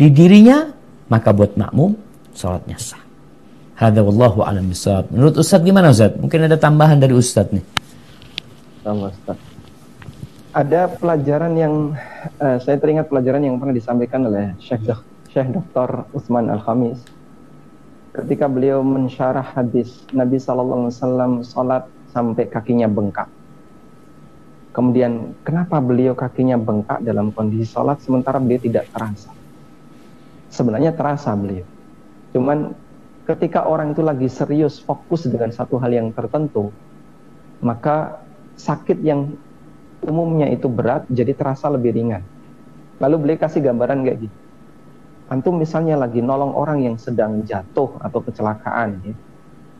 di 0.00 0.08
dirinya, 0.08 0.64
maka 1.12 1.36
buat 1.36 1.54
makmum 1.60 1.92
sholatnya 2.32 2.80
sah. 2.80 3.04
Hada 3.74 4.00
wallahu 4.00 4.46
alam 4.46 4.70
Menurut 5.12 5.34
Ustaz 5.36 5.60
gimana 5.60 5.92
Ustaz? 5.92 6.14
Mungkin 6.16 6.46
ada 6.46 6.56
tambahan 6.56 6.96
dari 6.96 7.12
Ustaz 7.12 7.50
nih 7.52 7.83
sama 8.84 9.08
Ustaz. 9.10 9.40
Ada 10.54 10.86
pelajaran 11.00 11.56
yang 11.58 11.74
uh, 12.38 12.58
saya 12.62 12.78
teringat 12.78 13.10
pelajaran 13.10 13.42
yang 13.42 13.56
pernah 13.58 13.74
disampaikan 13.74 14.28
oleh 14.28 14.54
Syekh 14.62 14.86
Syekh 15.34 15.50
Dr. 15.50 16.06
Utsman 16.14 16.46
Al-Khamis 16.46 17.02
ketika 18.14 18.46
beliau 18.46 18.78
mensyarah 18.86 19.42
hadis 19.42 20.06
Nabi 20.14 20.38
sallallahu 20.38 20.86
alaihi 20.86 20.94
wasallam 20.94 21.32
salat 21.42 21.84
sampai 22.14 22.46
kakinya 22.46 22.86
bengkak. 22.86 23.26
Kemudian 24.70 25.34
kenapa 25.42 25.82
beliau 25.82 26.14
kakinya 26.14 26.54
bengkak 26.54 27.02
dalam 27.02 27.34
kondisi 27.34 27.66
sholat 27.66 27.98
sementara 28.02 28.38
beliau 28.38 28.62
tidak 28.62 28.86
terasa? 28.94 29.30
Sebenarnya 30.50 30.94
terasa 30.94 31.34
beliau. 31.34 31.66
Cuman 32.30 32.74
ketika 33.26 33.66
orang 33.66 33.94
itu 33.94 34.02
lagi 34.02 34.30
serius 34.30 34.78
fokus 34.78 35.26
dengan 35.26 35.50
satu 35.50 35.78
hal 35.82 35.90
yang 35.90 36.10
tertentu, 36.14 36.70
maka 37.62 38.22
sakit 38.54 38.98
yang 39.02 39.34
umumnya 40.04 40.50
itu 40.52 40.68
berat 40.68 41.08
jadi 41.10 41.32
terasa 41.34 41.70
lebih 41.72 41.96
ringan. 41.96 42.22
Lalu 43.02 43.16
beliau 43.20 43.38
kasih 43.42 43.64
gambaran 43.64 44.06
kayak 44.06 44.18
gitu. 44.28 44.36
Antum 45.32 45.56
misalnya 45.56 45.96
lagi 45.96 46.20
nolong 46.20 46.52
orang 46.52 46.84
yang 46.84 46.96
sedang 47.00 47.42
jatuh 47.48 47.96
atau 48.04 48.20
kecelakaan, 48.20 49.00
ya. 49.02 49.16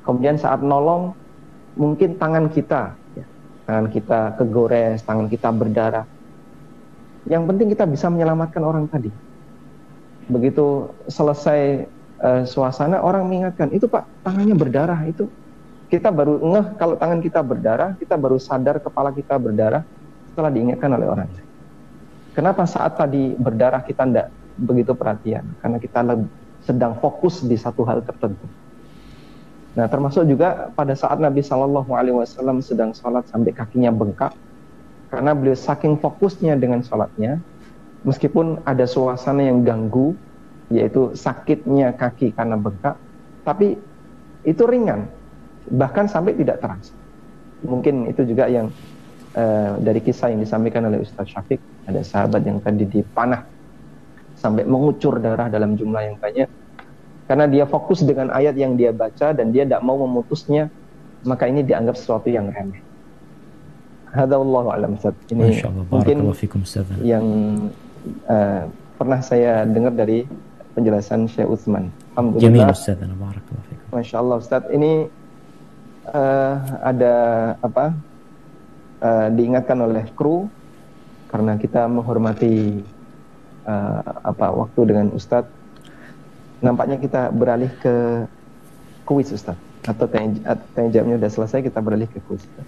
kemudian 0.08 0.40
saat 0.40 0.64
nolong 0.64 1.12
mungkin 1.76 2.16
tangan 2.16 2.48
kita 2.48 2.96
tangan 3.64 3.88
kita 3.88 4.36
kegores, 4.36 5.00
tangan 5.02 5.26
kita 5.28 5.48
berdarah. 5.50 6.06
Yang 7.24 7.42
penting 7.48 7.68
kita 7.72 7.84
bisa 7.88 8.12
menyelamatkan 8.12 8.60
orang 8.60 8.84
tadi. 8.88 9.08
Begitu 10.28 10.92
selesai 11.08 11.88
uh, 12.20 12.42
suasana, 12.44 13.00
orang 13.00 13.24
mengingatkan, 13.28 13.72
itu 13.72 13.88
Pak, 13.88 14.04
tangannya 14.24 14.56
berdarah 14.56 15.00
itu. 15.08 15.28
Kita 15.94 16.10
baru 16.10 16.42
ngeh 16.42 16.66
kalau 16.74 16.98
tangan 16.98 17.22
kita 17.22 17.38
berdarah, 17.38 17.94
kita 17.94 18.18
baru 18.18 18.34
sadar 18.34 18.82
kepala 18.82 19.14
kita 19.14 19.38
berdarah 19.38 19.86
setelah 20.26 20.50
diingatkan 20.50 20.90
oleh 20.90 21.06
orang. 21.06 21.30
Kenapa 22.34 22.66
saat 22.66 22.98
tadi 22.98 23.30
berdarah 23.38 23.78
kita 23.86 24.02
tidak 24.02 24.26
begitu 24.58 24.90
perhatian? 24.98 25.46
Karena 25.62 25.78
kita 25.78 26.02
sedang 26.66 26.98
fokus 26.98 27.46
di 27.46 27.54
satu 27.54 27.86
hal 27.86 28.02
tertentu. 28.02 28.42
Nah, 29.78 29.86
termasuk 29.86 30.26
juga 30.26 30.74
pada 30.74 30.98
saat 30.98 31.22
Nabi 31.22 31.46
Shallallahu 31.46 31.94
Alaihi 31.94 32.18
Wasallam 32.18 32.58
sedang 32.58 32.90
sholat 32.90 33.30
sampai 33.30 33.54
kakinya 33.54 33.94
bengkak, 33.94 34.34
karena 35.14 35.30
beliau 35.30 35.54
saking 35.54 36.02
fokusnya 36.02 36.58
dengan 36.58 36.82
sholatnya, 36.82 37.38
meskipun 38.02 38.66
ada 38.66 38.82
suasana 38.82 39.46
yang 39.46 39.62
ganggu, 39.62 40.18
yaitu 40.74 41.14
sakitnya 41.14 41.94
kaki 41.94 42.34
karena 42.34 42.58
bengkak, 42.58 42.98
tapi 43.46 43.78
itu 44.42 44.62
ringan, 44.66 45.06
bahkan 45.70 46.04
sampai 46.08 46.36
tidak 46.36 46.60
terasa. 46.60 46.92
Mungkin 47.64 48.10
itu 48.12 48.28
juga 48.28 48.44
yang 48.50 48.68
uh, 49.36 49.80
dari 49.80 50.00
kisah 50.04 50.32
yang 50.32 50.44
disampaikan 50.44 50.84
oleh 50.84 51.00
Ustaz 51.00 51.30
Syafiq, 51.32 51.60
ada 51.88 52.00
sahabat 52.04 52.44
yang 52.44 52.60
tadi 52.60 52.84
dipanah 52.84 53.44
sampai 54.36 54.68
mengucur 54.68 55.16
darah 55.22 55.48
dalam 55.48 55.78
jumlah 55.78 56.02
yang 56.04 56.16
banyak, 56.20 56.48
karena 57.24 57.46
dia 57.48 57.64
fokus 57.64 58.04
dengan 58.04 58.28
ayat 58.34 58.52
yang 58.60 58.76
dia 58.76 58.92
baca 58.92 59.32
dan 59.32 59.48
dia 59.48 59.64
tidak 59.64 59.80
mau 59.80 59.96
memutusnya 59.96 60.68
maka 61.24 61.48
ini 61.48 61.64
dianggap 61.64 61.96
sesuatu 61.96 62.28
yang 62.28 62.52
remeh 62.52 62.84
Hada 64.14 64.38
Allah 64.38 64.64
alam 64.78 64.94
Ustaz. 64.94 65.16
Ini 65.26 65.58
mungkin 65.90 66.22
yang 67.02 67.26
uh, 68.30 68.62
pernah 68.94 69.18
saya 69.18 69.66
dengar 69.66 69.90
dari 69.90 70.22
penjelasan 70.78 71.26
Syekh 71.26 71.50
Utsman. 71.50 71.90
Alhamdulillah. 72.14 72.70
Masya 73.90 74.16
Allah 74.22 74.36
Ustaz. 74.38 74.62
Ini 74.70 75.10
uh, 76.10 76.54
ada 76.82 77.14
apa? 77.60 77.94
Uh, 79.04 79.28
diingatkan 79.36 79.76
oleh 79.84 80.08
kru 80.16 80.48
karena 81.28 81.60
kita 81.60 81.84
menghormati 81.90 82.80
uh, 83.68 84.00
apa 84.24 84.48
waktu 84.48 84.80
dengan 84.88 85.12
Ustadz 85.12 85.50
nampaknya 86.64 86.96
kita 86.96 87.28
beralih 87.28 87.68
ke 87.84 88.24
kuis 89.04 89.28
Ustaz 89.28 89.60
atau 89.84 90.08
tanya 90.08 90.88
jawabnya 90.88 91.20
sudah 91.20 91.32
selesai 91.36 91.60
kita 91.68 91.84
beralih 91.84 92.08
ke 92.08 92.16
kuis 92.24 92.40
Ustaz. 92.40 92.64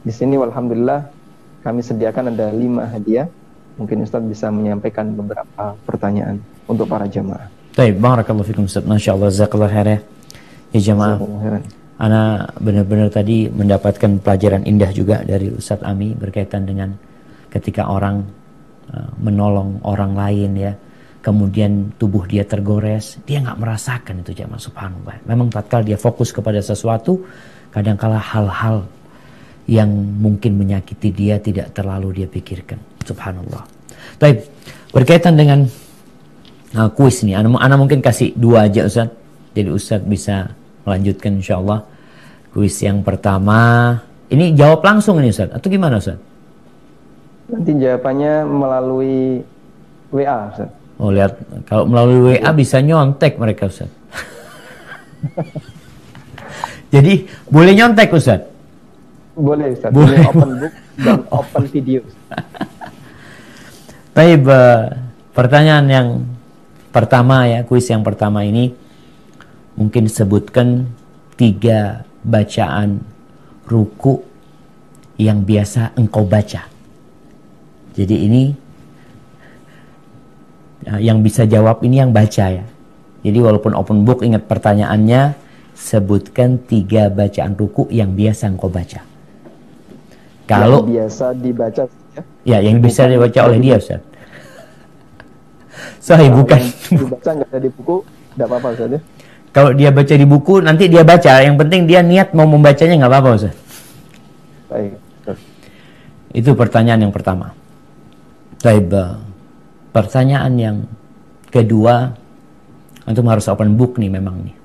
Di 0.00 0.12
sini 0.12 0.40
alhamdulillah 0.40 1.12
kami 1.60 1.84
sediakan 1.84 2.32
ada 2.32 2.48
lima 2.48 2.88
hadiah. 2.88 3.28
Mungkin 3.76 4.06
Ustaz 4.06 4.22
bisa 4.22 4.48
menyampaikan 4.54 5.12
beberapa 5.12 5.74
pertanyaan 5.82 6.38
untuk 6.70 6.86
para 6.86 7.10
jamaah. 7.10 7.50
Baik, 7.74 7.98
barakallahu 7.98 8.46
fikum 8.46 8.70
Ustaz. 8.70 8.86
Masya 8.86 9.18
Allah, 9.18 9.34
zakallah 9.34 9.66
khair 9.66 9.88
ya. 9.88 9.98
Ya 10.70 10.94
jamaah. 10.94 11.18
Ana 11.94 12.50
benar-benar 12.58 13.10
tadi 13.14 13.46
mendapatkan 13.46 14.18
pelajaran 14.18 14.66
indah 14.66 14.90
juga 14.90 15.22
dari 15.22 15.46
Ustaz 15.50 15.78
Ami 15.86 16.10
berkaitan 16.10 16.66
dengan 16.66 16.90
ketika 17.54 17.86
orang 17.86 18.26
uh, 18.90 19.14
menolong 19.22 19.78
orang 19.86 20.18
lain 20.18 20.50
ya 20.58 20.72
kemudian 21.24 21.96
tubuh 21.96 22.28
dia 22.28 22.44
tergores, 22.44 23.16
dia 23.24 23.40
nggak 23.40 23.56
merasakan 23.56 24.20
itu 24.20 24.36
jamaah 24.36 24.60
subhanallah. 24.60 25.24
Memang 25.24 25.48
tatkala 25.48 25.80
dia 25.80 25.96
fokus 25.96 26.28
kepada 26.28 26.60
sesuatu, 26.60 27.24
kadangkala 27.72 28.20
hal-hal 28.20 28.84
yang 29.64 29.88
mungkin 30.20 30.60
menyakiti 30.60 31.08
dia 31.08 31.40
tidak 31.40 31.72
terlalu 31.72 32.20
dia 32.20 32.28
pikirkan. 32.28 32.76
Subhanallah. 33.08 33.64
Baik, 34.20 34.44
berkaitan 34.92 35.40
dengan 35.40 35.64
uh, 36.76 36.92
kuis 36.92 37.24
ini, 37.24 37.32
Anda, 37.32 37.56
Anda 37.56 37.80
mungkin 37.80 38.04
kasih 38.04 38.36
dua 38.36 38.68
aja 38.68 38.84
Ustaz. 38.84 39.08
Jadi 39.56 39.68
Ustaz 39.72 40.04
bisa 40.04 40.52
melanjutkan 40.84 41.40
insya 41.40 41.58
Allah. 41.58 41.84
Kuis 42.54 42.78
yang 42.78 43.02
pertama, 43.02 43.98
ini 44.30 44.54
jawab 44.54 44.86
langsung 44.86 45.18
ini 45.18 45.34
Ustaz, 45.34 45.50
atau 45.50 45.66
gimana 45.66 45.98
Ustaz? 45.98 46.16
Nanti 47.50 47.76
jawabannya 47.76 48.34
melalui 48.46 49.42
WA 50.14 50.38
Ustaz. 50.54 50.70
Oh 50.94 51.10
lihat 51.10 51.34
kalau 51.66 51.90
melalui 51.90 52.38
WA 52.38 52.50
bisa 52.54 52.78
nyontek 52.78 53.34
mereka 53.36 53.66
Ustaz. 53.66 53.90
Jadi 56.94 57.26
boleh 57.50 57.74
nyontek 57.74 58.14
Ustaz? 58.14 58.46
Boleh 59.34 59.74
Ustaz. 59.74 59.90
Boleh 59.90 60.22
open 60.22 60.50
book 60.62 60.74
dan 61.02 61.20
open 61.34 61.64
video. 61.66 62.00
Baik, 64.14 64.46
uh, 64.46 64.94
pertanyaan 65.34 65.86
yang 65.90 66.08
pertama 66.94 67.50
ya, 67.50 67.66
kuis 67.66 67.90
yang 67.90 68.06
pertama 68.06 68.46
ini 68.46 68.83
mungkin 69.74 70.06
sebutkan 70.06 70.88
tiga 71.38 72.06
bacaan 72.22 73.02
ruku 73.66 74.22
yang 75.18 75.42
biasa 75.42 75.94
engkau 75.94 76.26
baca. 76.26 76.66
Jadi 77.94 78.16
ini 78.26 78.42
Nah, 80.84 81.00
yang 81.00 81.24
bisa 81.24 81.48
jawab 81.48 81.80
ini 81.80 81.96
yang 82.00 82.12
baca 82.12 82.46
ya. 82.52 82.64
Jadi 83.24 83.38
walaupun 83.40 83.72
open 83.72 84.04
book 84.04 84.20
ingat 84.20 84.44
pertanyaannya 84.44 85.32
sebutkan 85.72 86.60
tiga 86.68 87.08
bacaan 87.08 87.56
ruku 87.56 87.88
yang 87.88 88.12
biasa 88.12 88.52
engkau 88.52 88.68
baca. 88.68 89.00
Kalau 90.44 90.84
yang 90.84 91.08
biasa 91.08 91.26
dibaca 91.32 91.82
ya. 91.88 92.22
Ya, 92.44 92.58
yang 92.60 92.84
bisa 92.84 93.08
dibaca 93.08 93.40
oleh 93.48 93.58
dia 93.64 93.80
Ustaz. 93.80 94.04
Sorry, 96.04 96.28
nah, 96.28 96.36
bukan. 96.36 96.60
Dibaca 96.92 97.30
nggak 97.32 97.48
ada 97.48 97.60
di 97.64 97.70
buku, 97.72 97.96
tidak 98.36 98.46
apa-apa 98.52 98.68
Ustaz 98.76 98.92
ya. 98.92 99.00
Kalau 99.54 99.70
dia 99.70 99.94
baca 99.94 100.10
di 100.10 100.26
buku, 100.26 100.58
nanti 100.66 100.90
dia 100.90 101.06
baca. 101.06 101.38
Yang 101.38 101.62
penting 101.62 101.86
dia 101.86 102.02
niat 102.02 102.34
mau 102.34 102.42
membacanya 102.42 103.06
nggak 103.06 103.12
apa-apa 103.14 103.30
Ustaz. 103.38 103.54
Baik. 104.66 104.98
Itu 106.34 106.58
pertanyaan 106.58 107.06
yang 107.06 107.14
pertama. 107.14 107.54
Baik, 108.58 108.90
Pertanyaan 109.94 110.52
yang 110.58 110.76
kedua, 111.54 112.10
antum 113.06 113.30
harus 113.30 113.46
open 113.46 113.78
book 113.78 113.94
nih 114.02 114.10
memang 114.10 114.42
nih. 114.42 114.56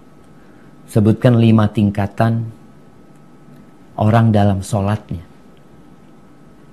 Sebutkan 0.90 1.38
lima 1.38 1.70
tingkatan 1.70 2.50
orang 4.02 4.34
dalam 4.34 4.66
sholatnya. 4.66 5.22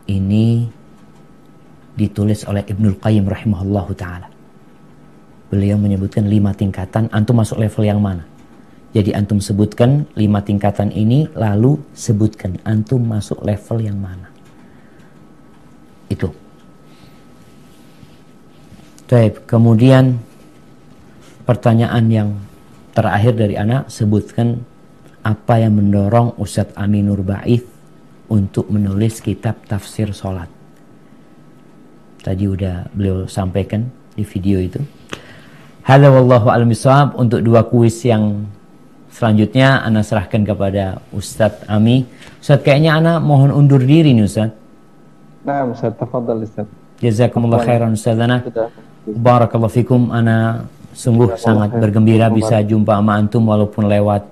Ini 0.09 0.64
ditulis 1.93 2.49
oleh 2.49 2.64
Ibnul 2.64 2.97
Qayyim 2.97 3.29
rahimahullahu 3.29 3.93
ta'ala. 3.93 4.36
Beliau 5.47 5.78
menyebutkan 5.78 6.26
lima 6.26 6.51
tingkatan, 6.51 7.07
antum 7.14 7.38
masuk 7.38 7.62
level 7.62 7.86
yang 7.86 8.03
mana? 8.03 8.26
Jadi 8.90 9.12
antum 9.12 9.38
sebutkan 9.38 10.09
lima 10.16 10.42
tingkatan 10.42 10.90
ini, 10.90 11.30
lalu 11.36 11.78
sebutkan 11.92 12.59
antum 12.66 13.05
masuk 13.05 13.38
level 13.44 13.78
yang 13.84 13.99
mana. 14.01 14.32
Itu. 16.11 16.32
Baik, 19.07 19.47
kemudian 19.47 20.18
pertanyaan 21.47 22.05
yang 22.11 22.28
terakhir 22.90 23.38
dari 23.38 23.55
anak 23.55 23.86
sebutkan 23.86 24.66
apa 25.22 25.62
yang 25.62 25.78
mendorong 25.78 26.34
Ustadz 26.42 26.74
Aminur 26.74 27.22
Baif 27.22 27.62
untuk 28.26 28.66
menulis 28.66 29.22
kitab 29.22 29.62
tafsir 29.70 30.11
sholat. 30.11 30.51
Tadi 32.22 32.44
udah 32.51 32.90
beliau 32.90 33.30
sampaikan 33.30 33.86
di 34.18 34.26
video 34.26 34.59
itu. 34.59 34.82
Halo 35.87 36.18
wallahu 36.18 36.51
alam 36.51 36.74
untuk 37.14 37.47
dua 37.47 37.62
kuis 37.62 38.03
yang 38.03 38.43
selanjutnya 39.07 39.87
Ana 39.87 40.03
serahkan 40.03 40.43
kepada 40.43 40.99
Ustadz 41.14 41.62
Ami. 41.70 42.03
Ustadz 42.43 42.66
kayaknya 42.66 42.99
Ana 42.99 43.22
mohon 43.22 43.55
undur 43.55 43.78
diri 43.78 44.11
nih 44.11 44.26
Ustadz. 44.26 44.59
Nah 45.47 45.62
Ustadz, 45.70 45.95
tafadhal 45.95 46.43
Ustadz. 46.43 46.99
Jazakumullah 46.99 47.62
khairan 47.62 47.95
Ustadz 47.95 48.51
Barakallahu 49.07 49.70
fikum 49.70 50.11
ana 50.11 50.66
sungguh 50.91 51.39
sangat 51.39 51.78
bergembira 51.78 52.34
bisa 52.34 52.59
jumpa 52.66 52.99
sama 52.99 53.22
antum 53.22 53.47
walaupun 53.47 53.87
lewat 53.87 54.26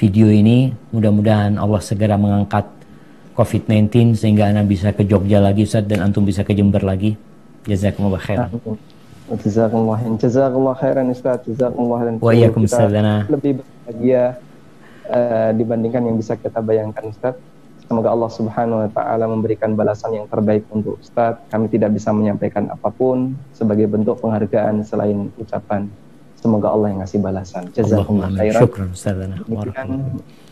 video 0.00 0.32
ini. 0.32 0.72
Mudah-mudahan 0.96 1.60
Allah 1.60 1.84
segera 1.84 2.16
mengangkat 2.16 2.64
COVID-19 3.36 4.16
sehingga 4.16 4.48
Anda 4.48 4.64
bisa 4.64 4.96
ke 4.96 5.04
Jogja 5.04 5.44
lagi 5.44 5.68
Ustaz 5.68 5.84
dan 5.84 6.08
Antum 6.08 6.24
bisa 6.24 6.40
ke 6.40 6.56
Jember 6.56 6.80
lagi. 6.80 7.20
Jazakumullah 7.68 8.16
khairan. 8.24 8.48
Jazakumullah 9.26 9.98
khairan. 9.98 10.16
Jazakumullah 10.22 10.76
khairan 10.78 11.06
Ustaz. 11.10 11.42
Jazakumullah 11.50 11.98
khairan. 12.02 12.14
Wa 12.22 12.32
iyyakum 12.32 12.62
Lebih 13.26 13.52
bahagia 13.58 14.38
uh, 15.10 15.50
dibandingkan 15.50 16.02
yang 16.06 16.16
bisa 16.18 16.38
kita 16.38 16.62
bayangkan 16.62 17.10
Ustaz. 17.10 17.34
Semoga 17.86 18.10
Allah 18.10 18.30
Subhanahu 18.34 18.82
wa 18.82 18.90
taala 18.90 19.30
memberikan 19.30 19.78
balasan 19.78 20.18
yang 20.18 20.26
terbaik 20.26 20.66
untuk 20.74 20.98
Ustaz. 20.98 21.38
Kami 21.50 21.70
tidak 21.70 21.94
bisa 21.94 22.10
menyampaikan 22.10 22.66
apa 22.70 22.90
pun 22.90 23.38
sebagai 23.54 23.86
bentuk 23.86 24.18
penghargaan 24.22 24.82
selain 24.82 25.30
ucapan. 25.38 25.86
Semoga 26.38 26.70
Allah 26.70 26.94
yang 26.94 27.00
ngasih 27.02 27.18
balasan. 27.22 27.70
Jazakumullah 27.74 28.30
khairan. 28.34 28.62
Syukran 28.62 28.88
Ustazana. 28.90 29.36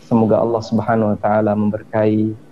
Semoga 0.05 0.35
Allah 0.37 0.61
Subhanahu 0.63 1.11
wa 1.15 1.17
taala 1.19 1.51
memberkahi 1.55 2.44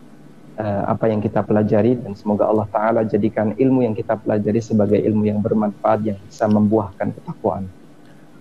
uh, 0.60 0.84
apa 0.90 1.10
yang 1.10 1.22
kita 1.24 1.42
pelajari 1.42 1.98
dan 1.98 2.14
semoga 2.14 2.50
Allah 2.50 2.68
taala 2.70 3.02
jadikan 3.06 3.54
ilmu 3.58 3.86
yang 3.86 3.96
kita 3.98 4.18
pelajari 4.18 4.60
sebagai 4.62 5.00
ilmu 5.02 5.30
yang 5.30 5.40
bermanfaat 5.42 6.00
yang 6.06 6.18
bisa 6.28 6.46
membuahkan 6.50 7.14
ketakwaan. 7.16 7.66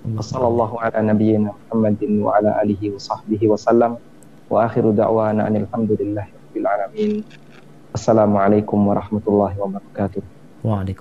Wassallallahu 0.02 0.82
ala 0.82 0.98
nabiyyina 0.98 1.54
Muhammadin 1.54 2.26
wa 2.26 2.34
ala 2.34 2.58
alihi 2.58 2.90
wa 2.90 2.98
sahbihi 2.98 3.46
wa 3.46 3.54
sallam. 3.54 3.92
Wa 4.50 4.66
akhiru 4.66 4.90
da'wana 4.90 5.46
alhamdulillahi 5.46 6.30
rabbil 6.34 6.66
alamin. 6.66 7.12
Assalamualaikum 7.94 8.82
warahmatullahi 8.82 9.54
wabarakatuh. 9.62 10.20
Waalaikumsalam. 10.66 10.90